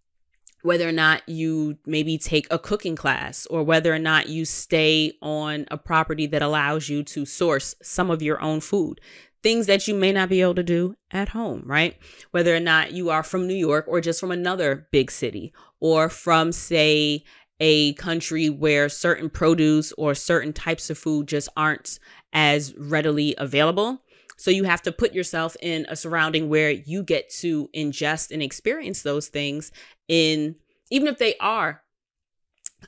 whether 0.62 0.88
or 0.88 0.92
not 0.92 1.28
you 1.28 1.76
maybe 1.86 2.16
take 2.16 2.46
a 2.50 2.58
cooking 2.58 2.94
class 2.94 3.46
or 3.46 3.64
whether 3.64 3.92
or 3.92 3.98
not 3.98 4.28
you 4.28 4.44
stay 4.44 5.12
on 5.20 5.66
a 5.70 5.76
property 5.76 6.26
that 6.26 6.42
allows 6.42 6.88
you 6.88 7.02
to 7.02 7.26
source 7.26 7.74
some 7.82 8.10
of 8.10 8.22
your 8.22 8.40
own 8.40 8.60
food 8.60 9.00
things 9.42 9.66
that 9.66 9.88
you 9.88 9.94
may 9.94 10.12
not 10.12 10.28
be 10.28 10.40
able 10.40 10.54
to 10.54 10.62
do 10.62 10.96
at 11.10 11.30
home, 11.30 11.62
right? 11.66 11.96
Whether 12.30 12.54
or 12.54 12.60
not 12.60 12.92
you 12.92 13.10
are 13.10 13.22
from 13.22 13.46
New 13.46 13.54
York 13.54 13.86
or 13.88 14.00
just 14.00 14.20
from 14.20 14.30
another 14.30 14.88
big 14.92 15.10
city 15.10 15.52
or 15.80 16.08
from, 16.08 16.52
say, 16.52 17.24
a 17.60 17.94
country 17.94 18.50
where 18.50 18.88
certain 18.88 19.30
produce 19.30 19.92
or 19.92 20.14
certain 20.14 20.52
types 20.52 20.90
of 20.90 20.98
food 20.98 21.28
just 21.28 21.48
aren't 21.56 21.98
as 22.32 22.74
readily 22.76 23.34
available. 23.38 24.02
So 24.36 24.50
you 24.50 24.64
have 24.64 24.82
to 24.82 24.92
put 24.92 25.12
yourself 25.12 25.56
in 25.60 25.86
a 25.88 25.94
surrounding 25.94 26.48
where 26.48 26.70
you 26.70 27.04
get 27.04 27.30
to 27.40 27.68
ingest 27.74 28.32
and 28.32 28.42
experience 28.42 29.02
those 29.02 29.28
things 29.28 29.70
in 30.08 30.56
even 30.90 31.06
if 31.08 31.18
they 31.18 31.36
are 31.38 31.82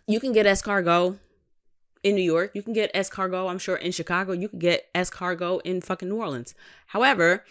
you 0.06 0.20
can 0.20 0.32
get 0.32 0.46
escargot 0.46 1.18
in 2.04 2.14
New 2.14 2.22
York, 2.22 2.52
you 2.54 2.62
can 2.62 2.74
get 2.74 2.92
escargot, 2.94 3.50
I'm 3.50 3.58
sure 3.58 3.76
in 3.76 3.90
Chicago, 3.90 4.32
you 4.32 4.48
can 4.48 4.58
get 4.58 4.92
escargot 4.94 5.62
in 5.64 5.80
fucking 5.80 6.08
New 6.08 6.16
Orleans. 6.16 6.54
However, 6.86 7.44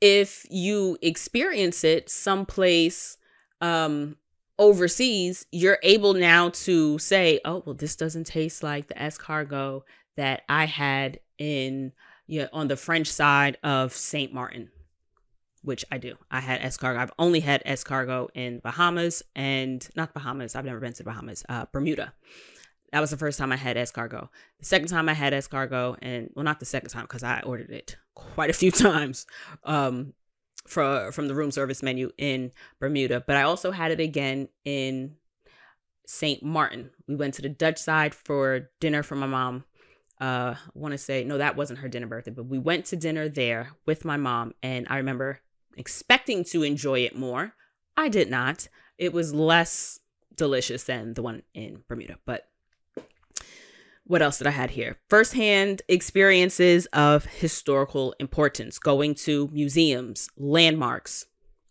if 0.00 0.44
you 0.50 0.98
experience 1.00 1.84
it 1.84 2.10
someplace 2.10 3.16
um 3.62 4.16
overseas, 4.58 5.46
you're 5.52 5.78
able 5.82 6.14
now 6.14 6.50
to 6.50 6.98
say, 6.98 7.40
"Oh, 7.44 7.62
well 7.64 7.74
this 7.74 7.96
doesn't 7.96 8.24
taste 8.24 8.62
like 8.62 8.88
the 8.88 8.94
escargot 8.94 9.82
that 10.16 10.42
I 10.48 10.66
had 10.66 11.20
in 11.38 11.92
yeah 12.26 12.48
on 12.52 12.68
the 12.68 12.76
French 12.76 13.06
side 13.06 13.56
of 13.62 13.92
Saint 13.92 14.34
Martin, 14.34 14.70
which 15.62 15.84
I 15.90 15.98
do. 15.98 16.16
I 16.30 16.40
had 16.40 16.60
escargot. 16.60 16.98
I've 16.98 17.12
only 17.18 17.40
had 17.40 17.64
escargot 17.64 18.28
in 18.34 18.58
Bahamas 18.60 19.22
and 19.34 19.86
not 19.94 20.12
Bahamas. 20.12 20.54
I've 20.56 20.64
never 20.64 20.80
been 20.80 20.92
to 20.94 21.04
Bahamas. 21.04 21.44
Uh, 21.48 21.66
Bermuda. 21.72 22.12
That 22.96 23.00
was 23.00 23.10
the 23.10 23.18
first 23.18 23.38
time 23.38 23.52
I 23.52 23.56
had 23.56 23.76
escargot. 23.76 24.30
The 24.58 24.64
second 24.64 24.88
time 24.88 25.06
I 25.06 25.12
had 25.12 25.34
escargot, 25.34 25.98
and 26.00 26.30
well, 26.34 26.46
not 26.46 26.60
the 26.60 26.64
second 26.64 26.88
time 26.88 27.02
because 27.02 27.22
I 27.22 27.40
ordered 27.40 27.68
it 27.68 27.98
quite 28.14 28.48
a 28.48 28.54
few 28.54 28.70
times 28.88 29.26
um, 29.64 30.14
from 30.66 31.12
from 31.12 31.28
the 31.28 31.34
room 31.34 31.50
service 31.50 31.82
menu 31.82 32.10
in 32.16 32.52
Bermuda. 32.80 33.22
But 33.26 33.36
I 33.36 33.42
also 33.42 33.70
had 33.70 33.90
it 33.90 34.00
again 34.00 34.48
in 34.64 35.16
Saint 36.06 36.42
Martin. 36.42 36.88
We 37.06 37.16
went 37.16 37.34
to 37.34 37.42
the 37.42 37.50
Dutch 37.50 37.76
side 37.76 38.14
for 38.14 38.70
dinner 38.80 39.02
for 39.02 39.14
my 39.14 39.26
mom 39.26 39.64
uh 40.18 40.54
I 40.56 40.70
want 40.72 40.92
to 40.92 40.98
say 40.98 41.22
no 41.22 41.36
that 41.36 41.54
wasn't 41.54 41.80
her 41.80 41.88
dinner 41.88 42.06
birthday 42.06 42.30
but 42.30 42.46
we 42.46 42.58
went 42.58 42.86
to 42.86 42.96
dinner 42.96 43.28
there 43.28 43.72
with 43.84 44.06
my 44.06 44.16
mom 44.16 44.54
and 44.62 44.86
I 44.88 44.96
remember 44.96 45.40
expecting 45.76 46.44
to 46.44 46.62
enjoy 46.62 47.00
it 47.00 47.14
more 47.14 47.52
I 47.98 48.08
did 48.08 48.30
not 48.30 48.68
it 48.96 49.12
was 49.12 49.34
less 49.34 50.00
delicious 50.34 50.84
than 50.84 51.12
the 51.12 51.20
one 51.20 51.42
in 51.52 51.82
Bermuda 51.86 52.16
but 52.24 52.48
what 54.06 54.22
else 54.22 54.38
did 54.38 54.46
I 54.46 54.50
had 54.50 54.70
here? 54.70 54.98
Firsthand 55.08 55.82
experiences 55.88 56.86
of 56.86 57.24
historical 57.24 58.14
importance, 58.20 58.78
going 58.78 59.14
to 59.16 59.48
museums, 59.52 60.28
landmarks, 60.36 61.26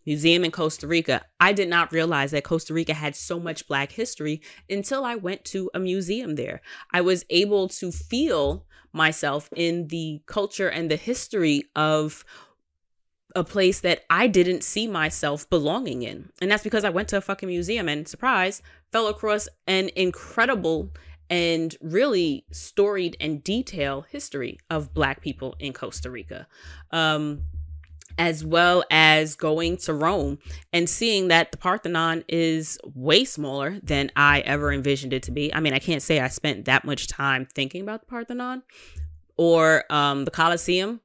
museum 0.05 0.43
in 0.43 0.51
Costa 0.51 0.85
Rica. 0.85 1.23
I 1.39 1.53
did 1.53 1.69
not 1.69 1.91
realize 1.91 2.31
that 2.31 2.43
Costa 2.43 2.73
Rica 2.73 2.93
had 2.93 3.15
so 3.15 3.39
much 3.39 3.67
Black 3.67 3.91
history 3.91 4.41
until 4.69 5.05
I 5.05 5.15
went 5.15 5.45
to 5.45 5.71
a 5.73 5.79
museum 5.79 6.35
there. 6.35 6.61
I 6.91 7.01
was 7.01 7.25
able 7.29 7.69
to 7.69 7.91
feel 7.91 8.65
myself 8.91 9.49
in 9.55 9.87
the 9.87 10.21
culture 10.25 10.69
and 10.69 10.91
the 10.91 10.95
history 10.97 11.63
of 11.75 12.25
a 13.35 13.43
place 13.43 13.81
that 13.81 14.03
I 14.09 14.27
didn't 14.27 14.63
see 14.63 14.87
myself 14.87 15.49
belonging 15.49 16.03
in. 16.03 16.29
And 16.41 16.49
that's 16.49 16.63
because 16.63 16.85
I 16.85 16.89
went 16.89 17.09
to 17.09 17.17
a 17.17 17.21
fucking 17.21 17.49
museum 17.49 17.89
and 17.89 18.07
surprise, 18.07 18.61
fell 18.91 19.07
across 19.07 19.49
an 19.67 19.89
incredible 19.95 20.93
and 21.29 21.75
really 21.81 22.45
storied 22.51 23.17
and 23.19 23.43
detailed 23.43 24.05
history 24.09 24.59
of 24.69 24.93
Black 24.93 25.21
people 25.21 25.55
in 25.59 25.73
Costa 25.73 26.09
Rica. 26.09 26.47
Um, 26.91 27.43
as 28.17 28.45
well 28.45 28.83
as 28.89 29.35
going 29.35 29.77
to 29.77 29.93
Rome 29.93 30.39
and 30.71 30.89
seeing 30.89 31.27
that 31.27 31.51
the 31.51 31.57
Parthenon 31.57 32.23
is 32.29 32.79
way 32.93 33.25
smaller 33.25 33.79
than 33.83 34.11
I 34.15 34.39
ever 34.41 34.71
envisioned 34.71 35.11
it 35.11 35.23
to 35.23 35.31
be. 35.31 35.53
I 35.53 35.59
mean, 35.59 35.73
I 35.73 35.79
can't 35.79 36.01
say 36.01 36.19
I 36.19 36.29
spent 36.29 36.65
that 36.65 36.85
much 36.85 37.07
time 37.07 37.45
thinking 37.45 37.81
about 37.81 38.01
the 38.01 38.07
Parthenon 38.07 38.63
or 39.37 39.83
um, 39.89 40.23
the 40.23 40.31
Colosseum, 40.31 41.01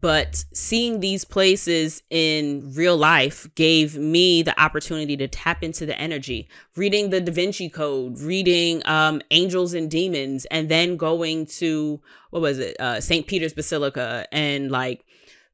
but 0.00 0.44
seeing 0.52 1.00
these 1.00 1.24
places 1.24 2.02
in 2.10 2.72
real 2.74 2.96
life 2.96 3.46
gave 3.54 3.96
me 3.96 4.42
the 4.42 4.58
opportunity 4.60 5.16
to 5.16 5.28
tap 5.28 5.62
into 5.62 5.86
the 5.86 5.98
energy 5.98 6.48
reading 6.76 7.10
the 7.10 7.20
da 7.20 7.32
vinci 7.32 7.68
code 7.68 8.18
reading 8.20 8.82
um, 8.86 9.20
angels 9.30 9.74
and 9.74 9.90
demons 9.90 10.44
and 10.46 10.68
then 10.68 10.96
going 10.96 11.46
to 11.46 12.00
what 12.30 12.42
was 12.42 12.58
it 12.58 12.78
uh, 12.80 13.00
st 13.00 13.26
peter's 13.26 13.54
basilica 13.54 14.26
and 14.32 14.70
like 14.70 15.04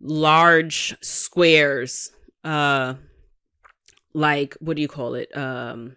large 0.01 0.97
squares 1.01 2.11
uh 2.45 2.95
like 4.15 4.57
what 4.61 4.77
do 4.77 4.83
you 4.83 4.89
call 4.89 5.15
it 5.15 5.35
um 5.37 5.97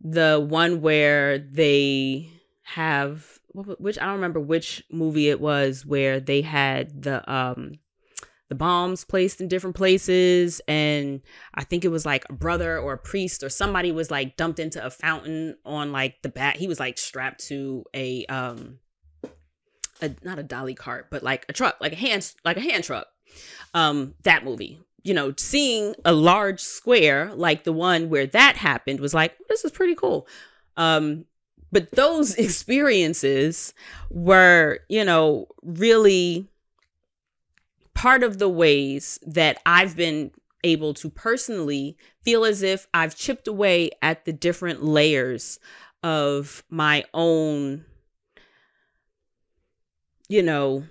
the 0.00 0.44
one 0.46 0.82
where 0.82 1.38
they 1.38 2.28
have 2.62 3.33
which 3.54 3.98
I 3.98 4.04
don't 4.04 4.16
remember 4.16 4.40
which 4.40 4.82
movie 4.90 5.28
it 5.28 5.40
was 5.40 5.86
where 5.86 6.20
they 6.20 6.42
had 6.42 7.02
the 7.02 7.32
um 7.32 7.78
the 8.48 8.54
bombs 8.54 9.04
placed 9.04 9.40
in 9.40 9.48
different 9.48 9.76
places 9.76 10.60
and 10.68 11.22
I 11.54 11.64
think 11.64 11.84
it 11.84 11.88
was 11.88 12.04
like 12.04 12.24
a 12.28 12.34
brother 12.34 12.78
or 12.78 12.92
a 12.92 12.98
priest 12.98 13.42
or 13.42 13.48
somebody 13.48 13.90
was 13.90 14.10
like 14.10 14.36
dumped 14.36 14.58
into 14.58 14.84
a 14.84 14.90
fountain 14.90 15.56
on 15.64 15.92
like 15.92 16.20
the 16.22 16.28
back 16.28 16.56
he 16.56 16.68
was 16.68 16.80
like 16.80 16.98
strapped 16.98 17.46
to 17.46 17.84
a 17.94 18.26
um 18.26 18.80
a 20.02 20.10
not 20.22 20.38
a 20.38 20.42
dolly 20.42 20.74
cart 20.74 21.08
but 21.10 21.22
like 21.22 21.46
a 21.48 21.52
truck 21.52 21.76
like 21.80 21.92
a 21.92 21.96
hand 21.96 22.32
like 22.44 22.56
a 22.56 22.60
hand 22.60 22.84
truck 22.84 23.06
um 23.72 24.14
that 24.24 24.44
movie. 24.44 24.80
You 25.02 25.14
know 25.14 25.34
seeing 25.36 25.94
a 26.04 26.12
large 26.12 26.60
square 26.60 27.32
like 27.34 27.64
the 27.64 27.72
one 27.72 28.08
where 28.08 28.26
that 28.26 28.56
happened 28.56 29.00
was 29.00 29.14
like 29.14 29.36
this 29.48 29.64
is 29.64 29.70
pretty 29.70 29.94
cool. 29.94 30.26
Um 30.76 31.26
but 31.74 31.90
those 31.90 32.34
experiences 32.36 33.74
were, 34.08 34.78
you 34.88 35.04
know, 35.04 35.48
really 35.62 36.48
part 37.92 38.22
of 38.22 38.38
the 38.38 38.48
ways 38.48 39.18
that 39.26 39.60
I've 39.66 39.96
been 39.96 40.30
able 40.62 40.94
to 40.94 41.10
personally 41.10 41.98
feel 42.22 42.44
as 42.44 42.62
if 42.62 42.86
I've 42.94 43.16
chipped 43.16 43.48
away 43.48 43.90
at 44.00 44.24
the 44.24 44.32
different 44.32 44.82
layers 44.82 45.58
of 46.02 46.62
my 46.70 47.04
own, 47.12 47.84
you 50.28 50.42
know, 50.42 50.84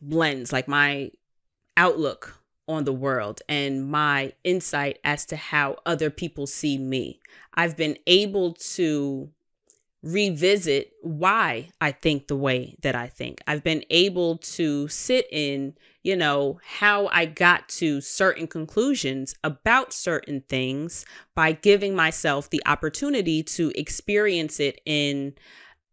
lens, 0.00 0.52
like 0.52 0.68
my 0.68 1.10
outlook 1.76 2.38
on 2.66 2.84
the 2.84 2.92
world 2.92 3.42
and 3.48 3.90
my 3.90 4.32
insight 4.42 4.98
as 5.04 5.26
to 5.26 5.36
how 5.36 5.76
other 5.84 6.10
people 6.10 6.46
see 6.46 6.78
me. 6.78 7.20
I've 7.54 7.76
been 7.76 7.98
able 8.06 8.54
to 8.54 9.30
revisit 10.02 10.92
why 11.02 11.70
I 11.80 11.90
think 11.92 12.26
the 12.26 12.36
way 12.36 12.76
that 12.82 12.94
I 12.94 13.06
think. 13.06 13.40
I've 13.46 13.64
been 13.64 13.84
able 13.88 14.36
to 14.38 14.86
sit 14.88 15.26
in, 15.32 15.74
you 16.02 16.14
know, 16.14 16.60
how 16.62 17.06
I 17.06 17.24
got 17.24 17.68
to 17.70 18.02
certain 18.02 18.46
conclusions 18.46 19.34
about 19.42 19.94
certain 19.94 20.42
things 20.42 21.06
by 21.34 21.52
giving 21.52 21.96
myself 21.96 22.50
the 22.50 22.62
opportunity 22.66 23.42
to 23.44 23.72
experience 23.74 24.60
it 24.60 24.80
in 24.84 25.34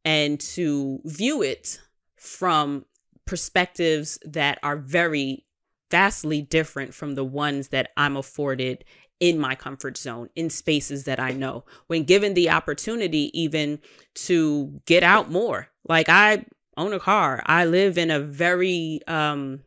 and 0.04 0.40
to 0.42 1.00
view 1.06 1.42
it 1.42 1.80
from 2.18 2.86
perspectives 3.26 4.20
that 4.26 4.60
are 4.62 4.76
very 4.76 5.46
vastly 5.92 6.42
different 6.42 6.94
from 6.94 7.16
the 7.16 7.24
ones 7.24 7.68
that 7.68 7.92
I'm 7.98 8.18
afforded 8.18 8.84
in 9.20 9.38
my 9.38 9.54
comfort 9.54 9.98
zone 9.98 10.30
in 10.36 10.50
spaces 10.50 11.04
that 11.04 11.20
I 11.20 11.32
know. 11.32 11.64
When 11.88 12.04
given 12.04 12.34
the 12.34 12.50
opportunity, 12.50 13.30
even 13.40 13.80
to 14.16 14.82
get 14.88 15.04
out 15.04 15.30
more, 15.30 15.68
like 15.88 16.10
I 16.10 16.46
own 16.76 16.94
a 16.94 17.00
car, 17.00 17.44
I 17.46 17.66
live 17.66 18.00
in 18.00 18.10
a 18.10 18.20
very 18.20 19.02
um, 19.08 19.62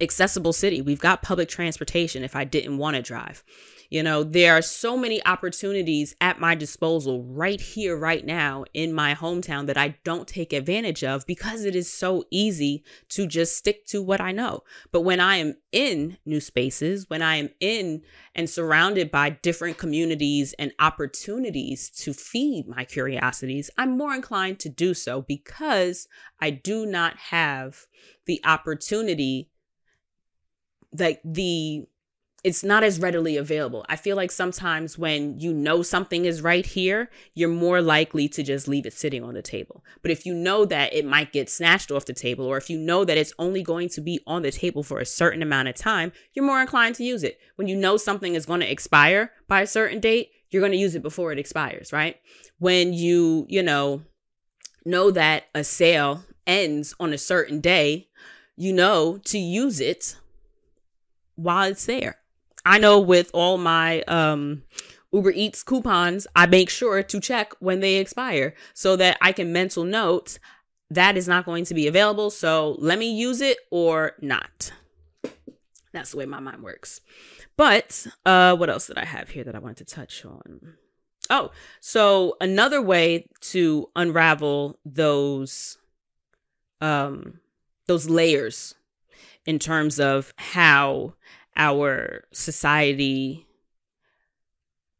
accessible 0.00 0.54
city. 0.54 0.80
We've 0.80 1.00
got 1.00 1.22
public 1.22 1.50
transportation 1.50 2.24
if 2.24 2.34
I 2.34 2.44
didn't 2.44 2.78
want 2.78 2.96
to 2.96 3.02
drive. 3.02 3.44
You 3.88 4.02
know, 4.02 4.24
there 4.24 4.54
are 4.54 4.62
so 4.62 4.96
many 4.96 5.24
opportunities 5.24 6.16
at 6.20 6.40
my 6.40 6.54
disposal 6.54 7.22
right 7.22 7.60
here, 7.60 7.96
right 7.96 8.24
now 8.24 8.64
in 8.74 8.92
my 8.92 9.14
hometown 9.14 9.66
that 9.66 9.76
I 9.76 9.96
don't 10.04 10.26
take 10.26 10.52
advantage 10.52 11.04
of 11.04 11.26
because 11.26 11.64
it 11.64 11.76
is 11.76 11.92
so 11.92 12.24
easy 12.30 12.84
to 13.10 13.26
just 13.26 13.56
stick 13.56 13.86
to 13.86 14.02
what 14.02 14.20
I 14.20 14.32
know. 14.32 14.62
But 14.90 15.02
when 15.02 15.20
I 15.20 15.36
am 15.36 15.56
in 15.72 16.18
new 16.24 16.40
spaces, 16.40 17.08
when 17.08 17.22
I 17.22 17.36
am 17.36 17.50
in 17.60 18.02
and 18.34 18.50
surrounded 18.50 19.10
by 19.10 19.30
different 19.30 19.78
communities 19.78 20.54
and 20.58 20.72
opportunities 20.78 21.90
to 21.90 22.12
feed 22.12 22.66
my 22.66 22.84
curiosities, 22.84 23.70
I'm 23.78 23.96
more 23.96 24.14
inclined 24.14 24.58
to 24.60 24.68
do 24.68 24.94
so 24.94 25.22
because 25.22 26.08
I 26.40 26.50
do 26.50 26.86
not 26.86 27.16
have 27.16 27.86
the 28.26 28.40
opportunity 28.44 29.50
like 30.98 31.20
the 31.24 31.86
it's 32.46 32.62
not 32.62 32.84
as 32.84 33.00
readily 33.00 33.36
available. 33.36 33.84
I 33.88 33.96
feel 33.96 34.14
like 34.14 34.30
sometimes 34.30 34.96
when 34.96 35.40
you 35.40 35.52
know 35.52 35.82
something 35.82 36.26
is 36.26 36.42
right 36.42 36.64
here, 36.64 37.10
you're 37.34 37.48
more 37.48 37.82
likely 37.82 38.28
to 38.28 38.42
just 38.44 38.68
leave 38.68 38.86
it 38.86 38.92
sitting 38.92 39.24
on 39.24 39.34
the 39.34 39.42
table. 39.42 39.84
But 40.00 40.12
if 40.12 40.24
you 40.24 40.32
know 40.32 40.64
that 40.66 40.94
it 40.94 41.04
might 41.04 41.32
get 41.32 41.50
snatched 41.50 41.90
off 41.90 42.04
the 42.04 42.12
table, 42.12 42.46
or 42.46 42.56
if 42.56 42.70
you 42.70 42.78
know 42.78 43.04
that 43.04 43.18
it's 43.18 43.32
only 43.40 43.64
going 43.64 43.88
to 43.88 44.00
be 44.00 44.20
on 44.28 44.42
the 44.42 44.52
table 44.52 44.84
for 44.84 45.00
a 45.00 45.04
certain 45.04 45.42
amount 45.42 45.66
of 45.66 45.74
time, 45.74 46.12
you're 46.34 46.44
more 46.44 46.60
inclined 46.60 46.94
to 46.94 47.04
use 47.04 47.24
it. 47.24 47.40
When 47.56 47.66
you 47.66 47.74
know 47.74 47.96
something 47.96 48.36
is 48.36 48.46
going 48.46 48.60
to 48.60 48.70
expire 48.70 49.32
by 49.48 49.62
a 49.62 49.66
certain 49.66 49.98
date, 49.98 50.30
you're 50.50 50.62
going 50.62 50.70
to 50.70 50.78
use 50.78 50.94
it 50.94 51.02
before 51.02 51.32
it 51.32 51.40
expires, 51.40 51.92
right? 51.92 52.14
When 52.60 52.92
you, 52.92 53.46
you 53.48 53.64
know, 53.64 54.02
know 54.84 55.10
that 55.10 55.46
a 55.52 55.64
sale 55.64 56.22
ends 56.46 56.94
on 57.00 57.12
a 57.12 57.18
certain 57.18 57.60
day, 57.60 58.06
you 58.56 58.72
know 58.72 59.18
to 59.24 59.36
use 59.36 59.80
it 59.80 60.16
while 61.34 61.68
it's 61.68 61.86
there 61.86 62.18
I 62.66 62.78
know 62.78 62.98
with 62.98 63.30
all 63.32 63.56
my 63.56 64.02
um 64.02 64.64
Uber 65.12 65.30
Eats 65.30 65.62
coupons, 65.62 66.26
I 66.34 66.46
make 66.46 66.68
sure 66.68 67.02
to 67.02 67.20
check 67.20 67.54
when 67.60 67.80
they 67.80 67.94
expire 67.96 68.54
so 68.74 68.96
that 68.96 69.16
I 69.22 69.32
can 69.32 69.52
mental 69.52 69.84
note 69.84 70.38
that 70.90 71.16
is 71.16 71.26
not 71.26 71.46
going 71.46 71.64
to 71.64 71.74
be 71.74 71.86
available. 71.86 72.30
So 72.30 72.76
let 72.78 72.98
me 72.98 73.10
use 73.10 73.40
it 73.40 73.58
or 73.70 74.12
not. 74.20 74.72
That's 75.92 76.10
the 76.10 76.18
way 76.18 76.26
my 76.26 76.40
mind 76.40 76.62
works. 76.62 77.00
But 77.56 78.06
uh, 78.26 78.56
what 78.56 78.68
else 78.68 78.86
did 78.88 78.98
I 78.98 79.04
have 79.04 79.30
here 79.30 79.44
that 79.44 79.54
I 79.54 79.58
wanted 79.58 79.86
to 79.86 79.94
touch 79.94 80.24
on? 80.24 80.74
Oh, 81.30 81.50
so 81.80 82.36
another 82.40 82.82
way 82.82 83.28
to 83.52 83.88
unravel 83.96 84.78
those 84.84 85.78
um 86.80 87.40
those 87.86 88.08
layers 88.10 88.74
in 89.46 89.58
terms 89.58 89.98
of 89.98 90.34
how 90.36 91.14
our 91.56 92.24
society 92.32 93.46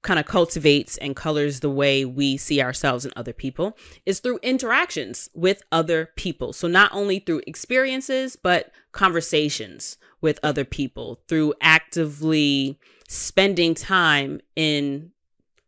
kind 0.06 0.20
of 0.20 0.26
cultivates 0.26 0.96
and 0.98 1.16
colors 1.16 1.60
the 1.60 1.70
way 1.70 2.04
we 2.04 2.36
see 2.36 2.62
ourselves 2.62 3.04
and 3.04 3.12
other 3.16 3.32
people 3.32 3.76
is 4.06 4.20
through 4.20 4.38
interactions 4.40 5.28
with 5.34 5.62
other 5.72 6.10
people. 6.16 6.52
So, 6.52 6.68
not 6.68 6.92
only 6.94 7.18
through 7.18 7.42
experiences, 7.46 8.36
but 8.36 8.70
conversations 8.92 9.98
with 10.20 10.38
other 10.42 10.64
people, 10.64 11.20
through 11.28 11.54
actively 11.60 12.78
spending 13.08 13.74
time 13.74 14.40
in 14.54 15.10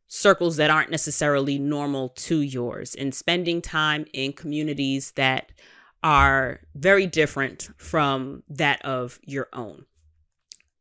circles 0.06 0.56
that 0.56 0.70
aren't 0.70 0.90
necessarily 0.90 1.58
normal 1.58 2.10
to 2.10 2.40
yours, 2.40 2.94
and 2.94 3.12
spending 3.14 3.60
time 3.60 4.06
in 4.14 4.32
communities 4.32 5.12
that 5.16 5.50
are 6.04 6.60
very 6.76 7.06
different 7.08 7.70
from 7.76 8.44
that 8.48 8.80
of 8.84 9.18
your 9.24 9.48
own 9.52 9.84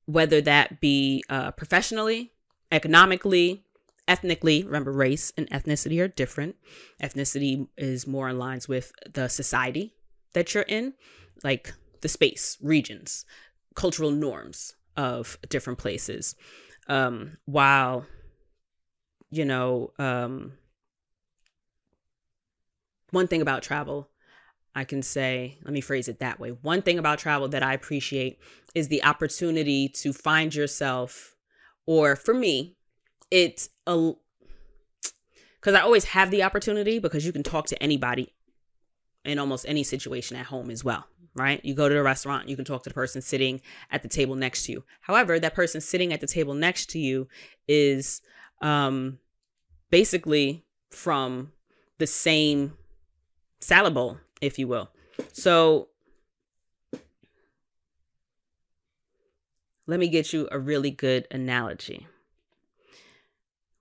whether 0.07 0.41
that 0.41 0.79
be 0.79 1.23
uh, 1.29 1.51
professionally, 1.51 2.31
economically, 2.71 3.63
ethnically, 4.07 4.63
remember, 4.63 4.91
race 4.91 5.31
and 5.37 5.49
ethnicity 5.51 6.01
are 6.01 6.07
different. 6.07 6.55
Ethnicity 7.03 7.67
is 7.77 8.07
more 8.07 8.29
in 8.29 8.39
lines 8.39 8.67
with 8.67 8.93
the 9.13 9.27
society 9.27 9.93
that 10.33 10.53
you're 10.53 10.63
in, 10.63 10.93
like 11.43 11.73
the 12.01 12.07
space, 12.07 12.57
regions, 12.61 13.25
cultural 13.75 14.11
norms 14.11 14.73
of 14.95 15.37
different 15.49 15.77
places. 15.77 16.35
Um, 16.87 17.37
while, 17.45 18.05
you 19.29 19.43
know, 19.43 19.91
um, 19.99 20.53
one 23.11 23.27
thing 23.27 23.41
about 23.41 23.61
travel, 23.61 24.09
I 24.77 24.83
can 24.83 25.01
say, 25.01 25.57
let 25.63 25.73
me 25.73 25.81
phrase 25.81 26.07
it 26.07 26.19
that 26.19 26.39
way. 26.39 26.49
One 26.49 26.83
thing 26.83 26.99
about 26.99 27.17
travel 27.17 27.47
that 27.47 27.63
I 27.63 27.73
appreciate 27.73 28.37
is 28.75 28.89
the 28.89 29.03
opportunity 29.03 29.89
to 29.89 30.13
find 30.13 30.53
yourself, 30.53 31.35
or 31.87 32.15
for 32.15 32.35
me, 32.35 32.77
it's 33.31 33.69
a 33.87 34.11
because 35.59 35.73
I 35.73 35.79
always 35.81 36.05
have 36.05 36.29
the 36.29 36.43
opportunity 36.43 36.99
because 36.99 37.25
you 37.25 37.33
can 37.33 37.41
talk 37.41 37.65
to 37.67 37.83
anybody 37.83 38.35
in 39.25 39.39
almost 39.39 39.65
any 39.67 39.81
situation 39.81 40.37
at 40.37 40.45
home 40.45 40.69
as 40.69 40.83
well, 40.83 41.07
right? 41.33 41.59
You 41.65 41.73
go 41.73 41.89
to 41.89 41.97
a 41.97 42.03
restaurant, 42.03 42.47
you 42.47 42.55
can 42.55 42.63
talk 42.63 42.83
to 42.83 42.91
the 42.91 42.93
person 42.93 43.19
sitting 43.23 43.61
at 43.89 44.03
the 44.03 44.09
table 44.09 44.35
next 44.35 44.65
to 44.65 44.73
you. 44.73 44.83
However, 45.01 45.39
that 45.39 45.55
person 45.55 45.81
sitting 45.81 46.13
at 46.13 46.21
the 46.21 46.27
table 46.27 46.53
next 46.53 46.91
to 46.91 46.99
you 46.99 47.27
is 47.67 48.21
um, 48.61 49.17
basically 49.89 50.65
from 50.91 51.51
the 51.97 52.05
same 52.05 52.73
salad 53.59 53.95
bowl, 53.95 54.19
if 54.41 54.59
you 54.59 54.67
will. 54.67 54.89
So 55.33 55.89
let 59.85 59.99
me 59.99 60.07
get 60.07 60.33
you 60.33 60.47
a 60.51 60.59
really 60.59 60.91
good 60.91 61.27
analogy. 61.31 62.07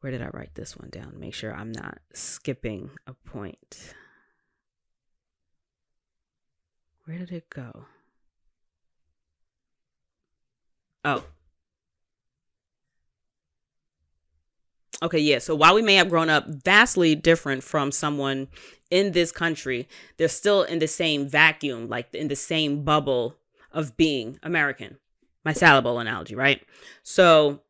Where 0.01 0.13
did 0.13 0.23
I 0.23 0.29
write 0.29 0.55
this 0.55 0.77
one 0.77 0.91
down? 0.91 1.19
Make 1.19 1.35
sure 1.35 1.55
I'm 1.55 1.73
not 1.73 1.99
skipping 2.13 2.91
a 3.07 3.15
point. 3.15 3.95
Where 7.07 7.19
did 7.19 7.33
it 7.33 7.51
go? 7.51 7.87
Oh. 11.05 11.25
Okay, 15.03 15.19
yeah. 15.19 15.39
So 15.39 15.55
while 15.55 15.75
we 15.75 15.83
may 15.83 15.97
have 15.97 16.09
grown 16.09 16.29
up 16.29 16.47
vastly 16.49 17.15
different 17.15 17.63
from 17.63 17.93
someone 17.93 18.49
in 18.91 19.13
this 19.13 19.33
country, 19.33 19.89
they're 20.17 20.29
still 20.29 20.63
in 20.63 20.79
the 20.79 20.89
same 20.89 21.29
vacuum, 21.29 21.89
like 21.89 22.13
in 22.15 22.29
the 22.29 22.37
same 22.37 22.85
bubble 22.85 23.37
of 23.73 23.97
being 23.97 24.39
American. 24.43 24.99
My 25.45 25.53
salad 25.53 25.85
bowl 25.85 25.99
analogy, 25.99 26.35
right? 26.35 26.63
So 27.03 27.61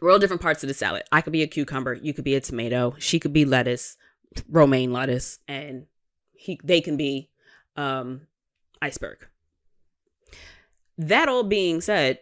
we're 0.00 0.10
all 0.10 0.18
different 0.18 0.42
parts 0.42 0.62
of 0.62 0.68
the 0.68 0.74
salad. 0.74 1.02
I 1.12 1.20
could 1.20 1.32
be 1.32 1.42
a 1.42 1.46
cucumber, 1.46 1.94
you 1.94 2.12
could 2.12 2.24
be 2.24 2.34
a 2.34 2.40
tomato, 2.40 2.94
she 2.98 3.18
could 3.18 3.32
be 3.32 3.44
lettuce, 3.44 3.96
romaine 4.48 4.92
lettuce, 4.92 5.38
and 5.48 5.86
he 6.32 6.58
they 6.64 6.80
can 6.80 6.96
be 6.96 7.30
um 7.76 8.22
iceberg. 8.80 9.26
That 10.96 11.28
all 11.28 11.44
being 11.44 11.80
said, 11.80 12.18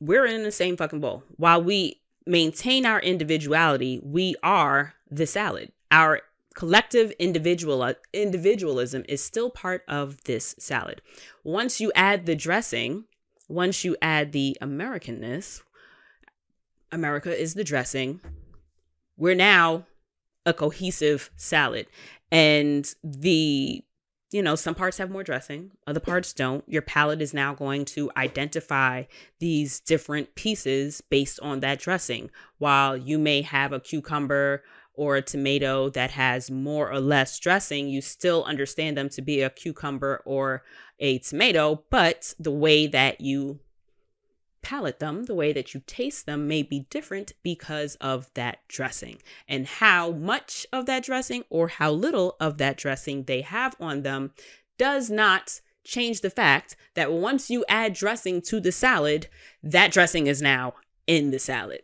we're 0.00 0.26
in 0.26 0.42
the 0.42 0.52
same 0.52 0.76
fucking 0.76 1.00
bowl. 1.00 1.22
While 1.36 1.62
we 1.62 2.02
maintain 2.26 2.84
our 2.86 3.00
individuality, 3.00 4.00
we 4.02 4.34
are 4.42 4.94
the 5.10 5.26
salad. 5.26 5.72
Our 5.90 6.22
collective 6.54 7.10
individual 7.18 7.82
uh, 7.82 7.94
individualism 8.12 9.04
is 9.08 9.22
still 9.22 9.50
part 9.50 9.82
of 9.88 10.22
this 10.24 10.54
salad. 10.58 11.02
Once 11.42 11.80
you 11.80 11.92
add 11.94 12.26
the 12.26 12.36
dressing, 12.36 13.04
once 13.48 13.84
you 13.84 13.96
add 14.00 14.32
the 14.32 14.56
Americanness, 14.62 15.62
America 16.90 17.36
is 17.36 17.54
the 17.54 17.64
dressing. 17.64 18.20
We're 19.16 19.34
now 19.34 19.86
a 20.46 20.52
cohesive 20.52 21.30
salad. 21.36 21.86
And 22.30 22.92
the 23.02 23.84
you 24.34 24.42
know, 24.42 24.56
some 24.56 24.74
parts 24.74 24.98
have 24.98 25.12
more 25.12 25.22
dressing, 25.22 25.70
other 25.86 26.00
parts 26.00 26.32
don't. 26.32 26.68
Your 26.68 26.82
palate 26.82 27.22
is 27.22 27.32
now 27.32 27.54
going 27.54 27.84
to 27.84 28.10
identify 28.16 29.04
these 29.38 29.78
different 29.78 30.34
pieces 30.34 31.00
based 31.02 31.38
on 31.38 31.60
that 31.60 31.78
dressing. 31.78 32.30
While 32.58 32.96
you 32.96 33.16
may 33.16 33.42
have 33.42 33.72
a 33.72 33.78
cucumber 33.78 34.64
or 34.94 35.16
a 35.16 35.22
tomato 35.22 35.90
that 35.90 36.12
has 36.12 36.50
more 36.50 36.90
or 36.90 37.00
less 37.00 37.38
dressing, 37.38 37.88
you 37.88 38.00
still 38.00 38.44
understand 38.44 38.96
them 38.96 39.08
to 39.10 39.22
be 39.22 39.42
a 39.42 39.50
cucumber 39.50 40.22
or 40.24 40.62
a 40.98 41.18
tomato, 41.18 41.82
but 41.90 42.34
the 42.38 42.50
way 42.50 42.86
that 42.86 43.20
you 43.20 43.58
palate 44.62 44.98
them, 44.98 45.24
the 45.24 45.34
way 45.34 45.52
that 45.52 45.74
you 45.74 45.82
taste 45.86 46.26
them 46.26 46.48
may 46.48 46.62
be 46.62 46.86
different 46.90 47.32
because 47.42 47.96
of 47.96 48.32
that 48.34 48.58
dressing 48.66 49.18
and 49.46 49.66
how 49.66 50.10
much 50.10 50.66
of 50.72 50.86
that 50.86 51.04
dressing 51.04 51.44
or 51.50 51.68
how 51.68 51.90
little 51.90 52.36
of 52.40 52.58
that 52.58 52.76
dressing 52.76 53.24
they 53.24 53.42
have 53.42 53.76
on 53.78 54.02
them 54.02 54.32
does 54.78 55.10
not 55.10 55.60
change 55.84 56.22
the 56.22 56.30
fact 56.30 56.76
that 56.94 57.12
once 57.12 57.50
you 57.50 57.64
add 57.68 57.92
dressing 57.92 58.40
to 58.40 58.58
the 58.58 58.72
salad, 58.72 59.28
that 59.62 59.92
dressing 59.92 60.26
is 60.26 60.40
now 60.40 60.72
in 61.06 61.30
the 61.30 61.38
salad. 61.38 61.82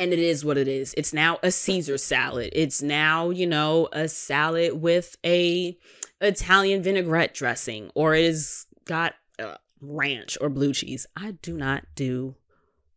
And 0.00 0.14
it 0.14 0.18
is 0.18 0.46
what 0.46 0.56
it 0.56 0.66
is. 0.66 0.94
It's 0.96 1.12
now 1.12 1.38
a 1.42 1.50
Caesar 1.50 1.98
salad. 1.98 2.48
It's 2.54 2.80
now, 2.80 3.28
you 3.28 3.46
know, 3.46 3.86
a 3.92 4.08
salad 4.08 4.80
with 4.80 5.18
a 5.26 5.76
Italian 6.22 6.82
vinaigrette 6.82 7.34
dressing 7.34 7.90
or 7.94 8.14
it 8.14 8.24
has 8.24 8.64
got 8.86 9.12
uh, 9.38 9.56
ranch 9.82 10.38
or 10.40 10.48
blue 10.48 10.72
cheese. 10.72 11.06
I 11.14 11.32
do 11.42 11.54
not 11.54 11.84
do 11.94 12.34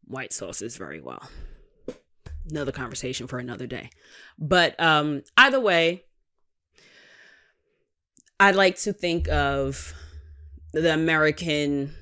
white 0.05 0.31
sauces 0.31 0.77
very 0.77 1.01
well. 1.01 1.29
Another 2.49 2.71
conversation 2.71 3.27
for 3.27 3.37
another 3.37 3.67
day. 3.67 3.89
But 4.39 4.79
um 4.79 5.23
either 5.35 5.59
way, 5.59 6.05
I'd 8.39 8.55
like 8.55 8.77
to 8.79 8.93
think 8.93 9.27
of 9.27 9.93
the 10.71 10.93
American 10.93 11.95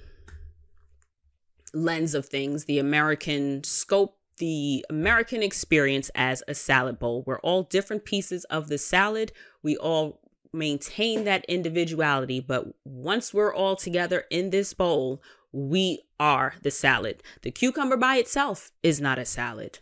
lens 1.74 2.14
of 2.14 2.28
things, 2.28 2.66
the 2.66 2.78
American 2.78 3.64
scope, 3.64 4.18
the 4.38 4.86
American 4.90 5.44
experience 5.44 6.10
as 6.16 6.44
a 6.48 6.56
salad 6.56 7.00
bowl. 7.00 7.24
We're 7.26 7.40
all 7.40 7.64
different 7.64 8.06
pieces 8.06 8.44
of 8.46 8.68
the 8.68 8.78
salad. 8.78 9.32
We 9.62 9.78
all 9.78 10.20
maintain 10.54 11.24
that 11.24 11.46
individuality. 11.46 12.40
But 12.40 12.74
once 12.84 13.34
we're 13.34 13.54
all 13.54 13.76
together 13.76 14.26
in 14.30 14.50
this 14.50 14.74
bowl, 14.74 15.22
we 15.52 16.02
are 16.20 16.56
the 16.62 16.72
salad. 16.72 17.22
The 17.42 17.52
cucumber 17.52 17.98
by 17.98 18.16
itself 18.16 18.72
is 18.84 19.02
not 19.02 19.20
a 19.20 19.26
salad. 19.26 19.80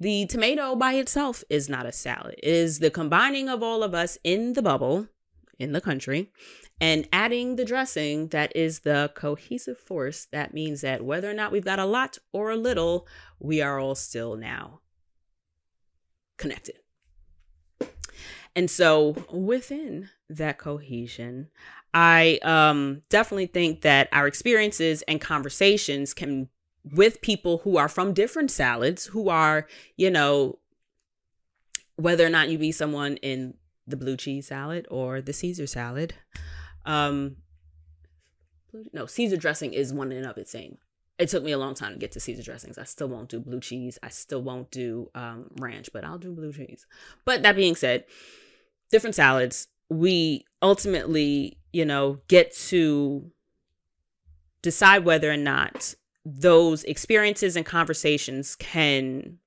The 0.00 0.26
tomato 0.26 0.74
by 0.74 0.94
itself 0.94 1.44
is 1.48 1.68
not 1.68 1.86
a 1.86 1.92
salad. 1.92 2.34
It 2.42 2.48
is 2.48 2.80
the 2.80 2.90
combining 2.90 3.48
of 3.48 3.62
all 3.62 3.82
of 3.82 3.94
us 3.94 4.18
in 4.24 4.54
the 4.54 4.62
bubble, 4.62 5.06
in 5.62 5.72
the 5.72 5.80
country, 5.80 6.30
and 6.80 7.08
adding 7.12 7.56
the 7.56 7.64
dressing 7.64 8.28
that 8.28 8.54
is 8.56 8.80
the 8.80 9.12
cohesive 9.14 9.78
force. 9.78 10.26
That 10.32 10.52
means 10.52 10.80
that 10.80 11.04
whether 11.04 11.30
or 11.30 11.34
not 11.34 11.52
we've 11.52 11.64
got 11.64 11.78
a 11.78 11.86
lot 11.86 12.18
or 12.32 12.50
a 12.50 12.56
little, 12.56 13.06
we 13.38 13.62
are 13.62 13.78
all 13.78 13.94
still 13.94 14.36
now 14.36 14.80
connected. 16.36 16.76
And 18.54 18.70
so 18.70 19.14
within 19.32 20.10
that 20.28 20.58
cohesion, 20.58 21.48
I 21.94 22.38
um, 22.42 23.02
definitely 23.08 23.46
think 23.46 23.82
that 23.82 24.08
our 24.12 24.26
experiences 24.26 25.02
and 25.02 25.20
conversations 25.20 26.12
can, 26.12 26.48
with 26.84 27.22
people 27.22 27.58
who 27.58 27.76
are 27.76 27.88
from 27.88 28.12
different 28.12 28.50
salads, 28.50 29.06
who 29.06 29.28
are, 29.28 29.68
you 29.96 30.10
know, 30.10 30.58
whether 31.96 32.26
or 32.26 32.30
not 32.30 32.48
you 32.48 32.58
be 32.58 32.72
someone 32.72 33.16
in 33.18 33.54
the 33.86 33.96
blue 33.96 34.16
cheese 34.16 34.48
salad 34.48 34.86
or 34.90 35.20
the 35.20 35.32
Caesar 35.32 35.66
salad. 35.66 36.14
Um, 36.84 37.36
no, 38.92 39.06
Caesar 39.06 39.36
dressing 39.36 39.72
is 39.72 39.92
one 39.92 40.12
in 40.12 40.24
of 40.24 40.38
its 40.38 40.50
same. 40.50 40.78
It 41.18 41.28
took 41.28 41.44
me 41.44 41.52
a 41.52 41.58
long 41.58 41.74
time 41.74 41.92
to 41.92 41.98
get 41.98 42.12
to 42.12 42.20
Caesar 42.20 42.42
dressings. 42.42 42.78
I 42.78 42.84
still 42.84 43.08
won't 43.08 43.28
do 43.28 43.38
blue 43.38 43.60
cheese. 43.60 43.98
I 44.02 44.08
still 44.08 44.42
won't 44.42 44.70
do 44.70 45.10
um, 45.14 45.50
ranch, 45.60 45.90
but 45.92 46.04
I'll 46.04 46.18
do 46.18 46.32
blue 46.32 46.52
cheese. 46.52 46.86
But 47.24 47.42
that 47.42 47.54
being 47.54 47.76
said, 47.76 48.04
different 48.90 49.14
salads, 49.14 49.68
we 49.88 50.44
ultimately, 50.62 51.58
you 51.72 51.84
know, 51.84 52.20
get 52.28 52.56
to 52.68 53.30
decide 54.62 55.04
whether 55.04 55.30
or 55.30 55.36
not 55.36 55.94
those 56.24 56.84
experiences 56.84 57.56
and 57.56 57.66
conversations 57.66 58.54
can 58.56 59.38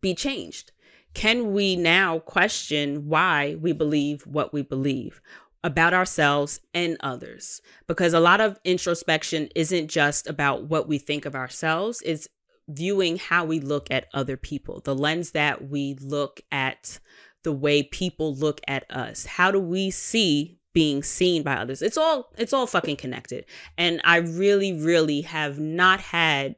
be 0.00 0.14
changed. 0.14 0.72
Can 1.16 1.54
we 1.54 1.76
now 1.76 2.18
question 2.18 3.08
why 3.08 3.56
we 3.58 3.72
believe 3.72 4.26
what 4.26 4.52
we 4.52 4.60
believe 4.60 5.22
about 5.64 5.94
ourselves 5.94 6.60
and 6.74 6.98
others? 7.00 7.62
Because 7.86 8.12
a 8.12 8.20
lot 8.20 8.42
of 8.42 8.60
introspection 8.64 9.48
isn't 9.54 9.88
just 9.88 10.26
about 10.26 10.64
what 10.64 10.86
we 10.86 10.98
think 10.98 11.24
of 11.24 11.34
ourselves, 11.34 12.02
it's 12.04 12.28
viewing 12.68 13.16
how 13.16 13.46
we 13.46 13.60
look 13.60 13.90
at 13.90 14.08
other 14.12 14.36
people, 14.36 14.82
the 14.84 14.94
lens 14.94 15.30
that 15.30 15.70
we 15.70 15.96
look 16.02 16.42
at 16.52 16.98
the 17.44 17.52
way 17.52 17.82
people 17.82 18.34
look 18.34 18.60
at 18.68 18.84
us. 18.90 19.24
How 19.24 19.50
do 19.50 19.58
we 19.58 19.90
see 19.90 20.58
being 20.74 21.02
seen 21.02 21.42
by 21.42 21.54
others? 21.54 21.80
It's 21.80 21.96
all 21.96 22.30
it's 22.36 22.52
all 22.52 22.66
fucking 22.66 22.96
connected. 22.96 23.46
And 23.78 24.02
I 24.04 24.18
really 24.18 24.74
really 24.74 25.22
have 25.22 25.58
not 25.58 25.98
had 26.00 26.56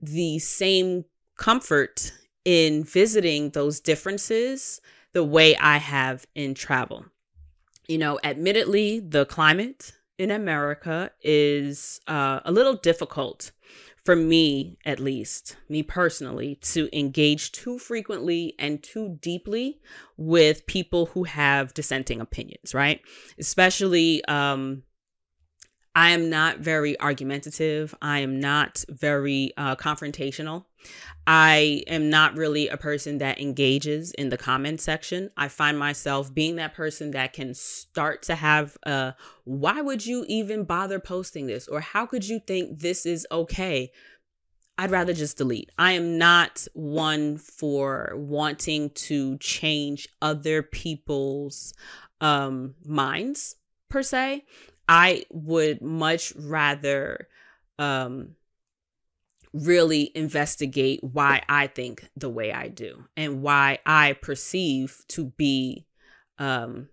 the 0.00 0.40
same 0.40 1.04
comfort 1.38 2.10
in 2.44 2.84
visiting 2.84 3.50
those 3.50 3.80
differences 3.80 4.80
the 5.12 5.24
way 5.24 5.56
I 5.56 5.78
have 5.78 6.26
in 6.34 6.54
travel. 6.54 7.06
You 7.88 7.98
know, 7.98 8.18
admittedly, 8.24 9.00
the 9.00 9.26
climate 9.26 9.92
in 10.18 10.30
America 10.30 11.10
is 11.22 12.00
uh, 12.06 12.40
a 12.44 12.52
little 12.52 12.74
difficult 12.74 13.52
for 14.04 14.16
me, 14.16 14.78
at 14.84 14.98
least, 14.98 15.56
me 15.68 15.82
personally, 15.82 16.56
to 16.56 16.88
engage 16.96 17.52
too 17.52 17.78
frequently 17.78 18.54
and 18.58 18.82
too 18.82 19.18
deeply 19.20 19.80
with 20.16 20.66
people 20.66 21.06
who 21.06 21.22
have 21.24 21.72
dissenting 21.72 22.20
opinions, 22.20 22.74
right? 22.74 23.00
Especially, 23.38 24.24
um, 24.24 24.82
I 25.94 26.10
am 26.10 26.30
not 26.30 26.58
very 26.58 26.98
argumentative. 27.00 27.94
I 28.00 28.20
am 28.20 28.40
not 28.40 28.84
very 28.88 29.52
uh, 29.56 29.76
confrontational. 29.76 30.64
I 31.26 31.84
am 31.86 32.10
not 32.10 32.36
really 32.36 32.68
a 32.68 32.76
person 32.76 33.18
that 33.18 33.40
engages 33.40 34.10
in 34.12 34.30
the 34.30 34.38
comment 34.38 34.80
section. 34.80 35.30
I 35.36 35.48
find 35.48 35.78
myself 35.78 36.32
being 36.34 36.56
that 36.56 36.74
person 36.74 37.12
that 37.12 37.32
can 37.32 37.54
start 37.54 38.22
to 38.22 38.34
have 38.34 38.76
a 38.84 39.14
why 39.44 39.80
would 39.80 40.04
you 40.04 40.24
even 40.28 40.64
bother 40.64 40.98
posting 40.98 41.46
this? 41.46 41.68
Or 41.68 41.80
how 41.80 42.06
could 42.06 42.26
you 42.26 42.40
think 42.40 42.80
this 42.80 43.06
is 43.06 43.26
okay? 43.30 43.92
I'd 44.78 44.90
rather 44.90 45.12
just 45.12 45.36
delete. 45.36 45.70
I 45.78 45.92
am 45.92 46.16
not 46.16 46.66
one 46.72 47.36
for 47.36 48.14
wanting 48.16 48.90
to 48.90 49.36
change 49.38 50.08
other 50.22 50.62
people's 50.62 51.74
um, 52.20 52.74
minds 52.84 53.56
per 53.90 54.02
se. 54.02 54.44
I 54.94 55.24
would 55.30 55.80
much 55.80 56.34
rather 56.36 57.26
um, 57.78 58.36
really 59.54 60.12
investigate 60.14 61.02
why 61.02 61.40
I 61.48 61.68
think 61.68 62.10
the 62.14 62.28
way 62.28 62.52
I 62.52 62.68
do 62.68 63.06
and 63.16 63.40
why 63.40 63.78
I 63.86 64.12
perceive 64.12 65.00
to 65.08 65.32
be 65.38 65.86
um, 66.36 66.90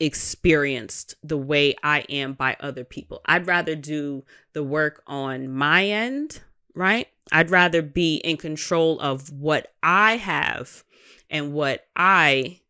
experienced 0.00 1.14
the 1.22 1.38
way 1.38 1.76
I 1.84 2.00
am 2.08 2.32
by 2.32 2.56
other 2.58 2.82
people. 2.82 3.20
I'd 3.26 3.46
rather 3.46 3.76
do 3.76 4.24
the 4.54 4.64
work 4.64 5.04
on 5.06 5.52
my 5.52 5.84
end, 5.86 6.40
right? 6.74 7.06
I'd 7.30 7.52
rather 7.52 7.80
be 7.80 8.16
in 8.16 8.38
control 8.38 8.98
of 8.98 9.30
what 9.30 9.72
I 9.84 10.16
have 10.16 10.82
and 11.30 11.52
what 11.52 11.86
I 11.94 12.62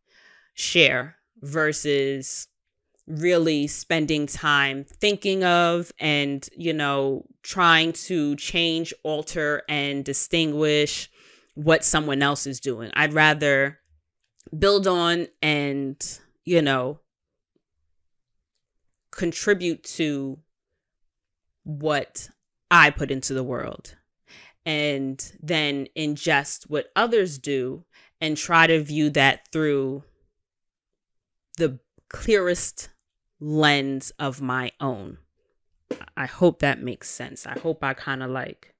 share 0.52 1.15
versus 1.42 2.48
really 3.06 3.66
spending 3.66 4.26
time 4.26 4.84
thinking 4.84 5.44
of 5.44 5.92
and, 6.00 6.48
you 6.56 6.72
know, 6.72 7.24
trying 7.42 7.92
to 7.92 8.34
change, 8.36 8.92
alter, 9.04 9.62
and 9.68 10.04
distinguish 10.04 11.08
what 11.54 11.84
someone 11.84 12.22
else 12.22 12.46
is 12.46 12.60
doing. 12.60 12.90
I'd 12.94 13.12
rather 13.12 13.78
build 14.56 14.86
on 14.86 15.28
and, 15.40 15.96
you 16.44 16.62
know, 16.62 17.00
contribute 19.12 19.82
to 19.82 20.38
what 21.64 22.28
I 22.70 22.90
put 22.90 23.10
into 23.10 23.34
the 23.34 23.44
world 23.44 23.96
and 24.64 25.32
then 25.40 25.86
ingest 25.96 26.68
what 26.68 26.90
others 26.96 27.38
do 27.38 27.84
and 28.20 28.36
try 28.36 28.66
to 28.66 28.82
view 28.82 29.10
that 29.10 29.48
through 29.52 30.02
the 31.56 31.78
clearest 32.08 32.88
lens 33.40 34.12
of 34.18 34.40
my 34.40 34.72
own. 34.80 35.18
I 36.16 36.26
hope 36.26 36.60
that 36.60 36.80
makes 36.82 37.10
sense. 37.10 37.46
I 37.46 37.58
hope 37.58 37.82
I 37.82 37.94
kind 37.94 38.22
of 38.22 38.30
like, 38.30 38.74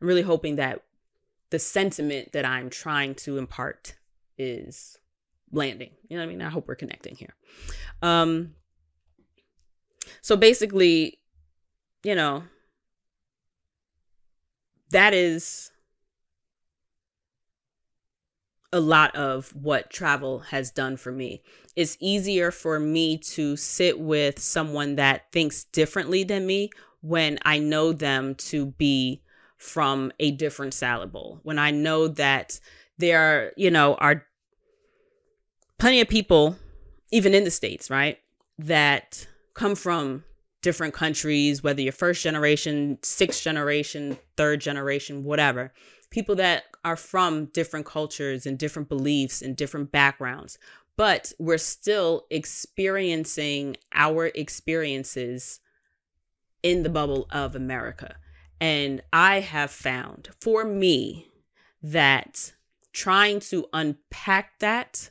I'm 0.00 0.06
really 0.06 0.22
hoping 0.22 0.56
that 0.56 0.82
the 1.50 1.58
sentiment 1.58 2.32
that 2.32 2.44
I'm 2.44 2.70
trying 2.70 3.14
to 3.16 3.38
impart 3.38 3.96
is 4.36 4.98
landing. 5.50 5.90
You 6.08 6.16
know 6.16 6.22
what 6.24 6.30
I 6.30 6.32
mean? 6.32 6.42
I 6.42 6.50
hope 6.50 6.68
we're 6.68 6.74
connecting 6.74 7.16
here. 7.16 7.34
Um, 8.02 8.54
so 10.20 10.36
basically, 10.36 11.18
you 12.04 12.14
know, 12.14 12.44
that 14.90 15.14
is 15.14 15.70
a 18.72 18.80
lot 18.80 19.14
of 19.16 19.54
what 19.54 19.90
travel 19.90 20.40
has 20.40 20.70
done 20.70 20.96
for 20.96 21.10
me. 21.10 21.42
It's 21.74 21.96
easier 22.00 22.50
for 22.50 22.78
me 22.78 23.18
to 23.18 23.56
sit 23.56 23.98
with 23.98 24.38
someone 24.38 24.96
that 24.96 25.32
thinks 25.32 25.64
differently 25.64 26.24
than 26.24 26.46
me 26.46 26.70
when 27.00 27.38
I 27.42 27.58
know 27.58 27.92
them 27.92 28.34
to 28.34 28.66
be 28.66 29.22
from 29.56 30.12
a 30.18 30.32
different 30.32 30.74
salad 30.74 31.12
bowl. 31.12 31.40
When 31.42 31.58
I 31.58 31.70
know 31.70 32.08
that 32.08 32.60
there 32.98 33.20
are, 33.20 33.52
you 33.56 33.70
know, 33.70 33.94
are 33.94 34.24
plenty 35.78 36.00
of 36.00 36.08
people, 36.08 36.56
even 37.10 37.34
in 37.34 37.44
the 37.44 37.50
States, 37.50 37.90
right, 37.90 38.18
that 38.58 39.26
come 39.54 39.74
from 39.74 40.24
different 40.60 40.92
countries, 40.92 41.62
whether 41.62 41.80
you're 41.80 41.92
first 41.92 42.22
generation, 42.22 42.98
sixth 43.02 43.42
generation, 43.42 44.18
third 44.36 44.60
generation, 44.60 45.24
whatever 45.24 45.72
people 46.10 46.34
that 46.36 46.64
are 46.84 46.96
from 46.96 47.46
different 47.46 47.86
cultures 47.86 48.46
and 48.46 48.58
different 48.58 48.88
beliefs 48.88 49.42
and 49.42 49.56
different 49.56 49.92
backgrounds, 49.92 50.58
but 50.96 51.32
we're 51.38 51.58
still 51.58 52.26
experiencing 52.30 53.76
our 53.92 54.26
experiences 54.34 55.60
in 56.62 56.82
the 56.82 56.90
bubble 56.90 57.26
of 57.30 57.54
America. 57.54 58.16
And 58.60 59.02
I 59.12 59.40
have 59.40 59.70
found 59.70 60.30
for 60.40 60.64
me 60.64 61.28
that 61.82 62.52
trying 62.92 63.38
to 63.38 63.66
unpack 63.72 64.58
that 64.58 65.10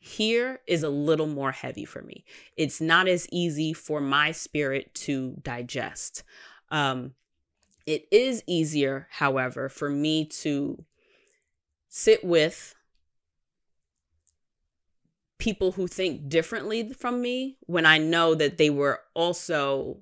here 0.00 0.60
is 0.66 0.82
a 0.82 0.88
little 0.88 1.26
more 1.26 1.52
heavy 1.52 1.84
for 1.84 2.02
me. 2.02 2.24
It's 2.56 2.80
not 2.80 3.06
as 3.06 3.28
easy 3.30 3.72
for 3.72 4.00
my 4.00 4.32
spirit 4.32 4.92
to 4.94 5.36
digest. 5.42 6.24
Um, 6.70 7.14
it 7.90 8.06
is 8.12 8.44
easier, 8.46 9.08
however, 9.10 9.68
for 9.68 9.90
me 9.90 10.24
to 10.24 10.84
sit 11.88 12.22
with 12.22 12.76
people 15.38 15.72
who 15.72 15.88
think 15.88 16.28
differently 16.28 16.92
from 16.92 17.20
me 17.20 17.56
when 17.66 17.84
I 17.84 17.98
know 17.98 18.36
that 18.36 18.58
they 18.58 18.70
were 18.70 19.00
also 19.12 19.98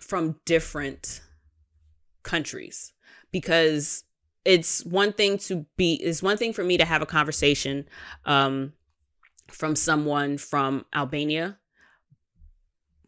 from 0.00 0.40
different 0.46 1.20
countries. 2.22 2.94
Because 3.30 4.04
it's 4.46 4.82
one 4.86 5.12
thing 5.12 5.36
to 5.36 5.66
be 5.76 5.96
it's 5.96 6.22
one 6.22 6.38
thing 6.38 6.54
for 6.54 6.64
me 6.64 6.78
to 6.78 6.86
have 6.86 7.02
a 7.02 7.06
conversation 7.06 7.86
um, 8.24 8.72
from 9.48 9.76
someone 9.76 10.38
from 10.38 10.86
Albania 10.94 11.58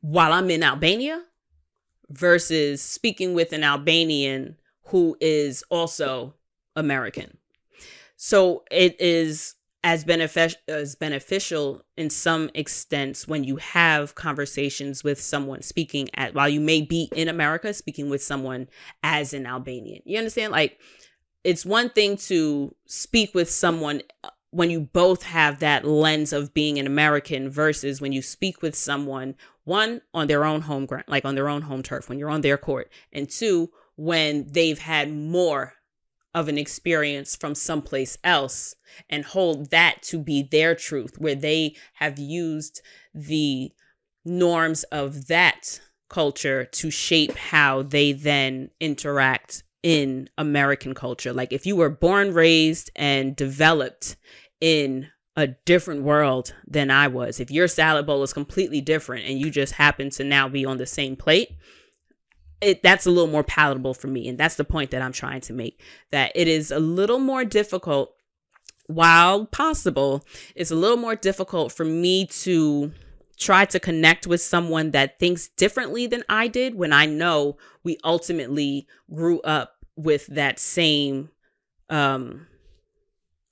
while 0.03 0.34
I'm 0.34 0.51
in 0.51 0.62
Albania 0.62 1.24
versus 2.11 2.82
speaking 2.82 3.34
with 3.34 3.52
an 3.52 3.64
Albanian 3.64 4.56
who 4.86 5.16
is 5.20 5.64
also 5.70 6.34
American. 6.76 7.38
So 8.16 8.64
it 8.70 9.00
is 9.00 9.54
as, 9.82 10.04
benefic- 10.04 10.56
as 10.68 10.94
beneficial 10.94 11.82
in 11.96 12.11
some 12.11 12.50
extents 12.54 13.26
when 13.26 13.44
you 13.44 13.56
have 13.56 14.14
conversations 14.14 15.02
with 15.02 15.20
someone 15.20 15.62
speaking 15.62 16.08
at 16.14 16.34
while 16.34 16.48
you 16.48 16.61
may 16.61 16.82
be 16.82 17.08
in 17.14 17.28
America 17.28 17.72
speaking 17.72 18.11
with 18.11 18.22
someone 18.22 18.68
as 19.02 19.32
an 19.32 19.46
Albanian. 19.46 20.02
You 20.04 20.18
understand? 20.18 20.52
Like 20.52 20.78
it's 21.44 21.64
one 21.64 21.88
thing 21.88 22.16
to 22.16 22.74
speak 22.86 23.34
with 23.34 23.50
someone 23.50 24.02
uh, 24.22 24.30
when 24.50 24.68
you 24.68 24.80
both 24.80 25.22
have 25.22 25.61
that 25.61 25.86
lens 25.86 26.32
of 26.32 26.52
being 26.52 26.78
an 26.78 26.86
American 26.86 27.48
versus 27.48 28.00
when 28.00 28.12
you 28.12 28.20
speak 28.20 28.62
with 28.62 28.74
someone 28.74 29.34
one 29.70 30.02
on 30.12 30.26
their 30.26 30.44
own 30.44 30.62
home 30.62 30.84
ground, 30.84 31.04
like 31.06 31.24
on 31.24 31.36
their 31.36 31.48
own 31.48 31.62
home 31.62 31.82
turf, 31.82 32.08
when 32.08 32.18
you're 32.18 32.28
on 32.28 32.40
their 32.40 32.58
court, 32.58 32.90
and 33.12 33.30
two, 33.30 33.70
when 33.94 34.46
they've 34.50 34.80
had 34.80 35.12
more 35.12 35.74
of 36.34 36.48
an 36.48 36.58
experience 36.58 37.36
from 37.36 37.54
someplace 37.54 38.18
else 38.24 38.74
and 39.08 39.24
hold 39.24 39.70
that 39.70 40.02
to 40.02 40.18
be 40.18 40.42
their 40.42 40.74
truth, 40.74 41.18
where 41.18 41.36
they 41.36 41.76
have 41.94 42.18
used 42.18 42.82
the 43.14 43.70
norms 44.24 44.82
of 44.84 45.28
that 45.28 45.80
culture 46.08 46.64
to 46.64 46.90
shape 46.90 47.36
how 47.36 47.82
they 47.82 48.10
then 48.12 48.70
interact 48.80 49.62
in 49.84 50.28
American 50.36 50.94
culture. 50.94 51.32
Like 51.32 51.52
if 51.52 51.64
you 51.64 51.76
were 51.76 51.90
born, 51.90 52.34
raised, 52.34 52.90
and 52.96 53.36
developed 53.36 54.16
in 54.60 55.08
a 55.41 55.49
different 55.64 56.03
world 56.03 56.55
than 56.66 56.91
I 56.91 57.09
was. 57.09 57.41
If 57.41 57.51
your 57.51 57.68
salad 57.68 58.07
bowl 58.07 58.22
is 58.22 58.32
completely 58.32 58.80
different 58.80 59.26
and 59.26 59.38
you 59.38 59.51
just 59.51 59.74
happen 59.74 60.11
to 60.11 60.24
now 60.24 60.49
be 60.49 60.64
on 60.64 60.76
the 60.76 60.86
same 60.86 61.16
plate, 61.16 61.57
it 62.61 62.82
that's 62.82 63.07
a 63.07 63.11
little 63.11 63.30
more 63.30 63.45
palatable 63.45 63.95
for 63.95 64.09
me 64.09 64.28
and 64.28 64.38
that's 64.38 64.57
the 64.57 64.64
point 64.64 64.91
that 64.91 65.03
I'm 65.03 65.12
trying 65.12 65.41
to 65.43 65.53
make 65.53 65.80
that 66.11 66.32
it 66.34 66.49
is 66.49 66.70
a 66.70 66.78
little 66.78 67.18
more 67.18 67.45
difficult 67.45 68.14
while 68.86 69.47
possible 69.47 70.24
it's 70.55 70.70
a 70.70 70.76
little 70.76 70.97
more 70.97 71.16
difficult 71.16 71.72
for 71.72 71.84
me 71.84 72.26
to 72.26 72.93
try 73.38 73.64
to 73.64 73.80
connect 73.80 74.26
with 74.26 74.43
someone 74.43 74.91
that 74.91 75.18
thinks 75.18 75.49
differently 75.49 76.07
than 76.07 76.22
I 76.28 76.49
did 76.49 76.74
when 76.74 76.93
I 76.93 77.07
know 77.07 77.57
we 77.82 77.97
ultimately 78.05 78.86
grew 79.12 79.41
up 79.41 79.76
with 79.97 80.26
that 80.26 80.59
same 80.59 81.30
um 81.88 82.47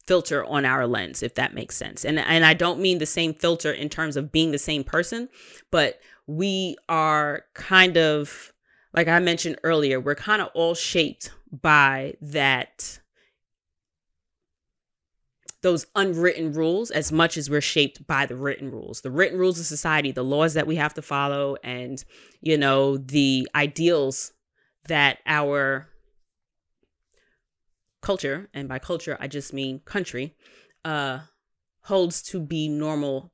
filter 0.09 0.43
on 0.47 0.65
our 0.65 0.87
lens 0.87 1.23
if 1.23 1.35
that 1.35 1.55
makes 1.55 1.77
sense. 1.77 2.03
And 2.03 2.19
and 2.19 2.45
I 2.45 2.55
don't 2.55 2.81
mean 2.81 2.97
the 2.97 3.07
same 3.07 3.35
filter 3.35 3.71
in 3.71 3.91
terms 3.91 4.17
of 4.17 4.33
being 4.33 4.53
the 4.53 4.59
same 4.59 4.83
person, 4.83 5.29
but 5.71 6.01
we 6.27 6.77
are 6.89 7.45
kind 7.53 7.99
of 7.99 8.53
like 8.95 9.07
I 9.07 9.19
mentioned 9.21 9.59
earlier, 9.63 10.01
we're 10.01 10.15
kind 10.15 10.41
of 10.41 10.49
all 10.55 10.75
shaped 10.75 11.31
by 11.53 12.15
that 12.23 13.01
those 15.61 15.87
unwritten 15.95 16.53
rules 16.53 16.91
as 16.91 17.13
much 17.13 17.37
as 17.37 17.51
we're 17.51 17.61
shaped 17.61 18.07
by 18.07 18.25
the 18.25 18.37
written 18.37 18.71
rules 18.71 19.01
the 19.01 19.11
written 19.11 19.37
rules 19.37 19.59
of 19.59 19.67
society 19.67 20.13
the 20.13 20.23
laws 20.23 20.55
that 20.55 20.69
we 20.69 20.77
have 20.77 20.95
to 20.95 21.03
follow 21.03 21.57
and 21.65 22.05
you 22.41 22.57
know 22.57 22.97
the 22.97 23.49
ideals 23.57 24.33
that 24.87 25.19
our 25.27 25.89
culture 28.09 28.49
and 28.55 28.71
by 28.71 28.79
culture 28.79 29.19
i 29.21 29.27
just 29.27 29.53
mean 29.53 29.81
country 29.85 30.35
uh 30.87 31.19
holds 31.83 32.23
to 32.23 32.41
be 32.41 32.67
normal 32.67 33.31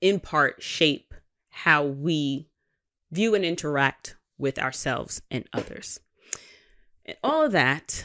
in 0.00 0.20
part 0.20 0.62
shape 0.62 1.12
how 1.50 1.82
we 1.82 2.48
view 3.10 3.34
and 3.34 3.44
interact 3.44 4.14
with 4.38 4.56
ourselves 4.56 5.20
and 5.32 5.48
others 5.52 5.98
and 7.06 7.16
all 7.24 7.42
of 7.42 7.50
that 7.50 8.04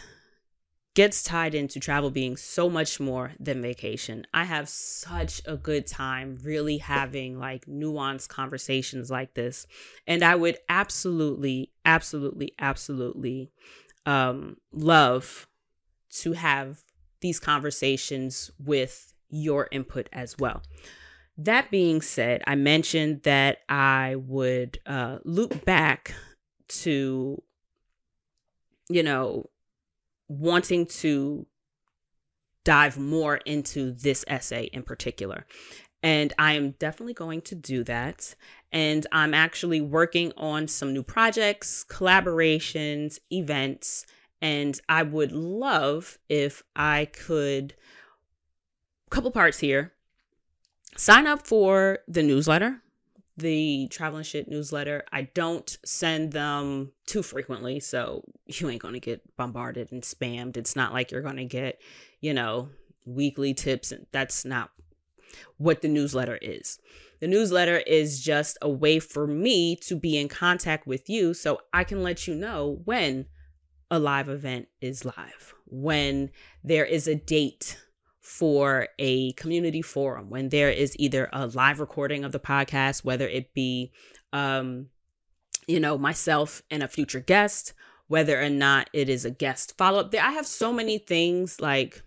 gets 0.95 1.21
tied 1.21 1.53
into 1.53 1.79
travel 1.79 2.09
being 2.09 2.37
so 2.37 2.69
much 2.69 2.99
more 2.99 3.33
than 3.39 3.63
vacation. 3.63 4.27
I 4.31 4.43
have 4.43 4.69
such 4.69 5.41
a 5.47 5.57
good 5.57 5.87
time 5.87 6.37
really 6.43 6.77
having 6.77 7.39
like 7.39 7.65
nuanced 7.65 8.29
conversations 8.29 9.09
like 9.09 9.33
this. 9.33 9.65
And 10.05 10.21
I 10.21 10.35
would 10.35 10.57
absolutely, 10.69 11.71
absolutely, 11.83 12.53
absolutely 12.59 13.49
um, 14.05 14.57
love 14.71 15.47
to 16.22 16.34
have 16.34 16.84
these 17.22 17.39
conversations 17.39 18.51
with 18.59 19.14
your 19.30 19.68
input 19.72 20.09
as 20.14 20.38
well. 20.38 20.61
That 21.38 21.72
being 21.72 22.01
said, 22.01 22.43
I 22.45 22.55
mentioned 22.55 23.24
that 23.24 23.59
I 23.68 24.16
would 24.18 24.80
uh, 24.86 25.18
loop 25.24 25.66
back 25.66 26.14
to, 26.68 27.41
you 28.89 29.03
know, 29.03 29.49
wanting 30.28 30.86
to 30.86 31.47
dive 32.64 32.97
more 32.97 33.38
into 33.38 33.91
this 33.91 34.24
essay 34.28 34.66
in 34.66 34.84
particular. 34.84 35.45
And 36.03 36.34
I 36.38 36.53
am 36.53 36.72
definitely 36.72 37.14
going 37.14 37.41
to 37.43 37.55
do 37.55 37.84
that. 37.86 38.36
And 38.72 39.07
I'm 39.11 39.34
actually 39.34 39.82
working 39.82 40.34
on 40.38 40.68
some 40.68 40.93
new 40.93 41.03
projects, 41.03 41.86
collaborations, 41.89 43.20
events. 43.32 44.05
And 44.43 44.79
I 44.87 45.01
would 45.01 45.31
love 45.31 46.19
if 46.29 46.61
I 46.75 47.05
could, 47.05 47.73
couple 49.09 49.31
parts 49.31 49.57
here, 49.57 49.93
sign 50.95 51.25
up 51.25 51.47
for 51.47 51.99
the 52.07 52.21
newsletter 52.21 52.83
the 53.37 53.87
travel 53.89 54.17
and 54.17 54.25
shit 54.25 54.47
newsletter. 54.47 55.03
I 55.11 55.23
don't 55.23 55.77
send 55.83 56.33
them 56.33 56.91
too 57.05 57.23
frequently, 57.23 57.79
so 57.79 58.23
you 58.45 58.69
ain't 58.69 58.81
gonna 58.81 58.99
get 58.99 59.35
bombarded 59.35 59.91
and 59.91 60.03
spammed. 60.03 60.57
It's 60.57 60.75
not 60.75 60.93
like 60.93 61.11
you're 61.11 61.21
gonna 61.21 61.45
get, 61.45 61.81
you 62.21 62.33
know, 62.33 62.69
weekly 63.05 63.53
tips. 63.53 63.91
And 63.91 64.05
that's 64.11 64.45
not 64.45 64.69
what 65.57 65.81
the 65.81 65.87
newsletter 65.87 66.37
is. 66.41 66.79
The 67.19 67.27
newsletter 67.27 67.77
is 67.77 68.21
just 68.21 68.57
a 68.61 68.69
way 68.69 68.99
for 68.99 69.25
me 69.25 69.75
to 69.77 69.95
be 69.95 70.17
in 70.17 70.27
contact 70.27 70.85
with 70.85 71.09
you 71.09 71.33
so 71.33 71.59
I 71.73 71.83
can 71.83 72.03
let 72.03 72.27
you 72.27 72.35
know 72.35 72.81
when 72.85 73.25
a 73.93 73.99
live 73.99 74.27
event 74.27 74.67
is 74.81 75.05
live, 75.05 75.53
when 75.67 76.31
there 76.63 76.83
is 76.83 77.07
a 77.07 77.13
date 77.13 77.77
for 78.19 78.87
a 78.97 79.33
community 79.33 79.81
forum 79.81 80.29
when 80.29 80.47
there 80.49 80.69
is 80.69 80.95
either 80.97 81.29
a 81.33 81.45
live 81.47 81.79
recording 81.79 82.23
of 82.23 82.31
the 82.31 82.39
podcast, 82.39 83.03
whether 83.03 83.27
it 83.27 83.53
be, 83.53 83.91
um, 84.31 84.87
you 85.67 85.79
know, 85.79 85.97
myself 85.97 86.63
and 86.71 86.81
a 86.81 86.87
future 86.87 87.19
guest, 87.19 87.73
whether 88.07 88.41
or 88.41 88.49
not 88.49 88.89
it 88.93 89.09
is 89.09 89.25
a 89.25 89.29
guest 89.29 89.77
follow 89.77 89.99
up. 89.99 90.11
There, 90.11 90.23
I 90.23 90.31
have 90.31 90.47
so 90.47 90.73
many 90.73 90.97
things 90.97 91.59
like 91.61 92.01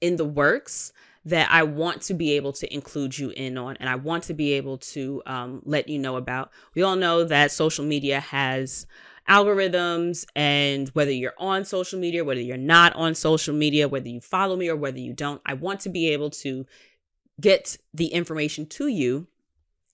in 0.00 0.16
the 0.16 0.26
works 0.26 0.92
that 1.24 1.48
I 1.50 1.62
want 1.62 2.02
to 2.02 2.14
be 2.14 2.32
able 2.32 2.52
to 2.52 2.72
include 2.72 3.18
you 3.18 3.30
in 3.30 3.58
on, 3.58 3.76
and 3.80 3.88
I 3.88 3.96
want 3.96 4.24
to 4.24 4.34
be 4.34 4.52
able 4.52 4.78
to 4.78 5.22
um, 5.26 5.62
let 5.64 5.88
you 5.88 5.98
know 5.98 6.16
about. 6.16 6.50
We 6.74 6.82
all 6.82 6.96
know 6.96 7.24
that 7.24 7.50
social 7.50 7.84
media 7.84 8.20
has 8.20 8.86
algorithms 9.28 10.24
and 10.34 10.88
whether 10.90 11.10
you're 11.10 11.34
on 11.38 11.64
social 11.64 11.98
media, 11.98 12.24
whether 12.24 12.40
you're 12.40 12.56
not 12.56 12.94
on 12.94 13.14
social 13.14 13.54
media, 13.54 13.88
whether 13.88 14.08
you 14.08 14.20
follow 14.20 14.56
me 14.56 14.68
or 14.68 14.76
whether 14.76 14.98
you 14.98 15.12
don't, 15.12 15.40
I 15.46 15.54
want 15.54 15.80
to 15.80 15.88
be 15.88 16.08
able 16.08 16.30
to 16.30 16.66
get 17.40 17.78
the 17.94 18.08
information 18.08 18.66
to 18.66 18.88
you 18.88 19.26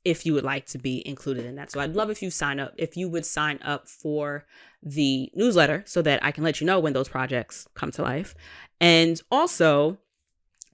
if 0.04 0.24
you 0.24 0.32
would 0.32 0.44
like 0.44 0.66
to 0.66 0.78
be 0.78 1.06
included 1.06 1.44
in 1.44 1.56
that. 1.56 1.72
So 1.72 1.80
I'd 1.80 1.96
love 1.96 2.10
if 2.10 2.22
you 2.22 2.30
sign 2.30 2.60
up, 2.60 2.72
if 2.76 2.96
you 2.96 3.08
would 3.08 3.26
sign 3.26 3.58
up 3.64 3.88
for 3.88 4.46
the 4.82 5.30
newsletter 5.34 5.82
so 5.84 6.00
that 6.02 6.24
I 6.24 6.30
can 6.30 6.44
let 6.44 6.60
you 6.60 6.66
know 6.66 6.78
when 6.78 6.92
those 6.92 7.08
projects 7.08 7.66
come 7.74 7.90
to 7.92 8.02
life. 8.02 8.34
And 8.80 9.20
also, 9.32 9.98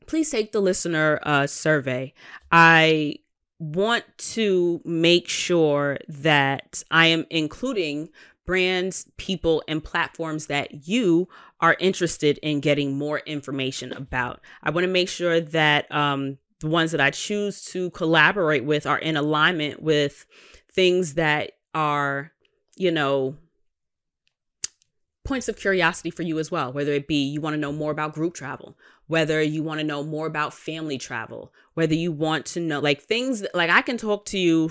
please 0.07 0.31
take 0.31 0.53
the 0.53 0.61
listener 0.61 1.19
uh, 1.23 1.47
survey. 1.47 2.13
I 2.51 3.17
want 3.59 4.05
to 4.19 4.83
make 4.85 5.29
sure 5.29 5.97
that 6.09 6.83
I 6.91 7.07
am 7.07 7.25
including 7.31 8.11
brands, 8.45 9.07
people, 9.17 9.63
and 9.69 9.83
platforms 9.83 10.47
that 10.47 10.89
you 10.89 11.29
are 11.61 11.77
interested 11.79 12.39
in 12.39 12.61
getting 12.61 12.99
more 12.99 13.21
information 13.21 13.93
about. 13.93 14.41
I 14.63 14.71
want 14.71 14.85
to 14.85 14.93
make 14.93 15.09
sure 15.09 15.41
that 15.41 15.91
um, 15.93 16.39
the 16.61 16.69
ones 16.69 16.93
that 16.93 17.01
I 17.01 17.11
choose 17.11 17.65
to 17.67 17.91
collaborate 17.91 18.65
with 18.65 18.87
are 18.87 18.99
in 18.99 19.17
alignment 19.17 19.83
with 19.83 20.27
things 20.73 21.15
that 21.15 21.53
are, 21.75 22.33
you 22.77 22.91
know, 22.91 23.37
points 25.25 25.49
of 25.49 25.57
curiosity 25.57 26.11
for 26.11 26.23
you 26.23 26.39
as 26.39 26.51
well, 26.51 26.73
whether 26.73 26.93
it 26.93 27.07
be 27.07 27.23
you 27.23 27.41
want 27.41 27.55
to 27.55 27.61
know 27.61 27.73
more 27.73 27.93
about 27.93 28.15
group 28.15 28.35
travel, 28.35 28.77
whether 29.07 29.41
you 29.41 29.63
want 29.63 29.79
to 29.79 29.87
know 29.87 30.03
more 30.03 30.27
about 30.27 30.55
family 30.55 30.99
travel, 30.99 31.53
whether 31.75 31.95
you 31.95 32.11
want 32.11 32.47
to 32.47 32.61
know 32.61 32.81
like 32.81 33.03
things 33.03 33.45
like 33.55 33.71
I 33.71 33.83
can 33.83 33.97
talk 33.97 34.25
to 34.27 34.39
you 34.39 34.71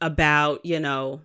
about, 0.00 0.64
you 0.64 0.80
know, 0.80 1.22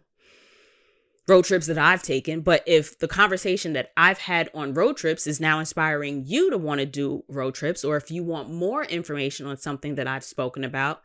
road 1.27 1.45
trips 1.45 1.67
that 1.67 1.77
I've 1.77 2.03
taken. 2.03 2.41
But 2.41 2.63
if 2.65 2.99
the 2.99 3.07
conversation 3.07 3.73
that 3.73 3.91
I've 3.95 4.19
had 4.19 4.49
on 4.53 4.73
road 4.73 4.97
trips 4.97 5.27
is 5.27 5.39
now 5.39 5.59
inspiring 5.59 6.23
you 6.25 6.49
to 6.49 6.57
want 6.57 6.79
to 6.79 6.85
do 6.85 7.23
road 7.27 7.55
trips, 7.55 7.83
or 7.83 7.97
if 7.97 8.11
you 8.11 8.23
want 8.23 8.49
more 8.49 8.83
information 8.83 9.45
on 9.45 9.57
something 9.57 9.95
that 9.95 10.07
I've 10.07 10.23
spoken 10.23 10.63
about, 10.63 11.01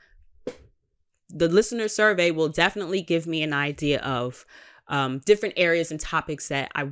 the 1.29 1.49
listener 1.49 1.89
survey 1.89 2.31
will 2.31 2.49
definitely 2.49 3.03
give 3.03 3.27
me 3.27 3.43
an 3.43 3.53
idea 3.53 4.01
of 4.01 4.47
um, 4.89 5.21
different 5.25 5.55
areas 5.57 5.91
and 5.91 6.01
topics 6.01 6.49
that 6.49 6.71
I 6.75 6.91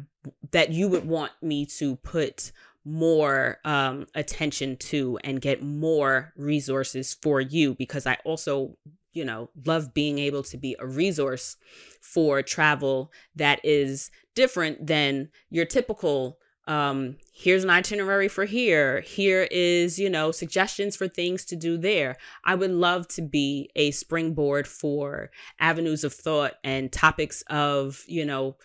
that 0.50 0.70
you 0.70 0.88
would 0.88 1.06
want 1.06 1.32
me 1.40 1.66
to 1.66 1.96
put 1.96 2.52
more 2.84 3.58
um, 3.64 4.06
attention 4.14 4.76
to 4.76 5.18
and 5.24 5.40
get 5.40 5.62
more 5.62 6.32
resources 6.36 7.16
for 7.20 7.40
you 7.40 7.74
because 7.74 8.06
I 8.06 8.18
also 8.24 8.76
you 9.16 9.24
know, 9.24 9.50
love 9.64 9.94
being 9.94 10.18
able 10.18 10.42
to 10.44 10.56
be 10.56 10.76
a 10.78 10.86
resource 10.86 11.56
for 12.00 12.42
travel 12.42 13.10
that 13.34 13.60
is 13.64 14.10
different 14.34 14.86
than 14.86 15.30
your 15.50 15.64
typical 15.64 16.38
um 16.68 17.16
here's 17.32 17.62
an 17.62 17.70
itinerary 17.70 18.26
for 18.28 18.44
here. 18.44 19.00
Here 19.00 19.46
is 19.50 19.98
you 19.98 20.10
know 20.10 20.32
suggestions 20.32 20.96
for 20.96 21.08
things 21.08 21.44
to 21.46 21.56
do 21.56 21.78
there. 21.78 22.16
I 22.44 22.56
would 22.56 22.72
love 22.72 23.08
to 23.08 23.22
be 23.22 23.70
a 23.76 23.92
springboard 23.92 24.66
for 24.66 25.30
avenues 25.60 26.02
of 26.04 26.12
thought 26.12 26.54
and 26.64 26.92
topics 26.92 27.42
of 27.48 28.04
you 28.06 28.24
know 28.24 28.56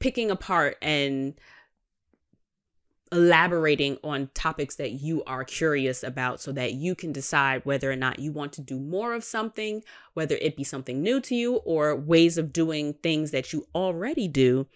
picking 0.00 0.30
apart 0.30 0.76
and 0.82 1.34
elaborating 3.16 3.96
on 4.04 4.28
topics 4.34 4.76
that 4.76 4.92
you 4.92 5.24
are 5.24 5.42
curious 5.42 6.02
about 6.02 6.40
so 6.40 6.52
that 6.52 6.74
you 6.74 6.94
can 6.94 7.12
decide 7.12 7.64
whether 7.64 7.90
or 7.90 7.96
not 7.96 8.18
you 8.18 8.30
want 8.30 8.52
to 8.52 8.60
do 8.60 8.78
more 8.78 9.14
of 9.14 9.24
something, 9.24 9.82
whether 10.12 10.36
it 10.36 10.56
be 10.56 10.64
something 10.64 11.02
new 11.02 11.20
to 11.20 11.34
you 11.34 11.56
or 11.56 11.96
ways 11.96 12.36
of 12.36 12.52
doing 12.52 12.92
things 13.02 13.30
that 13.30 13.52
you 13.52 13.66
already 13.74 14.28
do 14.28 14.66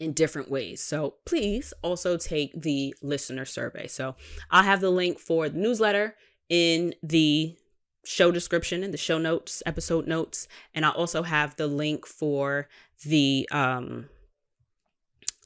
in 0.00 0.12
different 0.12 0.50
ways. 0.50 0.82
So 0.82 1.14
please 1.24 1.72
also 1.82 2.16
take 2.16 2.60
the 2.60 2.94
listener 3.00 3.44
survey. 3.44 3.86
So 3.86 4.16
I'll 4.50 4.64
have 4.64 4.80
the 4.80 4.90
link 4.90 5.20
for 5.20 5.48
the 5.48 5.58
newsletter 5.58 6.16
in 6.48 6.94
the 7.02 7.56
show 8.04 8.32
description 8.32 8.82
and 8.82 8.92
the 8.92 8.98
show 8.98 9.18
notes, 9.18 9.62
episode 9.64 10.08
notes, 10.08 10.48
and 10.74 10.84
I'll 10.84 10.92
also 10.92 11.22
have 11.22 11.54
the 11.54 11.68
link 11.68 12.06
for 12.06 12.68
the 13.04 13.48
um 13.52 14.08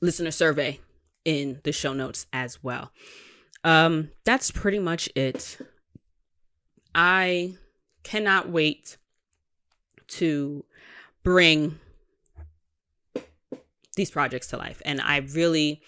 listener 0.01 0.31
survey 0.31 0.81
in 1.27 1.61
the 1.65 1.73
show 1.73 1.93
notes 1.93 2.27
as 2.33 2.63
well. 2.63 2.93
Um, 3.65 4.11
that's 4.25 4.51
pretty 4.51 4.79
much 4.79 5.11
it. 5.15 5.59
I 6.95 7.57
cannot 8.05 8.49
wait 8.49 8.97
to 10.07 10.65
bring 11.25 11.81
these 13.97 14.11
projects 14.11 14.47
to 14.49 14.57
life. 14.57 14.81
And 14.85 15.01
I 15.01 15.17
really, 15.35 15.83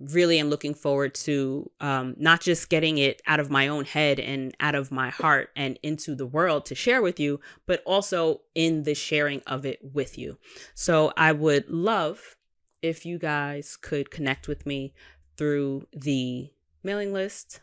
really 0.00 0.40
am 0.40 0.50
looking 0.50 0.74
forward 0.74 1.14
to 1.14 1.70
um, 1.80 2.16
not 2.18 2.40
just 2.40 2.68
getting 2.68 2.98
it 2.98 3.22
out 3.26 3.38
of 3.38 3.48
my 3.48 3.68
own 3.68 3.84
head 3.84 4.18
and 4.18 4.52
out 4.58 4.74
of 4.74 4.90
my 4.90 5.10
heart 5.10 5.50
and 5.54 5.78
into 5.84 6.16
the 6.16 6.26
world 6.26 6.66
to 6.66 6.74
share 6.74 7.00
with 7.00 7.20
you, 7.20 7.38
but 7.66 7.82
also 7.86 8.40
in 8.56 8.82
the 8.82 8.94
sharing 8.94 9.42
of 9.46 9.64
it 9.64 9.78
with 9.94 10.18
you. 10.18 10.38
So 10.74 11.12
I 11.16 11.30
would 11.30 11.68
love 11.68 12.36
if 12.82 13.04
you 13.04 13.18
guys 13.18 13.76
could 13.76 14.10
connect 14.10 14.48
with 14.48 14.66
me 14.66 14.92
through 15.36 15.86
the 15.92 16.50
mailing 16.82 17.12
list 17.12 17.60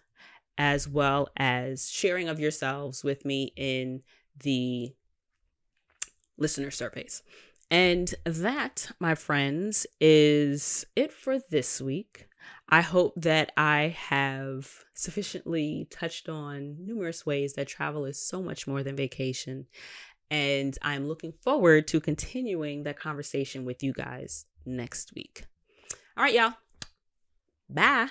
as 0.58 0.88
well 0.88 1.30
as 1.38 1.90
sharing 1.90 2.28
of 2.28 2.40
yourselves 2.40 3.04
with 3.04 3.26
me 3.26 3.54
in 3.56 4.02
the 4.44 4.94
listener 6.38 6.72
surveys. 6.72 7.24
And 7.70 8.14
that, 8.24 8.92
my 9.00 9.16
friends, 9.16 9.86
is 10.00 10.86
it 10.96 11.12
for 11.12 11.40
this 11.50 11.82
week. 11.82 12.28
I 12.70 12.82
hope 12.82 13.14
that 13.18 13.52
I 13.58 13.96
have 13.98 14.86
sufficiently 14.94 15.88
touched 15.90 16.30
on 16.30 16.78
numerous 16.80 17.26
ways 17.26 17.54
that 17.54 17.68
travel 17.68 18.06
is 18.06 18.22
so 18.22 18.42
much 18.42 18.68
more 18.68 18.84
than 18.84 18.96
vacation. 18.96 19.68
And 20.30 20.78
I'm 20.82 21.08
looking 21.08 21.32
forward 21.32 21.88
to 21.90 22.02
continuing 22.02 22.84
that 22.84 23.00
conversation 23.00 23.64
with 23.66 23.82
you 23.82 23.94
guys 23.94 24.46
next 24.66 25.14
week. 25.16 25.46
All 26.18 26.24
right, 26.24 26.34
y'all. 26.34 26.54
Bye. 27.70 28.10